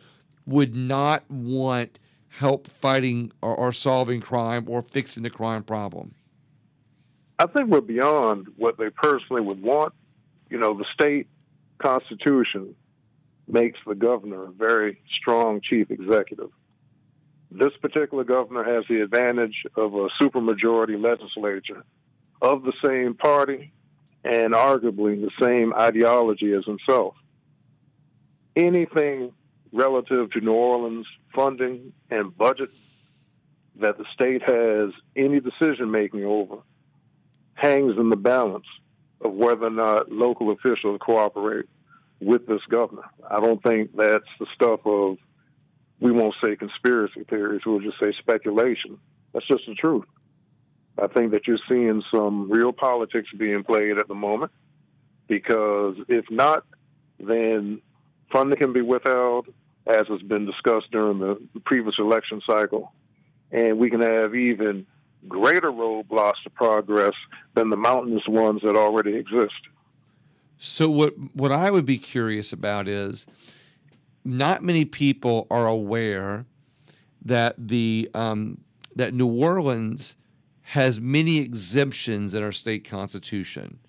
would 0.47 0.75
not 0.75 1.29
want 1.29 1.99
help 2.29 2.67
fighting 2.67 3.31
or, 3.41 3.55
or 3.55 3.71
solving 3.71 4.21
crime 4.21 4.65
or 4.67 4.81
fixing 4.81 5.23
the 5.23 5.29
crime 5.29 5.63
problem? 5.63 6.15
I 7.37 7.45
think 7.45 7.69
we're 7.69 7.81
beyond 7.81 8.47
what 8.55 8.77
they 8.77 8.89
personally 8.89 9.41
would 9.43 9.61
want. 9.61 9.93
You 10.49 10.57
know, 10.57 10.73
the 10.73 10.85
state 10.93 11.27
constitution 11.77 12.73
makes 13.47 13.79
the 13.85 13.93
governor 13.93 14.45
a 14.45 14.51
very 14.51 15.01
strong 15.19 15.61
chief 15.61 15.91
executive. 15.91 16.49
This 17.51 17.73
particular 17.81 18.23
governor 18.23 18.63
has 18.63 18.85
the 18.89 19.01
advantage 19.01 19.65
of 19.75 19.93
a 19.93 20.09
supermajority 20.21 21.01
legislature 21.01 21.83
of 22.41 22.63
the 22.63 22.73
same 22.83 23.13
party 23.13 23.71
and 24.23 24.53
arguably 24.53 25.21
the 25.21 25.31
same 25.41 25.73
ideology 25.73 26.51
as 26.53 26.65
himself. 26.65 27.15
Anything 28.55 29.31
relative 29.71 30.31
to 30.31 30.41
New 30.41 30.53
Orleans 30.53 31.07
funding 31.33 31.93
and 32.09 32.35
budget 32.35 32.69
that 33.79 33.97
the 33.97 34.05
state 34.13 34.41
has 34.43 34.91
any 35.15 35.39
decision 35.39 35.91
making 35.91 36.25
over 36.25 36.57
hangs 37.53 37.97
in 37.97 38.09
the 38.09 38.17
balance 38.17 38.65
of 39.21 39.33
whether 39.33 39.65
or 39.65 39.71
not 39.71 40.11
local 40.11 40.51
officials 40.51 40.99
cooperate 41.01 41.65
with 42.19 42.47
this 42.47 42.61
governor. 42.69 43.03
I 43.29 43.39
don't 43.39 43.61
think 43.61 43.95
that's 43.95 44.27
the 44.39 44.47
stuff 44.53 44.79
of, 44.85 45.17
we 45.99 46.11
won't 46.11 46.35
say 46.43 46.55
conspiracy 46.55 47.23
theories, 47.23 47.61
we'll 47.65 47.79
just 47.79 47.99
say 47.99 48.13
speculation. 48.19 48.99
That's 49.33 49.47
just 49.47 49.65
the 49.67 49.75
truth. 49.75 50.05
I 50.99 51.07
think 51.07 51.31
that 51.31 51.47
you're 51.47 51.59
seeing 51.69 52.03
some 52.11 52.49
real 52.49 52.73
politics 52.73 53.29
being 53.37 53.63
played 53.63 53.97
at 53.97 54.07
the 54.07 54.15
moment 54.15 54.51
because 55.27 55.95
if 56.07 56.25
not, 56.31 56.63
then 57.19 57.81
funding 58.31 58.57
can 58.57 58.73
be 58.73 58.81
withheld, 58.81 59.47
as 59.85 60.07
has 60.07 60.21
been 60.21 60.45
discussed 60.45 60.91
during 60.91 61.19
the 61.19 61.39
previous 61.65 61.95
election 61.99 62.41
cycle, 62.49 62.91
and 63.51 63.77
we 63.77 63.89
can 63.89 64.01
have 64.01 64.35
even 64.35 64.85
greater 65.27 65.71
roadblocks 65.71 66.41
to 66.43 66.49
progress 66.49 67.13
than 67.53 67.69
the 67.69 67.77
mountainous 67.77 68.27
ones 68.27 68.61
that 68.63 68.75
already 68.75 69.15
exist. 69.15 69.53
So 70.59 70.89
what 70.89 71.13
what 71.33 71.51
I 71.51 71.69
would 71.69 71.85
be 71.85 71.97
curious 71.97 72.51
about 72.51 72.87
is 72.87 73.27
not 74.25 74.63
many 74.63 74.85
people 74.85 75.47
are 75.51 75.67
aware 75.67 76.45
that 77.23 77.55
the 77.57 78.09
um, 78.13 78.57
that 78.95 79.13
New 79.13 79.27
Orleans 79.27 80.15
has 80.63 80.99
many 80.99 81.37
exemptions 81.37 82.33
in 82.33 82.43
our 82.43 82.51
state 82.51 82.83
constitution. 82.83 83.79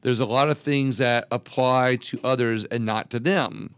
There's 0.00 0.20
a 0.20 0.26
lot 0.26 0.50
of 0.50 0.58
things 0.58 0.98
that 0.98 1.28
apply 1.30 1.96
to 1.96 2.18
others 2.24 2.64
and 2.64 2.84
not 2.84 3.10
to 3.10 3.20
them. 3.20 3.74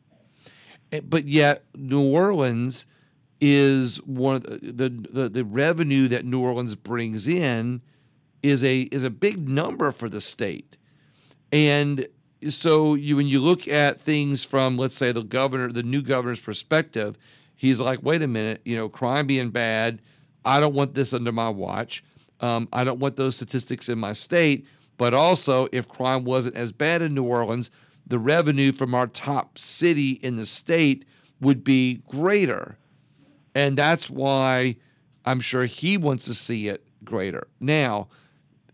Eh, 0.92 1.00
But 1.00 1.26
yet 1.26 1.64
New 1.74 2.02
Orleans 2.10 2.86
is 3.40 3.98
one 4.04 4.36
of 4.36 4.42
the, 4.44 4.58
the 4.72 4.88
the 4.88 5.28
the 5.28 5.44
revenue 5.44 6.08
that 6.08 6.24
New 6.24 6.40
Orleans 6.40 6.74
brings 6.74 7.26
in 7.28 7.82
is 8.42 8.64
a 8.64 8.82
is 8.82 9.02
a 9.02 9.10
big 9.10 9.48
number 9.48 9.92
for 9.92 10.08
the 10.08 10.20
state. 10.20 10.76
And 11.52 12.06
so 12.48 12.94
you 12.94 13.16
when 13.16 13.26
you 13.26 13.40
look 13.40 13.66
at 13.68 14.00
things 14.00 14.44
from 14.44 14.76
let's 14.76 14.96
say 14.96 15.12
the 15.12 15.22
governor 15.22 15.72
the 15.72 15.82
new 15.82 16.02
governor's 16.02 16.40
perspective 16.40 17.18
he's 17.56 17.80
like 17.80 18.02
wait 18.02 18.22
a 18.22 18.26
minute 18.26 18.60
you 18.64 18.76
know 18.76 18.88
crime 18.88 19.26
being 19.26 19.50
bad 19.50 20.00
i 20.44 20.60
don't 20.60 20.74
want 20.74 20.94
this 20.94 21.12
under 21.12 21.32
my 21.32 21.48
watch 21.48 22.04
um, 22.40 22.68
i 22.72 22.84
don't 22.84 23.00
want 23.00 23.16
those 23.16 23.36
statistics 23.36 23.88
in 23.88 23.98
my 23.98 24.12
state 24.12 24.66
but 24.98 25.14
also 25.14 25.66
if 25.72 25.88
crime 25.88 26.24
wasn't 26.24 26.54
as 26.54 26.72
bad 26.72 27.02
in 27.02 27.14
new 27.14 27.24
orleans 27.24 27.70
the 28.06 28.18
revenue 28.18 28.72
from 28.72 28.94
our 28.94 29.06
top 29.06 29.58
city 29.58 30.12
in 30.22 30.36
the 30.36 30.46
state 30.46 31.04
would 31.40 31.62
be 31.64 32.02
greater 32.08 32.76
and 33.54 33.76
that's 33.76 34.08
why 34.08 34.76
i'm 35.24 35.40
sure 35.40 35.64
he 35.64 35.96
wants 35.96 36.24
to 36.24 36.34
see 36.34 36.68
it 36.68 36.86
greater 37.04 37.46
now 37.60 38.08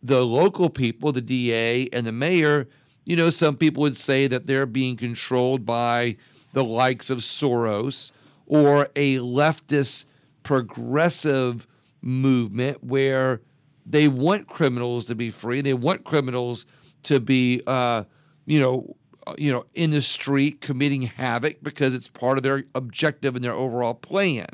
the 0.03 0.25
local 0.25 0.69
people, 0.69 1.13
the 1.13 1.21
DA 1.21 1.89
and 1.93 2.07
the 2.07 2.13
mayor, 2.13 2.69
you 3.05 3.17
know, 3.17 3.31
some 3.31 3.57
people 3.57 3.83
would 3.83 3.97
say 3.97 4.27
that 4.27 4.47
they're 4.47 4.67
being 4.67 4.97
controlled 4.97 5.65
by 5.65 6.17
the 6.53 6.65
likes 6.65 7.09
of 7.09 7.19
Soros 7.19 8.13
or 8.47 8.89
a 8.97 9.17
leftist 9.19 10.07
progressive 10.43 11.67
movement 12.03 12.83
where 12.83 13.41
they 13.87 14.09
want 14.09 14.49
criminals 14.49 15.05
to 15.07 15.15
be 15.15 15.31
free. 15.31 15.61
They 15.61 15.75
want 15.75 16.05
criminals 16.05 16.67
to 17.05 17.21
be, 17.21 17.63
uh, 17.67 18.05
you 18.47 18.61
know, 18.61 18.97
Uh, 19.27 19.35
you 19.39 19.53
know, 19.53 19.65
in 19.75 19.91
the 19.91 20.03
street 20.03 20.61
committing 20.61 21.03
havoc 21.03 21.63
because 21.63 21.95
it's 21.95 22.09
part 22.09 22.39
of 22.39 22.43
their 22.43 22.65
objective 22.75 23.37
and 23.37 23.45
their 23.45 23.53
overall 23.53 23.95
plan. 23.95 24.49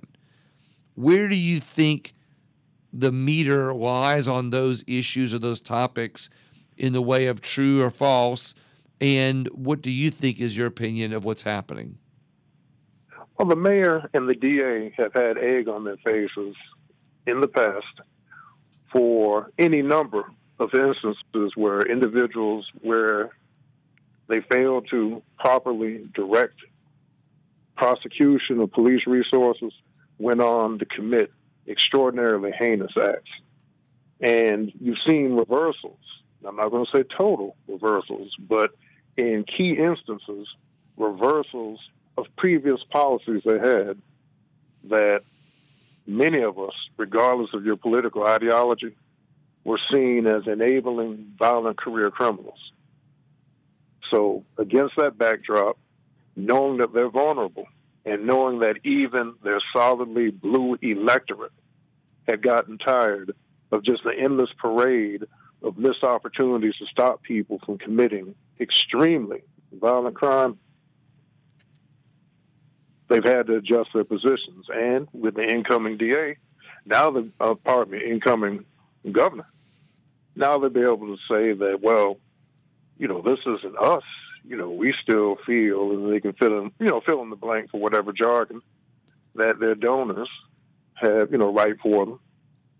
Where 0.94 1.28
do 1.28 1.36
you 1.36 1.58
think 1.58 2.12
the 2.92 3.12
meter 3.12 3.72
lies 3.72 4.28
on 4.28 4.50
those 4.50 4.84
issues 4.86 5.32
or 5.32 5.38
those 5.38 5.60
topics 5.60 6.28
in 6.76 6.92
the 6.92 7.00
way 7.00 7.28
of 7.28 7.40
true 7.40 7.82
or 7.82 7.90
false? 7.90 8.54
And 9.00 9.46
what 9.48 9.80
do 9.80 9.90
you 9.90 10.10
think 10.10 10.40
is 10.40 10.56
your 10.56 10.66
opinion 10.66 11.12
of 11.12 11.24
what's 11.24 11.42
happening? 11.42 11.96
Well, 13.38 13.48
the 13.48 13.56
mayor 13.56 14.10
and 14.12 14.28
the 14.28 14.34
DA 14.34 14.92
have 14.96 15.14
had 15.14 15.38
egg 15.38 15.68
on 15.68 15.84
their 15.84 15.96
faces 15.98 16.56
in 17.26 17.40
the 17.40 17.48
past 17.48 18.00
for 18.92 19.50
any 19.58 19.80
number 19.80 20.24
of 20.58 20.74
instances 20.74 21.52
where 21.54 21.80
individuals 21.82 22.66
where 22.80 23.30
they 24.28 24.40
failed 24.40 24.86
to 24.90 25.22
properly 25.38 26.06
direct 26.14 26.60
prosecution 27.76 28.60
of 28.60 28.72
police 28.72 29.06
resources 29.06 29.72
went 30.18 30.40
on 30.40 30.78
to 30.78 30.84
commit 30.84 31.32
extraordinarily 31.66 32.50
heinous 32.52 32.92
acts. 33.00 33.30
And 34.20 34.72
you've 34.80 34.98
seen 35.06 35.34
reversals. 35.34 35.98
I'm 36.46 36.56
not 36.56 36.70
going 36.70 36.84
to 36.86 36.96
say 36.96 37.04
total 37.04 37.56
reversals, 37.66 38.34
but 38.38 38.72
in 39.16 39.44
key 39.44 39.76
instances, 39.76 40.48
reversals 40.96 41.80
of 42.16 42.26
previous 42.36 42.82
policies 42.90 43.42
they 43.44 43.58
had 43.58 43.98
that 44.84 45.22
many 46.06 46.42
of 46.42 46.58
us, 46.58 46.74
regardless 46.96 47.50
of 47.54 47.64
your 47.64 47.76
political 47.76 48.24
ideology, 48.24 48.96
were 49.64 49.78
seen 49.92 50.26
as 50.26 50.46
enabling 50.46 51.32
violent 51.38 51.76
career 51.76 52.10
criminals. 52.10 52.72
So, 54.10 54.44
against 54.56 54.96
that 54.96 55.18
backdrop, 55.18 55.78
knowing 56.36 56.78
that 56.78 56.92
they're 56.92 57.10
vulnerable 57.10 57.66
and 58.04 58.26
knowing 58.26 58.60
that 58.60 58.76
even 58.84 59.34
their 59.42 59.60
solidly 59.74 60.30
blue 60.30 60.78
electorate 60.80 61.52
had 62.26 62.42
gotten 62.42 62.78
tired 62.78 63.34
of 63.72 63.82
just 63.84 64.02
the 64.04 64.12
endless 64.16 64.50
parade 64.58 65.24
of 65.62 65.76
missed 65.76 66.04
opportunities 66.04 66.74
to 66.76 66.86
stop 66.86 67.22
people 67.22 67.60
from 67.64 67.78
committing 67.78 68.34
extremely 68.60 69.42
violent 69.72 70.14
crime, 70.14 70.58
they've 73.08 73.24
had 73.24 73.46
to 73.48 73.56
adjust 73.56 73.90
their 73.92 74.04
positions. 74.04 74.66
And 74.72 75.08
with 75.12 75.34
the 75.34 75.42
incoming 75.42 75.98
DA, 75.98 76.36
now 76.86 77.10
the 77.10 77.30
uh, 77.40 77.54
pardon 77.54 77.92
me, 77.92 78.10
incoming 78.10 78.64
governor, 79.10 79.48
now 80.36 80.58
they'll 80.58 80.70
be 80.70 80.80
able 80.80 81.16
to 81.16 81.18
say 81.28 81.52
that, 81.52 81.80
well, 81.82 82.18
you 82.98 83.08
know, 83.08 83.22
this 83.22 83.38
isn't 83.46 83.78
us. 83.78 84.04
You 84.44 84.56
know, 84.56 84.70
we 84.70 84.94
still 85.02 85.36
feel, 85.46 85.90
and 85.92 86.12
they 86.12 86.20
can 86.20 86.32
fill 86.32 86.58
in, 86.58 86.72
you 86.78 86.86
know, 86.86 87.00
fill 87.00 87.22
in 87.22 87.30
the 87.30 87.36
blank 87.36 87.70
for 87.70 87.80
whatever 87.80 88.12
jargon 88.12 88.62
that 89.34 89.58
their 89.60 89.74
donors 89.74 90.28
have, 90.94 91.30
you 91.30 91.38
know, 91.38 91.52
right 91.52 91.76
for 91.82 92.06
them. 92.06 92.20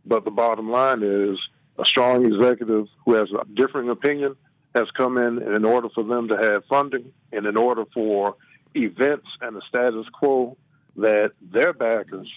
But 0.04 0.24
the 0.24 0.30
bottom 0.30 0.70
line 0.70 1.02
is 1.02 1.38
a 1.78 1.84
strong 1.84 2.24
executive 2.24 2.86
who 3.04 3.14
has 3.14 3.28
a 3.32 3.44
differing 3.54 3.90
opinion 3.90 4.36
has 4.74 4.90
come 4.96 5.18
in, 5.18 5.38
and 5.38 5.54
in 5.54 5.64
order 5.64 5.88
for 5.94 6.04
them 6.04 6.28
to 6.28 6.36
have 6.36 6.64
funding, 6.66 7.12
and 7.32 7.46
in 7.46 7.56
order 7.56 7.84
for 7.92 8.36
events 8.74 9.26
and 9.40 9.56
the 9.56 9.62
status 9.68 10.06
quo 10.12 10.56
that 10.96 11.32
their 11.40 11.72
backers 11.72 12.30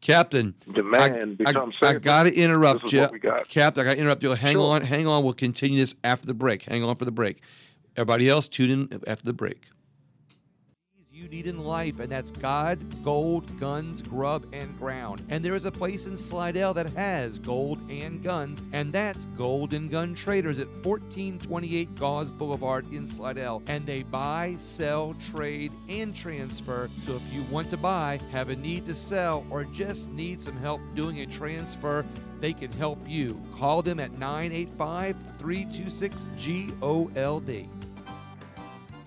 Captain, 0.00 0.54
demand 0.72 1.40
I, 1.44 1.50
I, 1.50 1.88
I 1.88 1.94
got 1.94 2.22
to 2.24 2.34
interrupt 2.34 2.92
you. 2.92 3.00
what 3.00 3.12
we 3.12 3.18
got. 3.18 3.48
Captain, 3.48 3.82
I 3.82 3.84
got 3.84 3.94
to 3.94 4.00
interrupt 4.00 4.22
you. 4.22 4.30
Hang 4.30 4.54
Sure. 4.54 4.72
on, 4.74 4.82
hang 4.82 5.06
on. 5.06 5.24
We'll 5.24 5.32
continue 5.32 5.78
this 5.78 5.94
after 6.04 6.26
the 6.26 6.34
break. 6.34 6.62
Hang 6.62 6.84
on 6.84 6.94
for 6.96 7.04
the 7.04 7.10
break. 7.10 7.40
Everybody 7.96 8.28
else, 8.28 8.46
tune 8.46 8.70
in 8.92 9.00
after 9.08 9.24
the 9.26 9.32
break. 9.32 9.62
You 11.18 11.26
need 11.26 11.48
in 11.48 11.58
life, 11.64 11.98
and 11.98 12.08
that's 12.08 12.30
God, 12.30 12.78
gold, 13.02 13.58
guns, 13.58 14.02
grub, 14.02 14.46
and 14.52 14.78
ground. 14.78 15.20
And 15.28 15.44
there 15.44 15.56
is 15.56 15.64
a 15.64 15.72
place 15.72 16.06
in 16.06 16.16
Slidell 16.16 16.72
that 16.74 16.92
has 16.92 17.40
gold 17.40 17.80
and 17.90 18.22
guns, 18.22 18.62
and 18.72 18.92
that's 18.92 19.24
Golden 19.36 19.88
Gun 19.88 20.14
Traders 20.14 20.60
at 20.60 20.68
1428 20.84 21.96
Gause 21.96 22.30
Boulevard 22.30 22.92
in 22.92 23.04
Slidell. 23.08 23.64
And 23.66 23.84
they 23.84 24.04
buy, 24.04 24.54
sell, 24.58 25.16
trade, 25.32 25.72
and 25.88 26.14
transfer. 26.14 26.88
So 27.02 27.16
if 27.16 27.32
you 27.32 27.42
want 27.50 27.68
to 27.70 27.76
buy, 27.76 28.20
have 28.30 28.50
a 28.50 28.56
need 28.56 28.84
to 28.84 28.94
sell, 28.94 29.44
or 29.50 29.64
just 29.64 30.12
need 30.12 30.40
some 30.40 30.56
help 30.58 30.80
doing 30.94 31.18
a 31.22 31.26
transfer, 31.26 32.06
they 32.40 32.52
can 32.52 32.70
help 32.70 33.00
you. 33.08 33.42
Call 33.56 33.82
them 33.82 33.98
at 33.98 34.12
985 34.12 35.16
326 35.40 36.26
GOLD. 36.80 37.77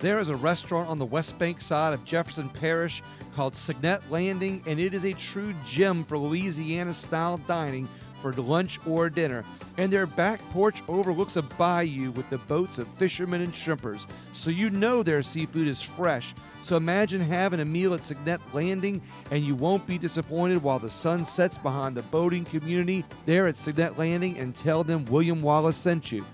There 0.02 0.18
is 0.18 0.30
a 0.30 0.36
restaurant 0.36 0.88
on 0.88 0.98
the 0.98 1.04
West 1.04 1.38
Bank 1.38 1.60
side 1.60 1.94
of 1.94 2.04
Jefferson 2.04 2.48
Parish 2.48 3.04
called 3.36 3.54
Signet 3.54 4.02
Landing, 4.10 4.60
and 4.66 4.80
it 4.80 4.94
is 4.94 5.04
a 5.04 5.12
true 5.12 5.54
gem 5.64 6.02
for 6.02 6.18
Louisiana 6.18 6.92
style 6.92 7.38
dining 7.46 7.88
for 8.20 8.32
lunch 8.32 8.80
or 8.84 9.08
dinner. 9.08 9.44
And 9.78 9.92
their 9.92 10.06
back 10.06 10.40
porch 10.50 10.82
overlooks 10.88 11.36
a 11.36 11.42
bayou 11.42 12.10
with 12.10 12.28
the 12.30 12.38
boats 12.38 12.78
of 12.78 12.88
fishermen 12.94 13.42
and 13.42 13.52
shrimpers, 13.52 14.08
so 14.32 14.50
you 14.50 14.70
know 14.70 15.04
their 15.04 15.22
seafood 15.22 15.68
is 15.68 15.80
fresh. 15.80 16.34
So 16.62 16.76
imagine 16.76 17.20
having 17.20 17.60
a 17.60 17.64
meal 17.64 17.94
at 17.94 18.02
Signet 18.02 18.40
Landing, 18.52 19.00
and 19.30 19.44
you 19.44 19.54
won't 19.54 19.86
be 19.86 19.98
disappointed 19.98 20.60
while 20.64 20.80
the 20.80 20.90
sun 20.90 21.24
sets 21.24 21.58
behind 21.58 21.96
the 21.96 22.02
boating 22.02 22.44
community 22.44 23.04
there 23.24 23.46
at 23.46 23.56
Signet 23.56 23.96
Landing, 23.96 24.36
and 24.38 24.52
tell 24.52 24.82
them 24.82 25.04
William 25.04 25.40
Wallis 25.40 25.76
sent 25.76 26.10
you. 26.10 26.24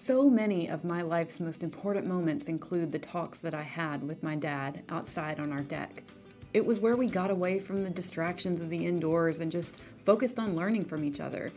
So 0.00 0.30
many 0.30 0.68
of 0.68 0.84
my 0.84 1.02
life's 1.02 1.40
most 1.40 1.64
important 1.64 2.06
moments 2.06 2.46
include 2.46 2.92
the 2.92 3.00
talks 3.00 3.38
that 3.38 3.52
I 3.52 3.62
had 3.62 4.00
with 4.06 4.22
my 4.22 4.36
dad 4.36 4.84
outside 4.90 5.40
on 5.40 5.50
our 5.50 5.62
deck. 5.62 6.04
It 6.54 6.64
was 6.64 6.78
where 6.78 6.94
we 6.94 7.08
got 7.08 7.32
away 7.32 7.58
from 7.58 7.82
the 7.82 7.90
distractions 7.90 8.60
of 8.60 8.70
the 8.70 8.86
indoors 8.86 9.40
and 9.40 9.50
just 9.50 9.80
focused 10.04 10.38
on 10.38 10.54
learning 10.54 10.84
from 10.84 11.02
each 11.02 11.18
other. 11.18 11.50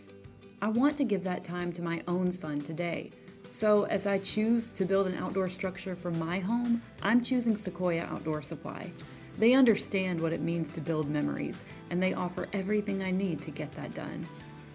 I 0.59 0.69
want 0.69 0.97
to 0.97 1.03
give 1.03 1.23
that 1.23 1.43
time 1.43 1.71
to 1.73 1.83
my 1.83 2.01
own 2.07 2.31
son 2.31 2.61
today. 2.61 3.11
So, 3.51 3.83
as 3.83 4.07
I 4.07 4.17
choose 4.17 4.69
to 4.69 4.85
build 4.85 5.05
an 5.05 5.19
outdoor 5.19 5.47
structure 5.47 5.95
for 5.95 6.09
my 6.09 6.39
home, 6.39 6.81
I'm 7.03 7.21
choosing 7.21 7.55
Sequoia 7.55 8.05
Outdoor 8.05 8.41
Supply. 8.41 8.91
They 9.37 9.53
understand 9.53 10.19
what 10.19 10.33
it 10.33 10.41
means 10.41 10.71
to 10.71 10.81
build 10.81 11.07
memories, 11.07 11.63
and 11.91 12.01
they 12.01 12.15
offer 12.15 12.49
everything 12.53 13.03
I 13.03 13.11
need 13.11 13.39
to 13.43 13.51
get 13.51 13.71
that 13.73 13.93
done. 13.93 14.27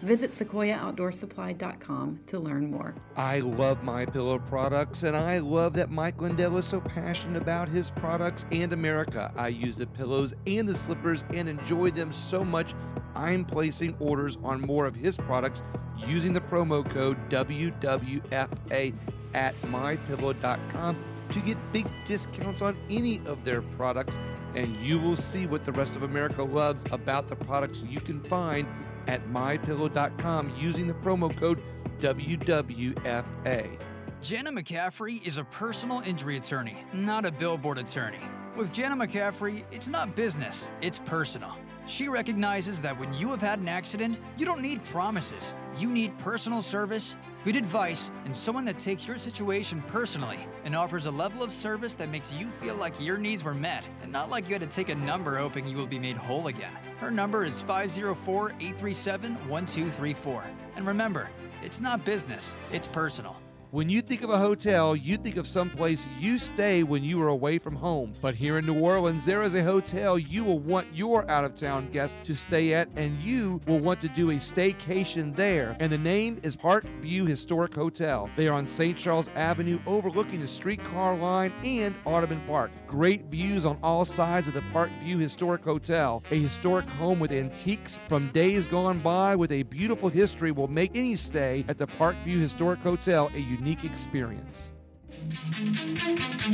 Visit 0.03 0.29
sequoiaoutdoorsupply.com 0.29 2.19
to 2.27 2.39
learn 2.39 2.69
more. 2.69 2.93
I 3.15 3.39
love 3.39 3.83
my 3.83 4.05
pillow 4.05 4.37
products, 4.37 5.01
and 5.03 5.17
I 5.17 5.39
love 5.39 5.73
that 5.73 5.89
Mike 5.89 6.21
Lindell 6.21 6.57
is 6.57 6.65
so 6.65 6.79
passionate 6.79 7.41
about 7.41 7.67
his 7.67 7.89
products 7.89 8.45
and 8.51 8.73
America. 8.73 9.31
I 9.35 9.47
use 9.47 9.75
the 9.75 9.87
pillows 9.87 10.35
and 10.45 10.67
the 10.67 10.75
slippers 10.75 11.23
and 11.33 11.49
enjoy 11.49 11.89
them 11.89 12.11
so 12.11 12.45
much. 12.45 12.75
I'm 13.15 13.43
placing 13.43 13.95
orders 13.99 14.37
on 14.43 14.61
more 14.61 14.85
of 14.85 14.95
his 14.95 15.17
products 15.17 15.63
using 16.07 16.31
the 16.31 16.41
promo 16.41 16.87
code 16.87 17.17
WWFA 17.29 18.93
at 19.33 19.61
mypillow.com 19.61 20.97
to 21.29 21.39
get 21.41 21.57
big 21.73 21.87
discounts 22.05 22.61
on 22.61 22.77
any 22.89 23.19
of 23.25 23.43
their 23.43 23.61
products. 23.61 24.19
And 24.55 24.75
you 24.77 24.99
will 24.99 25.15
see 25.15 25.45
what 25.47 25.65
the 25.65 25.71
rest 25.71 25.95
of 25.95 26.03
America 26.03 26.43
loves 26.43 26.85
about 26.91 27.27
the 27.27 27.35
products 27.35 27.83
you 27.87 27.99
can 27.99 28.21
find 28.21 28.67
at 29.07 29.27
mypillow.com 29.27 30.53
using 30.57 30.87
the 30.87 30.93
promo 30.93 31.35
code 31.35 31.61
WWFA. 31.99 33.79
Jenna 34.21 34.51
McCaffrey 34.51 35.25
is 35.25 35.37
a 35.37 35.43
personal 35.43 36.01
injury 36.01 36.37
attorney, 36.37 36.77
not 36.91 37.25
a 37.25 37.31
billboard 37.31 37.77
attorney. 37.77 38.19
With 38.55 38.73
Jenna 38.73 38.95
McCaffrey, 38.95 39.63
it's 39.71 39.87
not 39.87 40.15
business, 40.15 40.71
it's 40.81 40.97
personal. 40.99 41.55
She 41.85 42.09
recognizes 42.09 42.81
that 42.81 42.99
when 42.99 43.13
you 43.13 43.29
have 43.29 43.41
had 43.41 43.59
an 43.59 43.67
accident, 43.67 44.17
you 44.37 44.45
don't 44.45 44.61
need 44.61 44.83
promises. 44.85 45.53
You 45.77 45.91
need 45.91 46.17
personal 46.17 46.63
service, 46.63 47.15
good 47.43 47.55
advice, 47.55 48.09
and 48.25 48.35
someone 48.35 48.65
that 48.65 48.79
takes 48.79 49.05
your 49.05 49.19
situation 49.19 49.83
personally 49.87 50.39
and 50.65 50.75
offers 50.75 51.05
a 51.05 51.11
level 51.11 51.43
of 51.43 51.51
service 51.51 51.93
that 51.95 52.09
makes 52.09 52.33
you 52.33 52.49
feel 52.61 52.75
like 52.75 52.99
your 52.99 53.17
needs 53.17 53.43
were 53.43 53.53
met 53.53 53.85
and 54.01 54.11
not 54.11 54.31
like 54.31 54.47
you 54.47 54.55
had 54.55 54.61
to 54.61 54.67
take 54.67 54.89
a 54.89 54.95
number 54.95 55.37
hoping 55.37 55.67
you 55.67 55.77
will 55.77 55.85
be 55.85 55.99
made 55.99 56.17
whole 56.17 56.47
again. 56.47 56.73
Her 56.99 57.11
number 57.11 57.43
is 57.43 57.61
504 57.61 58.49
837 58.59 59.33
1234. 59.47 60.43
And 60.75 60.87
remember, 60.87 61.29
it's 61.63 61.79
not 61.79 62.03
business, 62.03 62.55
it's 62.71 62.87
personal. 62.87 63.35
When 63.71 63.89
you 63.89 64.01
think 64.01 64.23
of 64.23 64.29
a 64.29 64.37
hotel, 64.37 64.95
you 64.95 65.17
think 65.17 65.35
of 65.35 65.45
someplace 65.45 66.07
you 66.17 66.39
stay 66.39 66.83
when 66.83 67.03
you 67.03 67.21
are 67.21 67.27
away 67.27 67.59
from 67.59 67.75
home. 67.75 68.13
But 68.21 68.33
here 68.33 68.57
in 68.57 68.65
New 68.65 68.79
Orleans, 68.79 69.25
there 69.25 69.43
is 69.43 69.55
a 69.55 69.63
hotel 69.63 70.17
you 70.17 70.45
will 70.45 70.59
want 70.59 70.87
your 70.93 71.29
out 71.29 71.43
of 71.43 71.53
town 71.53 71.89
guest 71.91 72.15
to 72.23 72.33
stay 72.33 72.73
at, 72.73 72.87
and 72.95 73.21
you 73.21 73.59
will 73.67 73.79
want 73.79 73.99
to 74.01 74.07
do 74.07 74.29
a 74.29 74.35
staycation 74.35 75.35
there. 75.35 75.75
And 75.81 75.91
the 75.91 75.97
name 75.97 76.39
is 76.43 76.55
Park 76.55 76.85
View 77.01 77.25
Historic 77.25 77.73
Hotel. 77.73 78.29
They 78.37 78.47
are 78.47 78.53
on 78.53 78.67
St. 78.67 78.97
Charles 78.97 79.29
Avenue, 79.35 79.79
overlooking 79.85 80.39
the 80.39 80.47
streetcar 80.47 81.17
line 81.17 81.51
and 81.65 81.93
Audubon 82.05 82.39
Park. 82.47 82.71
Great 82.87 83.25
views 83.25 83.65
on 83.65 83.77
all 83.83 84.05
sides 84.05 84.47
of 84.47 84.53
the 84.53 84.61
Parkview 84.73 85.19
Historic 85.19 85.61
Hotel. 85.61 86.23
A 86.31 86.39
historic 86.39 86.85
home 86.85 87.19
with 87.19 87.33
antiques 87.33 87.99
from 88.07 88.31
days 88.31 88.65
gone 88.65 88.97
by 88.99 89.35
with 89.35 89.51
a 89.51 89.63
beautiful 89.63 90.07
history 90.07 90.53
will 90.53 90.69
make 90.69 90.91
any 90.95 91.17
stay 91.17 91.65
at 91.67 91.77
the 91.77 91.85
Parkview 91.85 92.39
Historic 92.39 92.79
Hotel 92.79 93.29
a 93.35 93.39
unique 93.39 93.83
experience. 93.83 94.71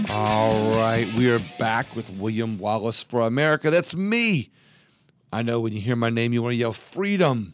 All 0.10 0.72
right, 0.72 1.08
we 1.16 1.30
are 1.30 1.40
back 1.60 1.96
with 1.96 2.10
William 2.18 2.58
Wallis 2.58 3.04
for 3.04 3.22
America. 3.22 3.70
That's 3.70 3.96
me. 3.96 4.50
I 5.32 5.44
know 5.44 5.60
when 5.60 5.72
you 5.74 5.82
hear 5.82 5.96
my 5.96 6.10
name, 6.10 6.34
you 6.34 6.42
want 6.42 6.54
to 6.54 6.58
yell 6.58 6.74
freedom. 6.74 7.54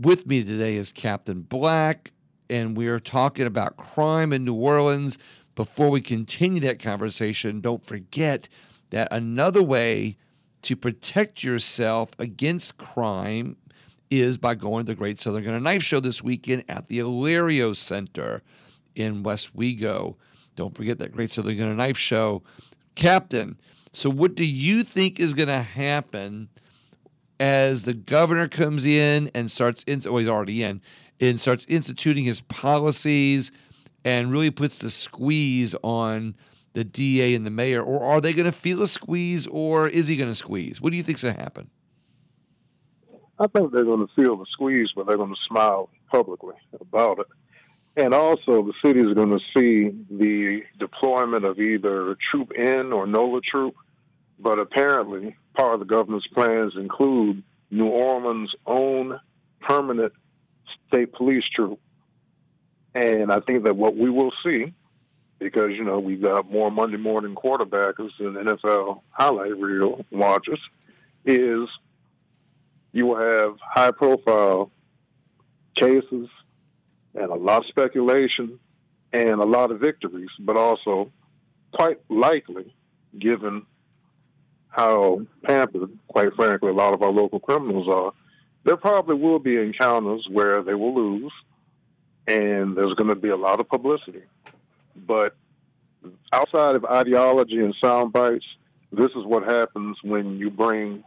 With 0.00 0.28
me 0.28 0.44
today 0.44 0.76
is 0.76 0.92
Captain 0.92 1.42
Black, 1.42 2.12
and 2.48 2.76
we 2.76 2.86
are 2.86 3.00
talking 3.00 3.46
about 3.46 3.76
crime 3.76 4.32
in 4.32 4.44
New 4.44 4.54
Orleans. 4.54 5.18
Before 5.54 5.90
we 5.90 6.00
continue 6.00 6.60
that 6.62 6.80
conversation, 6.80 7.60
don't 7.60 7.84
forget 7.84 8.48
that 8.90 9.08
another 9.12 9.62
way 9.62 10.16
to 10.62 10.76
protect 10.76 11.44
yourself 11.44 12.10
against 12.18 12.78
crime 12.78 13.56
is 14.10 14.36
by 14.36 14.54
going 14.54 14.84
to 14.84 14.92
the 14.92 14.96
Great 14.96 15.20
Southern 15.20 15.44
Gun 15.44 15.54
and 15.54 15.64
Knife 15.64 15.82
Show 15.82 16.00
this 16.00 16.22
weekend 16.22 16.64
at 16.68 16.88
the 16.88 17.00
Alario 17.00 17.74
Center 17.74 18.42
in 18.94 19.22
Westwego. 19.22 20.16
Don't 20.56 20.74
forget 20.74 20.98
that 20.98 21.12
Great 21.12 21.30
Southern 21.30 21.56
Gun 21.56 21.68
and 21.68 21.78
Knife 21.78 21.98
Show. 21.98 22.42
Captain, 22.94 23.56
so 23.92 24.08
what 24.10 24.34
do 24.34 24.46
you 24.46 24.82
think 24.82 25.20
is 25.20 25.34
going 25.34 25.48
to 25.48 25.62
happen 25.62 26.48
as 27.40 27.84
the 27.84 27.94
governor 27.94 28.48
comes 28.48 28.86
in 28.86 29.30
and 29.34 29.50
starts, 29.50 29.82
in, 29.84 30.00
well, 30.04 30.18
he's 30.18 30.28
already 30.28 30.62
in, 30.62 30.80
and 31.20 31.40
starts 31.40 31.66
instituting 31.68 32.24
his 32.24 32.40
policies 32.42 33.52
and 34.04 34.30
really 34.30 34.50
puts 34.50 34.78
the 34.78 34.90
squeeze 34.90 35.74
on 35.82 36.36
the 36.74 36.84
DA 36.84 37.34
and 37.34 37.46
the 37.46 37.50
mayor? 37.50 37.82
Or 37.82 38.02
are 38.02 38.20
they 38.20 38.32
going 38.32 38.44
to 38.46 38.52
feel 38.52 38.82
a 38.82 38.88
squeeze 38.88 39.46
or 39.46 39.88
is 39.88 40.08
he 40.08 40.16
going 40.16 40.30
to 40.30 40.34
squeeze? 40.34 40.80
What 40.80 40.90
do 40.90 40.96
you 40.96 41.02
think's 41.02 41.22
going 41.22 41.36
to 41.36 41.42
happen? 41.42 41.70
I 43.38 43.46
think 43.48 43.72
they're 43.72 43.84
going 43.84 44.06
to 44.06 44.14
feel 44.14 44.36
the 44.36 44.46
squeeze, 44.52 44.90
but 44.94 45.06
they're 45.06 45.16
going 45.16 45.34
to 45.34 45.40
smile 45.48 45.90
publicly 46.10 46.54
about 46.80 47.18
it. 47.18 47.26
And 47.96 48.12
also, 48.12 48.62
the 48.62 48.72
city 48.84 49.00
is 49.00 49.14
going 49.14 49.30
to 49.30 49.40
see 49.56 49.90
the 50.10 50.62
deployment 50.78 51.44
of 51.44 51.58
either 51.60 52.16
troop 52.30 52.52
in 52.52 52.92
or 52.92 53.06
NOLA 53.06 53.40
troop. 53.40 53.74
But 54.38 54.58
apparently, 54.58 55.36
part 55.56 55.74
of 55.74 55.80
the 55.80 55.86
governor's 55.86 56.26
plans 56.34 56.72
include 56.76 57.42
New 57.70 57.86
Orleans' 57.86 58.52
own 58.66 59.18
permanent 59.60 60.12
state 60.88 61.12
police 61.12 61.44
troop. 61.54 61.80
And 62.94 63.32
I 63.32 63.40
think 63.40 63.64
that 63.64 63.76
what 63.76 63.96
we 63.96 64.08
will 64.08 64.32
see, 64.44 64.72
because, 65.38 65.72
you 65.72 65.84
know, 65.84 65.98
we've 65.98 66.22
got 66.22 66.50
more 66.50 66.70
Monday 66.70 66.96
morning 66.96 67.34
quarterbackers 67.34 68.10
than 68.18 68.34
NFL 68.34 69.00
highlight 69.10 69.56
reel 69.56 70.04
watchers, 70.10 70.60
is 71.24 71.68
you 72.92 73.06
will 73.06 73.18
have 73.18 73.56
high 73.60 73.90
profile 73.90 74.70
cases 75.74 76.28
and 77.14 77.30
a 77.30 77.34
lot 77.34 77.62
of 77.62 77.66
speculation 77.66 78.60
and 79.12 79.40
a 79.40 79.44
lot 79.44 79.70
of 79.70 79.80
victories, 79.80 80.30
but 80.38 80.56
also 80.56 81.10
quite 81.72 81.98
likely, 82.08 82.72
given 83.18 83.66
how 84.68 85.20
pampered, 85.44 85.90
quite 86.08 86.34
frankly, 86.34 86.70
a 86.70 86.72
lot 86.74 86.94
of 86.94 87.02
our 87.02 87.10
local 87.10 87.40
criminals 87.40 87.88
are, 87.88 88.12
there 88.64 88.76
probably 88.76 89.14
will 89.14 89.38
be 89.38 89.56
encounters 89.56 90.26
where 90.30 90.62
they 90.62 90.74
will 90.74 90.94
lose 90.94 91.32
and 92.26 92.76
there's 92.76 92.94
going 92.94 93.08
to 93.08 93.14
be 93.14 93.28
a 93.28 93.36
lot 93.36 93.60
of 93.60 93.68
publicity. 93.68 94.22
But 94.96 95.34
outside 96.32 96.76
of 96.76 96.84
ideology 96.84 97.58
and 97.58 97.74
sound 97.82 98.12
bites, 98.12 98.46
this 98.92 99.10
is 99.12 99.24
what 99.24 99.44
happens 99.44 99.98
when 100.02 100.38
you 100.38 100.50
bring 100.50 101.02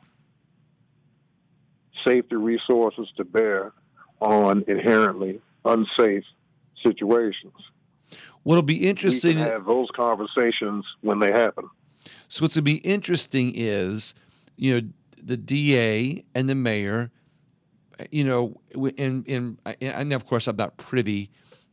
safety 2.06 2.36
resources 2.36 3.08
to 3.18 3.24
bear 3.24 3.72
on 4.20 4.64
inherently 4.68 5.42
unsafe 5.66 6.24
situations. 6.84 7.54
What'll 8.44 8.62
be 8.64 8.88
interesting 8.88 9.38
have 9.38 9.66
those 9.66 9.90
conversations 9.96 10.86
when 11.02 11.20
they 11.20 11.32
happen. 11.32 11.70
So 12.30 12.44
what's 12.44 12.56
going 12.56 12.62
to 12.62 12.62
be 12.62 12.78
interesting 12.78 13.52
is, 13.56 14.16
you 14.56 14.74
know, 14.82 14.88
the 15.22 15.38
DA 15.38 16.24
and 16.34 16.48
the 16.48 16.56
mayor, 16.56 17.12
you 18.12 18.24
know, 18.24 18.60
in 18.98 19.24
in 19.26 19.58
and 19.82 20.14
of 20.14 20.26
course 20.26 20.48
I'm 20.48 20.56
not 20.56 20.78
privy 20.78 21.30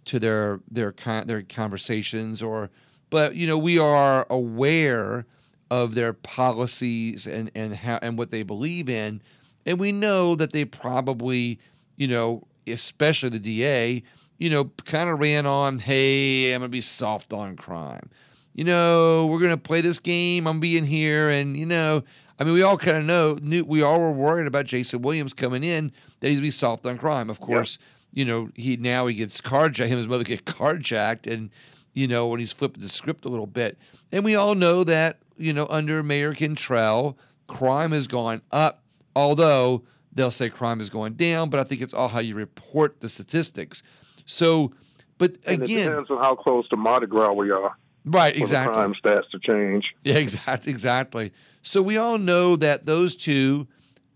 to 0.07 0.19
their 0.19 0.61
their 0.71 0.95
their 1.25 1.43
conversations 1.43 2.43
or, 2.43 2.71
but 3.11 3.35
you 3.35 3.47
know 3.47 3.59
we 3.59 3.79
are 3.79 4.27
aware 4.31 5.27
of 5.71 5.95
their 5.95 6.13
policies 6.13 7.27
and 7.27 7.51
and 7.55 7.75
how 7.75 7.99
and 8.03 8.19
what 8.19 8.31
they 8.31 8.43
believe 8.43 8.89
in, 8.89 9.23
and 9.67 9.79
we 9.79 9.93
know 9.93 10.35
that 10.35 10.53
they 10.53 10.65
probably, 10.65 11.59
you 11.97 12.07
know, 12.07 12.47
especially 12.67 13.31
the 13.31 13.39
DA, 13.39 14.03
you 14.39 14.51
know, 14.51 14.65
kind 14.85 15.09
of 15.09 15.21
ran 15.21 15.47
on, 15.47 15.79
hey, 15.79 16.53
I'm 16.53 16.61
to 16.63 16.69
be 16.69 16.81
soft 16.81 17.33
on 17.33 17.57
crime. 17.57 18.11
You 18.55 18.65
know, 18.65 19.27
we're 19.27 19.39
to 19.51 19.57
play 19.57 19.81
this 19.81 19.99
game. 19.99 20.47
I'm 20.47 20.61
being 20.61 20.85
here. 20.85 21.29
And, 21.29 21.57
you 21.57 21.67
know, 21.67 22.05
I 22.39 22.45
mean, 22.45 22.55
we 22.55 22.63
all 22.63 22.77
kind 22.77 22.97
of 22.97 23.05
know, 23.05 23.39
knew, 23.41 23.65
we 23.65 23.83
all 23.83 24.01
were 24.01 24.11
worried 24.11 24.47
about 24.47 24.67
Jason 24.67 25.03
Williams 25.03 25.33
coming 25.33 25.63
in, 25.63 25.93
that 26.21 26.29
to 26.29 26.41
be 26.41 26.51
soft 26.51 26.85
on 26.87 26.99
crime. 26.99 27.31
Of 27.31 27.41
course, 27.41 27.79
you 28.13 28.25
know, 28.25 28.49
he 28.55 28.77
now 28.77 29.07
he 29.07 29.15
gets 29.15 29.41
carjacked, 29.41 29.87
him 29.87 29.93
and 29.93 29.99
his 29.99 30.09
mother 30.09 30.25
get 30.25 30.45
carjacked. 30.45 31.33
And, 31.33 31.51
you 31.93 32.09
know, 32.09 32.27
when 32.27 32.41
he's 32.41 32.53
flipping 32.53 32.83
the 32.83 32.89
script 32.89 33.25
a 33.25 33.29
little 33.29 33.47
bit. 33.47 33.79
And 34.11 34.25
we 34.25 34.35
all 34.35 34.55
know 34.55 34.85
that, 34.85 35.19
you 35.37 35.53
know, 35.53 35.67
under 35.71 36.03
Mayor 36.03 36.35
Cantrell, 36.35 37.17
crime 37.47 37.93
has 37.93 38.07
gone 38.07 38.43
up, 38.51 38.83
although 39.15 39.85
they'll 40.13 40.31
say 40.31 40.49
crime 40.49 40.81
is 40.81 40.91
going 40.91 41.15
down, 41.15 41.51
but 41.51 41.61
I 41.61 41.65
think 41.65 41.83
it's 41.83 41.95
all 41.95 42.09
how 42.09 42.21
you 42.21 42.35
report 42.35 43.01
the 43.01 43.09
statistics. 43.09 43.83
So, 44.27 44.73
but 45.19 45.37
and 45.47 45.63
again, 45.63 45.79
it 45.79 45.85
depends 45.85 46.11
on 46.11 46.19
how 46.19 46.35
close 46.35 46.69
to 46.69 46.77
Mardi 46.77 47.07
Gras 47.07 47.33
we 47.33 47.51
are. 47.51 47.77
Right, 48.05 48.37
exactly. 48.37 48.75
crime 48.75 48.95
stats 49.03 49.29
to 49.31 49.39
change. 49.39 49.95
Yeah, 50.03 50.15
exactly, 50.19 50.73
exactly. 50.73 51.33
So 51.65 51.83
we 51.83 51.97
all 51.97 52.19
know 52.19 52.55
that 52.57 52.87
those 52.87 53.17
two, 53.17 53.67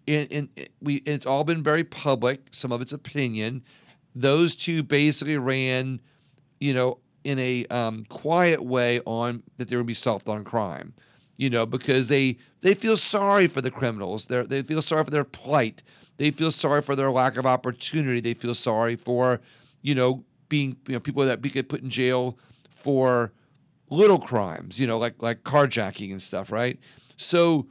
in, 0.06 0.26
in 0.26 0.48
we, 0.80 0.96
it's 0.98 1.26
all 1.26 1.42
been 1.42 1.62
very 1.62 1.84
public. 1.84 2.40
Some 2.52 2.70
of 2.70 2.80
it's 2.80 2.92
opinion. 2.92 3.62
Those 4.14 4.54
two 4.54 4.82
basically 4.82 5.38
ran, 5.38 6.00
you 6.60 6.74
know, 6.74 6.98
in 7.24 7.38
a 7.40 7.66
um, 7.66 8.04
quiet 8.08 8.62
way 8.62 9.00
on 9.06 9.42
that 9.56 9.68
there 9.68 9.78
would 9.78 9.86
be 9.86 9.94
soft 9.94 10.28
on 10.28 10.44
crime 10.44 10.94
you 11.38 11.48
know, 11.48 11.64
because 11.64 12.08
they 12.08 12.36
they 12.60 12.74
feel 12.74 12.96
sorry 12.96 13.46
for 13.46 13.62
the 13.62 13.70
criminals. 13.70 14.26
They 14.26 14.42
they 14.42 14.62
feel 14.62 14.82
sorry 14.82 15.04
for 15.04 15.10
their 15.10 15.24
plight. 15.24 15.82
They 16.18 16.30
feel 16.30 16.50
sorry 16.50 16.82
for 16.82 16.94
their 16.94 17.10
lack 17.10 17.36
of 17.36 17.46
opportunity. 17.46 18.20
They 18.20 18.34
feel 18.34 18.54
sorry 18.54 18.96
for, 18.96 19.40
you 19.80 19.94
know, 19.94 20.24
being 20.48 20.76
you 20.86 20.94
know 20.94 21.00
people 21.00 21.24
that 21.24 21.40
get 21.40 21.68
put 21.68 21.80
in 21.80 21.88
jail 21.88 22.36
for 22.70 23.32
little 23.88 24.18
crimes, 24.18 24.78
you 24.78 24.86
know, 24.86 24.98
like 24.98 25.22
like 25.22 25.44
carjacking 25.44 26.10
and 26.10 26.20
stuff, 26.20 26.52
right? 26.52 26.78
So, 27.18 27.66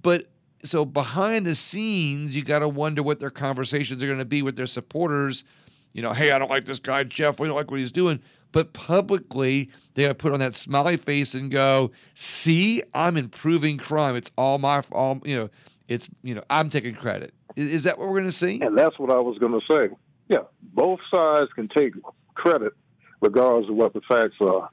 but 0.00 0.24
so 0.64 0.86
behind 0.86 1.44
the 1.44 1.54
scenes, 1.54 2.34
you 2.34 2.42
got 2.42 2.60
to 2.60 2.68
wonder 2.68 3.02
what 3.02 3.20
their 3.20 3.30
conversations 3.30 4.02
are 4.02 4.06
going 4.06 4.18
to 4.18 4.24
be 4.24 4.40
with 4.40 4.56
their 4.56 4.66
supporters. 4.66 5.44
You 5.92 6.00
know, 6.00 6.14
hey, 6.14 6.30
I 6.32 6.38
don't 6.38 6.50
like 6.50 6.64
this 6.64 6.78
guy 6.78 7.04
Jeff. 7.04 7.38
We 7.38 7.46
don't 7.46 7.56
like 7.56 7.70
what 7.70 7.80
he's 7.80 7.92
doing 7.92 8.20
but 8.56 8.72
publicly 8.72 9.70
they 9.92 10.04
got 10.04 10.08
to 10.08 10.14
put 10.14 10.32
on 10.32 10.40
that 10.40 10.56
smiley 10.56 10.96
face 10.96 11.34
and 11.34 11.50
go, 11.50 11.90
"See, 12.14 12.82
I'm 12.94 13.18
improving 13.18 13.76
crime. 13.76 14.16
It's 14.16 14.30
all 14.38 14.56
my 14.56 14.82
all 14.92 15.20
you 15.26 15.36
know. 15.36 15.50
It's 15.88 16.08
you 16.22 16.34
know 16.34 16.42
I'm 16.48 16.70
taking 16.70 16.94
credit. 16.94 17.34
Is, 17.54 17.72
is 17.72 17.84
that 17.84 17.98
what 17.98 18.08
we're 18.08 18.14
going 18.14 18.24
to 18.24 18.32
see?" 18.32 18.60
And 18.62 18.76
that's 18.76 18.98
what 18.98 19.10
I 19.10 19.18
was 19.18 19.36
going 19.36 19.52
to 19.52 19.66
say. 19.70 19.94
Yeah, 20.28 20.44
both 20.74 21.00
sides 21.10 21.52
can 21.54 21.68
take 21.68 21.92
credit 22.34 22.72
regardless 23.20 23.68
of 23.68 23.76
what 23.76 23.92
the 23.92 24.00
facts 24.08 24.36
are. 24.40 24.70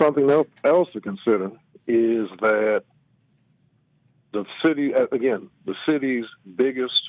Something 0.00 0.30
else 0.64 0.88
to 0.94 1.00
consider 1.02 1.50
is 1.86 2.28
that 2.40 2.84
the 4.42 4.68
city, 4.68 4.94
uh, 4.94 5.06
again, 5.12 5.50
the 5.64 5.74
city's 5.88 6.24
biggest 6.56 7.02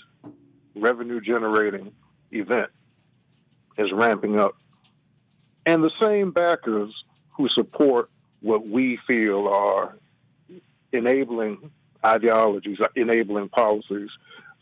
revenue 0.76 1.20
generating 1.22 1.92
event 2.32 2.70
is 3.78 3.92
ramping 3.92 4.40
up 4.40 4.56
and 5.70 5.84
the 5.84 5.92
same 6.02 6.32
backers 6.32 6.92
who 7.32 7.48
support 7.50 8.10
what 8.42 8.68
we 8.68 8.98
feel 9.06 9.48
are 9.48 9.96
enabling 10.92 11.70
ideologies, 12.04 12.80
enabling 12.96 13.50
policies 13.50 14.10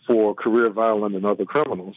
for 0.06 0.36
career 0.36 0.70
violent 0.70 1.16
and 1.16 1.26
other 1.26 1.46
criminals, 1.46 1.96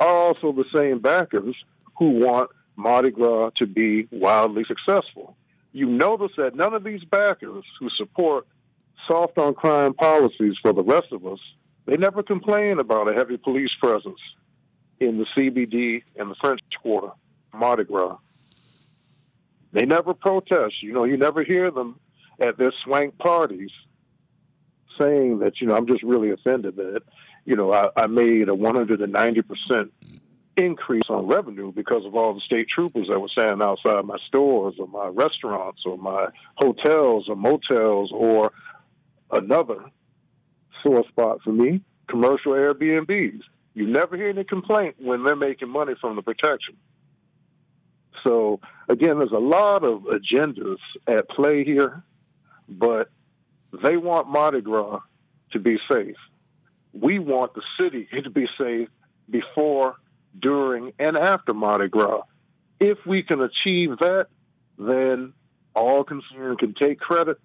are 0.00 0.08
also 0.08 0.52
the 0.52 0.64
same 0.74 1.00
backers 1.00 1.54
who 1.98 2.10
want 2.10 2.50
Mardi 2.76 3.10
Gras 3.10 3.50
to 3.56 3.66
be 3.66 4.08
wildly 4.10 4.64
successful. 4.64 5.36
You 5.72 5.86
notice 5.86 6.32
that 6.38 6.54
none 6.54 6.72
of 6.72 6.82
these 6.82 7.04
backers 7.04 7.64
who 7.78 7.90
support 7.90 8.46
soft 9.08 9.38
on 9.38 9.54
crime 9.54 9.94
policies 9.94 10.54
for 10.62 10.72
the 10.72 10.82
rest 10.82 11.12
of 11.12 11.26
us, 11.26 11.38
they 11.86 11.96
never 11.96 12.22
complain 12.22 12.78
about 12.78 13.08
a 13.08 13.14
heavy 13.14 13.36
police 13.36 13.70
presence 13.80 14.20
in 15.00 15.18
the 15.18 15.26
CBD 15.36 16.02
and 16.16 16.30
the 16.30 16.34
French 16.40 16.60
Quarter, 16.82 17.12
Mardi 17.54 17.84
Gras. 17.84 18.18
They 19.72 19.86
never 19.86 20.14
protest. 20.14 20.82
You 20.82 20.92
know, 20.92 21.04
you 21.04 21.16
never 21.16 21.44
hear 21.44 21.70
them 21.70 22.00
at 22.40 22.58
their 22.58 22.72
swank 22.84 23.18
parties 23.18 23.70
saying 24.98 25.40
that, 25.40 25.60
you 25.60 25.66
know, 25.66 25.76
I'm 25.76 25.86
just 25.86 26.02
really 26.02 26.30
offended 26.30 26.76
that, 26.76 27.02
you 27.44 27.54
know, 27.54 27.72
I, 27.72 27.90
I 27.96 28.06
made 28.06 28.48
a 28.48 28.52
190% 28.52 29.90
increase 30.56 31.02
on 31.10 31.26
revenue 31.26 31.70
because 31.72 32.04
of 32.06 32.14
all 32.14 32.34
the 32.34 32.40
state 32.40 32.66
troopers 32.74 33.08
that 33.08 33.20
were 33.20 33.28
standing 33.28 33.62
outside 33.62 34.04
my 34.04 34.16
stores 34.26 34.74
or 34.78 34.88
my 34.88 35.08
restaurants 35.08 35.82
or 35.84 35.98
my 35.98 36.28
hotels 36.56 37.28
or 37.28 37.36
motels 37.36 38.10
or 38.12 38.52
another 39.30 39.84
sore 40.82 41.04
spot 41.08 41.40
for 41.42 41.52
me, 41.52 41.80
commercial 42.08 42.52
Airbnbs. 42.52 43.40
You 43.74 43.86
never 43.86 44.16
hear 44.16 44.30
any 44.30 44.44
complaint 44.44 44.96
when 44.98 45.24
they're 45.24 45.36
making 45.36 45.68
money 45.68 45.94
from 46.00 46.16
the 46.16 46.22
protection. 46.22 46.76
So 48.26 48.60
again, 48.88 49.18
there's 49.18 49.32
a 49.32 49.38
lot 49.38 49.84
of 49.84 50.02
agendas 50.02 50.78
at 51.06 51.28
play 51.28 51.64
here, 51.64 52.02
but 52.68 53.10
they 53.84 53.96
want 53.96 54.28
Mardi 54.28 54.60
Gras 54.60 55.00
to 55.52 55.58
be 55.58 55.78
safe. 55.90 56.16
We 56.92 57.18
want 57.18 57.54
the 57.54 57.62
city 57.78 58.08
to 58.24 58.30
be 58.30 58.48
safe 58.58 58.88
before, 59.28 59.96
during, 60.40 60.92
and 60.98 61.16
after 61.16 61.52
Mardi 61.52 61.88
Gras. 61.88 62.22
If 62.80 62.98
we 63.06 63.22
can 63.22 63.40
achieve 63.40 63.98
that, 64.00 64.28
then 64.78 65.32
all 65.74 66.04
concerned 66.04 66.58
can 66.58 66.74
take 66.74 66.98
credit, 66.98 67.38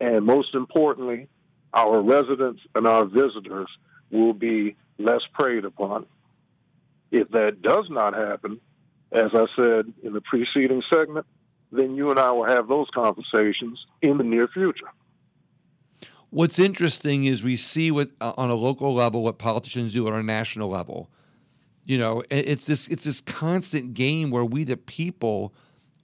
and 0.00 0.24
most 0.24 0.54
importantly, 0.54 1.28
our 1.74 2.00
residents 2.00 2.62
and 2.74 2.86
our 2.86 3.04
visitors 3.04 3.68
will 4.10 4.32
be 4.32 4.76
less 4.98 5.22
preyed 5.32 5.64
upon. 5.64 6.06
If 7.10 7.28
that 7.30 7.62
does 7.62 7.86
not 7.90 8.14
happen, 8.14 8.60
as 9.12 9.30
I 9.34 9.46
said 9.56 9.92
in 10.02 10.12
the 10.12 10.20
preceding 10.20 10.82
segment, 10.92 11.26
then 11.72 11.94
you 11.94 12.10
and 12.10 12.18
I 12.18 12.30
will 12.32 12.46
have 12.46 12.68
those 12.68 12.88
conversations 12.92 13.84
in 14.02 14.18
the 14.18 14.24
near 14.24 14.48
future. 14.48 14.90
What's 16.30 16.58
interesting 16.58 17.24
is 17.24 17.42
we 17.42 17.56
see 17.56 17.90
what 17.90 18.10
uh, 18.20 18.32
on 18.36 18.50
a 18.50 18.54
local 18.54 18.94
level 18.94 19.22
what 19.22 19.38
politicians 19.38 19.92
do 19.92 20.06
on 20.06 20.14
a 20.14 20.22
national 20.22 20.68
level. 20.68 21.08
You 21.84 21.98
know, 21.98 22.22
it's 22.30 22.66
this 22.66 22.86
it's 22.86 23.04
this 23.04 23.20
constant 23.20 23.94
game 23.94 24.30
where 24.30 24.44
we 24.44 24.62
the 24.62 24.76
people 24.76 25.52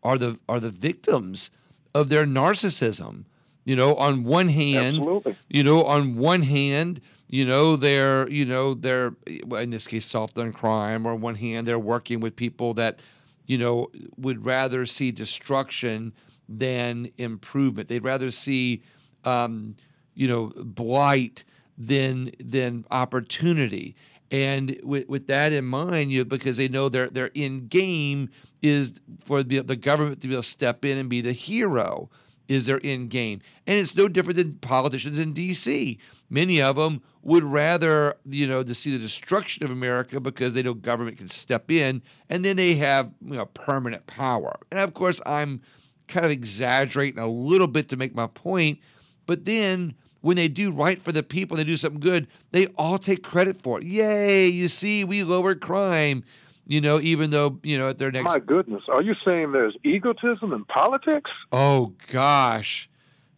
are 0.02 0.18
the 0.18 0.38
are 0.48 0.58
the 0.58 0.70
victims 0.70 1.50
of 1.94 2.08
their 2.08 2.26
narcissism. 2.26 3.24
You 3.66 3.74
know, 3.74 3.96
on 3.96 4.22
one 4.22 4.48
hand, 4.48 4.98
Absolutely. 4.98 5.36
you 5.48 5.64
know, 5.64 5.82
on 5.82 6.16
one 6.16 6.42
hand, 6.42 7.00
you 7.28 7.44
know, 7.44 7.74
they're 7.74 8.28
you 8.30 8.46
know 8.46 8.74
they're 8.74 9.12
in 9.26 9.70
this 9.70 9.88
case 9.88 10.06
soft 10.06 10.36
done 10.36 10.52
crime, 10.52 11.04
or 11.04 11.12
on 11.12 11.20
one 11.20 11.34
hand 11.34 11.66
they're 11.66 11.76
working 11.76 12.20
with 12.20 12.36
people 12.36 12.74
that 12.74 13.00
you 13.46 13.58
know 13.58 13.90
would 14.16 14.44
rather 14.44 14.86
see 14.86 15.10
destruction 15.10 16.12
than 16.48 17.10
improvement. 17.18 17.88
They'd 17.88 18.04
rather 18.04 18.30
see 18.30 18.84
um, 19.24 19.74
you 20.14 20.28
know 20.28 20.52
blight 20.56 21.42
than 21.76 22.30
than 22.38 22.84
opportunity. 22.92 23.96
And 24.30 24.78
with, 24.84 25.08
with 25.08 25.26
that 25.26 25.52
in 25.52 25.64
mind, 25.64 26.12
you 26.12 26.24
because 26.24 26.56
they 26.56 26.68
know 26.68 26.88
their 26.88 27.08
their 27.08 27.32
end 27.34 27.68
game 27.68 28.28
is 28.62 28.94
for 29.24 29.42
the, 29.42 29.58
the 29.58 29.74
government 29.74 30.20
to 30.20 30.28
be 30.28 30.34
able 30.34 30.42
to 30.44 30.48
step 30.48 30.84
in 30.84 30.98
and 30.98 31.08
be 31.08 31.20
the 31.20 31.32
hero 31.32 32.08
is 32.48 32.66
their 32.66 32.80
end 32.84 33.10
game. 33.10 33.40
And 33.66 33.78
it's 33.78 33.96
no 33.96 34.08
different 34.08 34.36
than 34.36 34.54
politicians 34.54 35.18
in 35.18 35.32
D.C. 35.32 35.98
Many 36.30 36.60
of 36.60 36.76
them 36.76 37.02
would 37.22 37.44
rather, 37.44 38.16
you 38.24 38.46
know, 38.46 38.62
to 38.62 38.74
see 38.74 38.90
the 38.90 38.98
destruction 38.98 39.64
of 39.64 39.70
America 39.70 40.20
because 40.20 40.54
they 40.54 40.62
know 40.62 40.74
government 40.74 41.18
can 41.18 41.28
step 41.28 41.70
in 41.70 42.02
and 42.30 42.44
then 42.44 42.56
they 42.56 42.74
have, 42.74 43.10
you 43.24 43.34
know, 43.34 43.46
permanent 43.46 44.06
power. 44.06 44.56
And 44.70 44.80
of 44.80 44.94
course, 44.94 45.20
I'm 45.26 45.60
kind 46.08 46.24
of 46.24 46.30
exaggerating 46.30 47.18
a 47.18 47.28
little 47.28 47.66
bit 47.66 47.88
to 47.88 47.96
make 47.96 48.14
my 48.14 48.28
point, 48.28 48.78
but 49.26 49.44
then 49.44 49.94
when 50.20 50.36
they 50.36 50.48
do 50.48 50.72
right 50.72 51.00
for 51.00 51.12
the 51.12 51.22
people, 51.22 51.56
they 51.56 51.64
do 51.64 51.76
something 51.76 52.00
good, 52.00 52.26
they 52.50 52.66
all 52.78 52.98
take 52.98 53.22
credit 53.22 53.60
for 53.62 53.78
it. 53.78 53.84
Yay, 53.84 54.46
you 54.46 54.68
see, 54.68 55.04
we 55.04 55.22
lowered 55.22 55.60
crime. 55.60 56.24
You 56.68 56.80
know, 56.80 57.00
even 57.00 57.30
though, 57.30 57.60
you 57.62 57.78
know, 57.78 57.88
at 57.88 57.98
their 57.98 58.10
next 58.10 58.24
My 58.24 58.38
goodness, 58.40 58.82
are 58.88 59.02
you 59.02 59.14
saying 59.24 59.52
there's 59.52 59.76
egotism 59.84 60.52
in 60.52 60.64
politics? 60.64 61.30
Oh 61.52 61.94
gosh. 62.10 62.88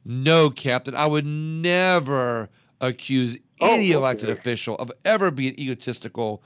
No, 0.04 0.48
Captain. 0.48 0.94
I 0.94 1.06
would 1.06 1.26
never 1.26 2.48
accuse 2.80 3.38
Oh, 3.60 3.74
any 3.74 3.88
okay. 3.88 3.92
elected 3.92 4.30
official 4.30 4.76
of 4.76 4.92
ever 5.04 5.30
being 5.30 5.58
egotistical. 5.58 6.42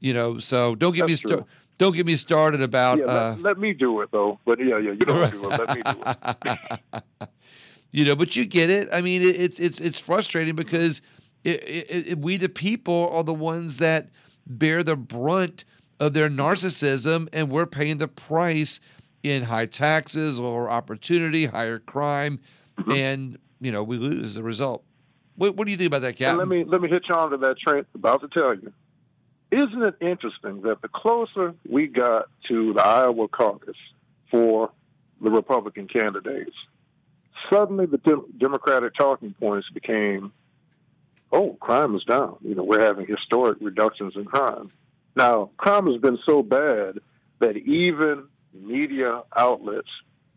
You 0.00 0.14
know, 0.14 0.38
so 0.38 0.74
don't 0.74 0.94
get 0.94 1.06
me 1.06 1.16
started. 1.16 1.44
Don't 1.78 1.94
get 1.94 2.06
me 2.06 2.16
started 2.16 2.62
about. 2.62 2.98
yeah, 2.98 3.04
uh, 3.06 3.30
let, 3.34 3.42
let 3.42 3.58
me 3.58 3.72
do 3.72 4.00
it 4.00 4.10
though. 4.12 4.38
But 4.44 4.58
yeah, 4.60 4.78
yeah, 4.78 4.92
you 4.92 4.98
don't 4.98 5.30
do 5.32 5.50
it. 5.50 5.58
Let 5.58 5.76
me 5.76 5.82
do 5.82 6.02
it. 6.06 7.02
you 7.90 8.04
know, 8.04 8.14
but 8.16 8.36
you 8.36 8.44
get 8.44 8.70
it. 8.70 8.88
I 8.92 9.00
mean, 9.00 9.22
it, 9.22 9.36
it's 9.38 9.58
it's 9.58 9.80
it's 9.80 9.98
frustrating 9.98 10.54
because 10.54 11.02
it, 11.44 11.62
it, 12.08 12.18
we 12.18 12.36
the 12.36 12.48
people 12.48 13.10
are 13.12 13.24
the 13.24 13.34
ones 13.34 13.78
that 13.78 14.08
bear 14.46 14.82
the 14.82 14.96
brunt 14.96 15.64
of 16.02 16.14
their 16.14 16.28
narcissism, 16.28 17.28
and 17.32 17.48
we're 17.48 17.64
paying 17.64 17.98
the 17.98 18.08
price 18.08 18.80
in 19.22 19.44
high 19.44 19.66
taxes, 19.66 20.40
lower 20.40 20.68
opportunity, 20.68 21.46
higher 21.46 21.78
crime, 21.78 22.40
mm-hmm. 22.76 22.90
and 22.90 23.38
you 23.60 23.70
know 23.70 23.84
we 23.84 23.96
lose 23.96 24.24
as 24.24 24.36
a 24.36 24.42
result. 24.42 24.82
What, 25.36 25.54
what 25.56 25.64
do 25.64 25.70
you 25.70 25.76
think 25.76 25.86
about 25.86 26.00
that, 26.00 26.08
And 26.08 26.16
Captain? 26.16 26.38
let 26.38 26.48
me 26.48 26.64
let 26.64 26.80
me 26.82 26.88
hitch 26.88 27.08
on 27.08 27.30
to 27.30 27.36
that 27.36 27.56
train. 27.56 27.86
About 27.94 28.20
to 28.22 28.28
tell 28.28 28.52
you, 28.52 28.72
isn't 29.52 29.86
it 29.86 29.94
interesting 30.00 30.62
that 30.62 30.82
the 30.82 30.88
closer 30.88 31.54
we 31.70 31.86
got 31.86 32.28
to 32.48 32.72
the 32.74 32.82
Iowa 32.82 33.28
caucus 33.28 33.76
for 34.28 34.72
the 35.20 35.30
Republican 35.30 35.86
candidates, 35.86 36.56
suddenly 37.48 37.86
the 37.86 37.98
dem- 37.98 38.26
Democratic 38.38 38.94
talking 38.96 39.36
points 39.38 39.70
became, 39.70 40.32
"Oh, 41.30 41.56
crime 41.60 41.94
is 41.94 42.02
down. 42.02 42.38
You 42.40 42.56
know, 42.56 42.64
we're 42.64 42.84
having 42.84 43.06
historic 43.06 43.58
reductions 43.60 44.14
in 44.16 44.24
crime." 44.24 44.72
Now, 45.14 45.50
crime 45.56 45.86
has 45.86 46.00
been 46.00 46.18
so 46.26 46.42
bad 46.42 46.98
that 47.40 47.56
even 47.56 48.24
media 48.54 49.22
outlets, 49.36 49.88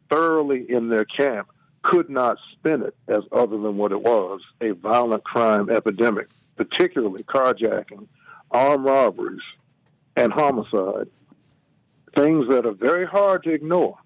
thoroughly 0.09 0.65
in 0.69 0.89
their 0.89 1.05
camp, 1.05 1.49
could 1.83 2.09
not 2.09 2.37
spin 2.51 2.81
it 2.81 2.95
as 3.07 3.23
other 3.31 3.57
than 3.57 3.77
what 3.77 3.91
it 3.91 4.01
was 4.01 4.41
a 4.59 4.71
violent 4.71 5.23
crime 5.23 5.69
epidemic, 5.69 6.27
particularly 6.55 7.23
carjacking, 7.23 8.07
armed 8.51 8.85
robberies, 8.85 9.41
and 10.15 10.33
homicide. 10.33 11.07
Things 12.15 12.47
that 12.49 12.65
are 12.65 12.73
very 12.73 13.05
hard 13.05 13.43
to 13.43 13.51
ignore. 13.51 13.97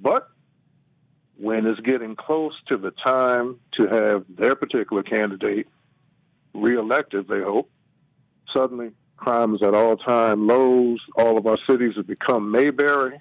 But 0.00 0.28
when 1.38 1.66
it's 1.66 1.80
getting 1.80 2.16
close 2.16 2.52
to 2.68 2.76
the 2.76 2.90
time 2.90 3.60
to 3.78 3.88
have 3.88 4.24
their 4.28 4.54
particular 4.54 5.02
candidate 5.02 5.68
reelected, 6.52 7.28
they 7.28 7.40
hope, 7.40 7.70
suddenly 8.54 8.92
crime 9.24 9.54
is 9.54 9.62
at 9.62 9.74
all 9.74 9.96
time 9.96 10.46
lows. 10.46 11.00
All 11.16 11.38
of 11.38 11.46
our 11.46 11.58
cities 11.68 11.94
have 11.96 12.06
become 12.06 12.50
Mayberry, 12.50 13.20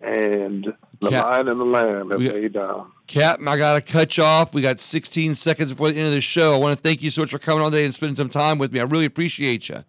and 0.00 0.66
the 1.00 1.10
Cap- 1.10 1.24
lion 1.26 1.48
and 1.48 1.60
the 1.60 1.64
lamb 1.64 2.10
have 2.10 2.20
laid 2.20 2.54
down. 2.54 2.90
Captain, 3.06 3.46
I 3.46 3.56
got 3.56 3.74
to 3.74 3.92
cut 3.92 4.16
you 4.16 4.24
off. 4.24 4.52
We 4.54 4.62
got 4.62 4.80
16 4.80 5.34
seconds 5.36 5.70
before 5.72 5.90
the 5.90 5.98
end 5.98 6.06
of 6.08 6.12
the 6.12 6.20
show. 6.20 6.54
I 6.54 6.56
want 6.58 6.76
to 6.76 6.82
thank 6.82 7.02
you 7.02 7.10
so 7.10 7.22
much 7.22 7.30
for 7.30 7.38
coming 7.38 7.64
on 7.64 7.70
today 7.70 7.84
and 7.84 7.94
spending 7.94 8.16
some 8.16 8.30
time 8.30 8.58
with 8.58 8.72
me. 8.72 8.80
I 8.80 8.84
really 8.84 9.04
appreciate 9.04 9.68
you. 9.68 9.84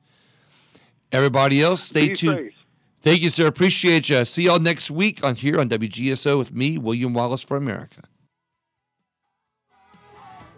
Everybody 1.11 1.61
else, 1.61 1.81
stay 1.81 2.09
Be 2.09 2.15
tuned. 2.15 2.37
safe. 2.37 2.53
Thank 3.01 3.21
you, 3.21 3.29
sir. 3.29 3.47
Appreciate 3.47 4.09
you. 4.09 4.25
See 4.25 4.43
y'all 4.43 4.59
next 4.59 4.91
week 4.91 5.23
on 5.23 5.35
here 5.35 5.59
on 5.59 5.69
WGSO 5.69 6.37
with 6.37 6.51
me, 6.51 6.77
William 6.77 7.13
Wallis 7.13 7.41
for 7.41 7.55
America. 7.55 8.01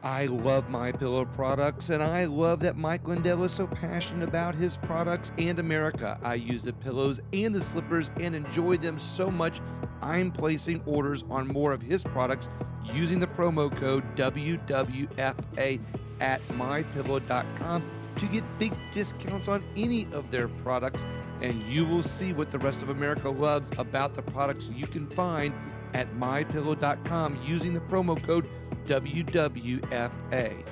I 0.04 0.28
love 0.28 0.70
my 0.70 0.94
pillow 0.94 1.26
products, 1.26 1.90
and 1.90 2.02
I 2.02 2.26
love 2.26 2.62
that 2.62 2.78
Mike 2.78 3.06
Lindell 3.06 3.44
is 3.44 3.52
so 3.52 3.68
passionate 3.68 4.28
about 4.28 4.56
his 4.56 4.78
products 4.78 5.34
and 5.38 5.60
America. 5.60 6.18
I 6.24 6.36
use 6.36 6.64
the 6.64 6.72
pillows 6.72 7.20
and 7.34 7.54
the 7.54 7.62
slippers 7.62 8.10
and 8.18 8.34
enjoy 8.34 8.78
them 8.78 8.98
so 8.98 9.30
much. 9.30 9.60
I'm 10.02 10.32
placing 10.32 10.82
orders 10.86 11.26
on 11.30 11.48
more 11.50 11.74
of 11.74 11.82
his 11.82 12.04
products 12.04 12.48
using 12.94 13.20
the 13.20 13.28
promo 13.28 13.76
code 13.76 14.04
WWFA 14.16 15.80
at 16.22 16.48
mypillow.com 16.48 17.84
to 18.16 18.26
get 18.28 18.44
big 18.58 18.74
discounts 18.92 19.50
on 19.50 19.64
any 19.76 20.08
of 20.14 20.32
their 20.32 20.48
products, 20.48 21.06
and 21.42 21.62
you 21.64 21.86
will 21.86 22.04
see 22.04 22.32
what 22.32 22.52
the 22.52 22.60
rest 22.60 22.84
of 22.84 22.90
America 22.90 23.30
loves 23.30 23.72
about 23.78 24.14
the 24.14 24.22
products 24.22 24.70
you 24.74 24.88
can 24.88 25.08
find 25.08 25.54
at 25.94 26.14
mypillow.com 26.16 27.40
using 27.44 27.74
the 27.74 27.82
promo 27.82 28.22
code 28.24 28.48
WWFA. 28.90 30.66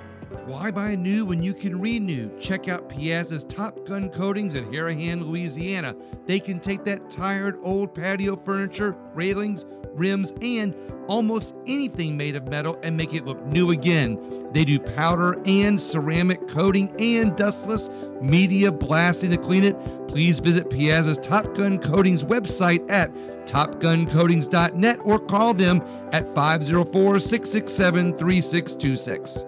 Why 0.46 0.72
buy 0.72 0.96
new 0.96 1.24
when 1.24 1.44
you 1.44 1.54
can 1.54 1.80
renew? 1.80 2.36
Check 2.40 2.68
out 2.68 2.90
Piazza's 2.90 3.44
Top 3.44 3.86
Gun 3.86 4.10
Coatings 4.10 4.56
in 4.56 4.66
Harahan, 4.72 5.22
Louisiana. 5.22 5.96
They 6.26 6.40
can 6.40 6.60
take 6.60 6.84
that 6.86 7.12
tired 7.12 7.58
old 7.62 7.94
patio 7.94 8.36
furniture, 8.36 8.96
railings, 9.14 9.68
rims, 9.98 10.34
and 10.42 10.76
almost 11.08 11.56
anything 11.66 12.18
made 12.18 12.36
of 12.36 12.48
metal 12.48 12.80
and 12.84 12.96
make 12.96 13.14
it 13.14 13.26
look 13.26 13.44
new 13.46 13.72
again. 13.72 14.20
They 14.52 14.66
do 14.66 14.80
powder 14.80 15.42
and 15.46 15.82
ceramic 15.82 16.48
coating 16.48 16.94
and 17.00 17.36
dustless 17.36 17.90
media 18.22 18.72
blasting 18.72 19.32
to 19.32 19.38
clean 19.38 19.64
it. 19.64 19.76
Please 20.08 20.40
visit 20.40 20.70
Piazza's 20.70 21.18
Top 21.18 21.54
Gun 21.56 21.80
Coatings 21.80 22.24
website 22.24 22.90
at 22.90 23.14
topguncoatings.net 23.46 25.00
or 25.04 25.20
call 25.20 25.54
them 25.54 25.82
at 26.12 26.26
504 26.34 27.20
667 27.20 28.14
3626. 28.14 29.46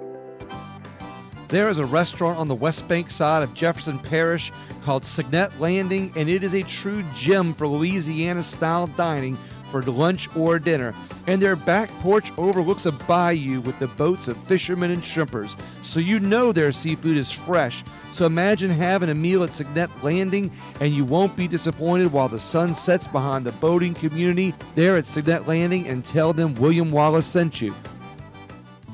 There 1.50 1.70
is 1.70 1.80
a 1.80 1.86
restaurant 1.86 2.38
on 2.38 2.47
the 2.47 2.54
West 2.54 2.88
Bank 2.88 3.10
side 3.10 3.41
of 3.41 3.56
Jefferson 3.56 3.97
Parish 3.97 4.52
called 4.84 5.04
Signet 5.04 5.60
Landing, 5.60 6.14
and 6.16 6.30
it 6.30 6.43
is 6.43 6.54
a 6.54 6.62
true 6.62 7.04
gem 7.16 7.56
for 7.56 7.68
Louisiana 7.68 8.43
style 8.43 8.86
dining 8.86 9.36
for 9.72 9.82
lunch 9.84 10.34
or 10.36 10.60
dinner. 10.60 10.94
And 11.28 11.42
their 11.42 11.56
back 11.56 11.90
porch 12.02 12.32
overlooks 12.38 12.86
a 12.86 12.92
bayou 12.92 13.62
with 13.62 13.78
the 13.80 13.88
boats 13.88 14.28
of 14.28 14.42
fishermen 14.44 14.92
and 14.92 15.04
shrimpers, 15.04 15.56
so 15.84 16.00
you 16.00 16.20
know 16.20 16.52
their 16.52 16.72
seafood 16.72 17.18
is 17.18 17.32
fresh. 17.32 17.84
So 18.12 18.26
imagine 18.26 18.72
having 18.72 19.10
a 19.10 19.16
meal 19.16 19.44
at 19.44 19.54
Signet 19.54 19.90
Landing 20.04 20.52
and 20.80 20.94
you 20.94 21.06
won't 21.06 21.36
be 21.36 21.48
disappointed 21.48 22.12
while 22.12 22.28
the 22.28 22.40
sun 22.40 22.74
sets 22.74 23.08
behind 23.08 23.46
the 23.46 23.52
boating 23.54 23.94
community 23.94 24.54
there 24.76 24.98
at 24.98 25.06
Signet 25.06 25.48
Landing 25.48 25.88
and 25.88 26.04
tell 26.04 26.34
them 26.34 26.56
William 26.56 26.90
Wallis 26.90 27.28
sent 27.28 27.62
you. 27.62 27.74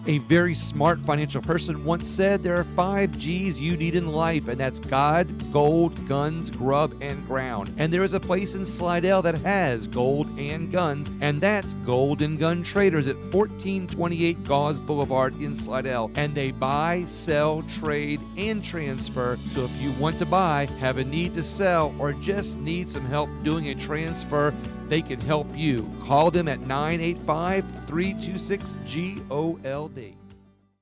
A 0.07 0.19
very 0.19 0.53
smart 0.53 0.99
financial 0.99 1.41
person 1.41 1.83
once 1.83 2.07
said 2.07 2.43
there 2.43 2.59
are 2.59 2.63
five 2.63 3.17
G's 3.17 3.59
you 3.59 3.75
need 3.75 3.95
in 3.95 4.05
life, 4.05 4.47
and 4.47 4.59
that's 4.59 4.79
God, 4.79 5.27
gold, 5.51 6.07
guns, 6.07 6.51
grub, 6.51 6.93
and 7.01 7.25
ground. 7.25 7.73
And 7.77 7.91
there 7.91 8.03
is 8.03 8.13
a 8.13 8.19
place 8.19 8.53
in 8.53 8.65
Slidell 8.65 9.23
that 9.23 9.33
has 9.33 9.87
gold 9.87 10.27
and 10.37 10.71
guns, 10.71 11.11
and 11.21 11.41
that's 11.41 11.73
Golden 11.85 12.37
Gun 12.37 12.61
Traders 12.61 13.07
at 13.07 13.15
1428 13.15 14.43
Gause 14.43 14.79
Boulevard 14.79 15.41
in 15.41 15.55
Slidell. 15.55 16.11
And 16.13 16.35
they 16.35 16.51
buy, 16.51 17.05
sell, 17.07 17.63
trade, 17.63 18.21
and 18.37 18.63
transfer. 18.63 19.39
So 19.47 19.63
if 19.63 19.81
you 19.81 19.91
want 19.93 20.19
to 20.19 20.27
buy, 20.27 20.67
have 20.79 20.99
a 20.99 21.03
need 21.03 21.33
to 21.33 21.41
sell, 21.41 21.95
or 21.97 22.13
just 22.13 22.59
need 22.59 22.91
some 22.91 23.05
help 23.05 23.31
doing 23.43 23.69
a 23.69 23.75
transfer, 23.75 24.53
they 24.87 25.01
can 25.01 25.19
help 25.19 25.47
you. 25.55 25.89
Call 26.03 26.29
them 26.29 26.47
at 26.47 26.61
985 26.61 27.65
326 27.87 28.75
GOLD. 28.85 29.94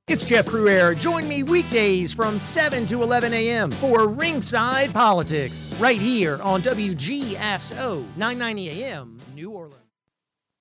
It's 0.07 0.26
Jeff 0.26 0.45
Crouere. 0.47 0.95
Join 0.97 1.28
me 1.28 1.43
weekdays 1.43 2.14
from 2.14 2.39
7 2.39 2.86
to 2.88 3.01
11 3.01 3.34
a.m. 3.34 3.72
for 3.72 4.07
Ringside 4.07 4.93
Politics, 4.93 5.74
right 5.80 5.99
here 5.99 6.41
on 6.41 6.61
WGSO 6.61 8.05
990 8.18 8.84
a.m. 8.84 9.20
New 9.34 9.51
Orleans. 9.51 9.82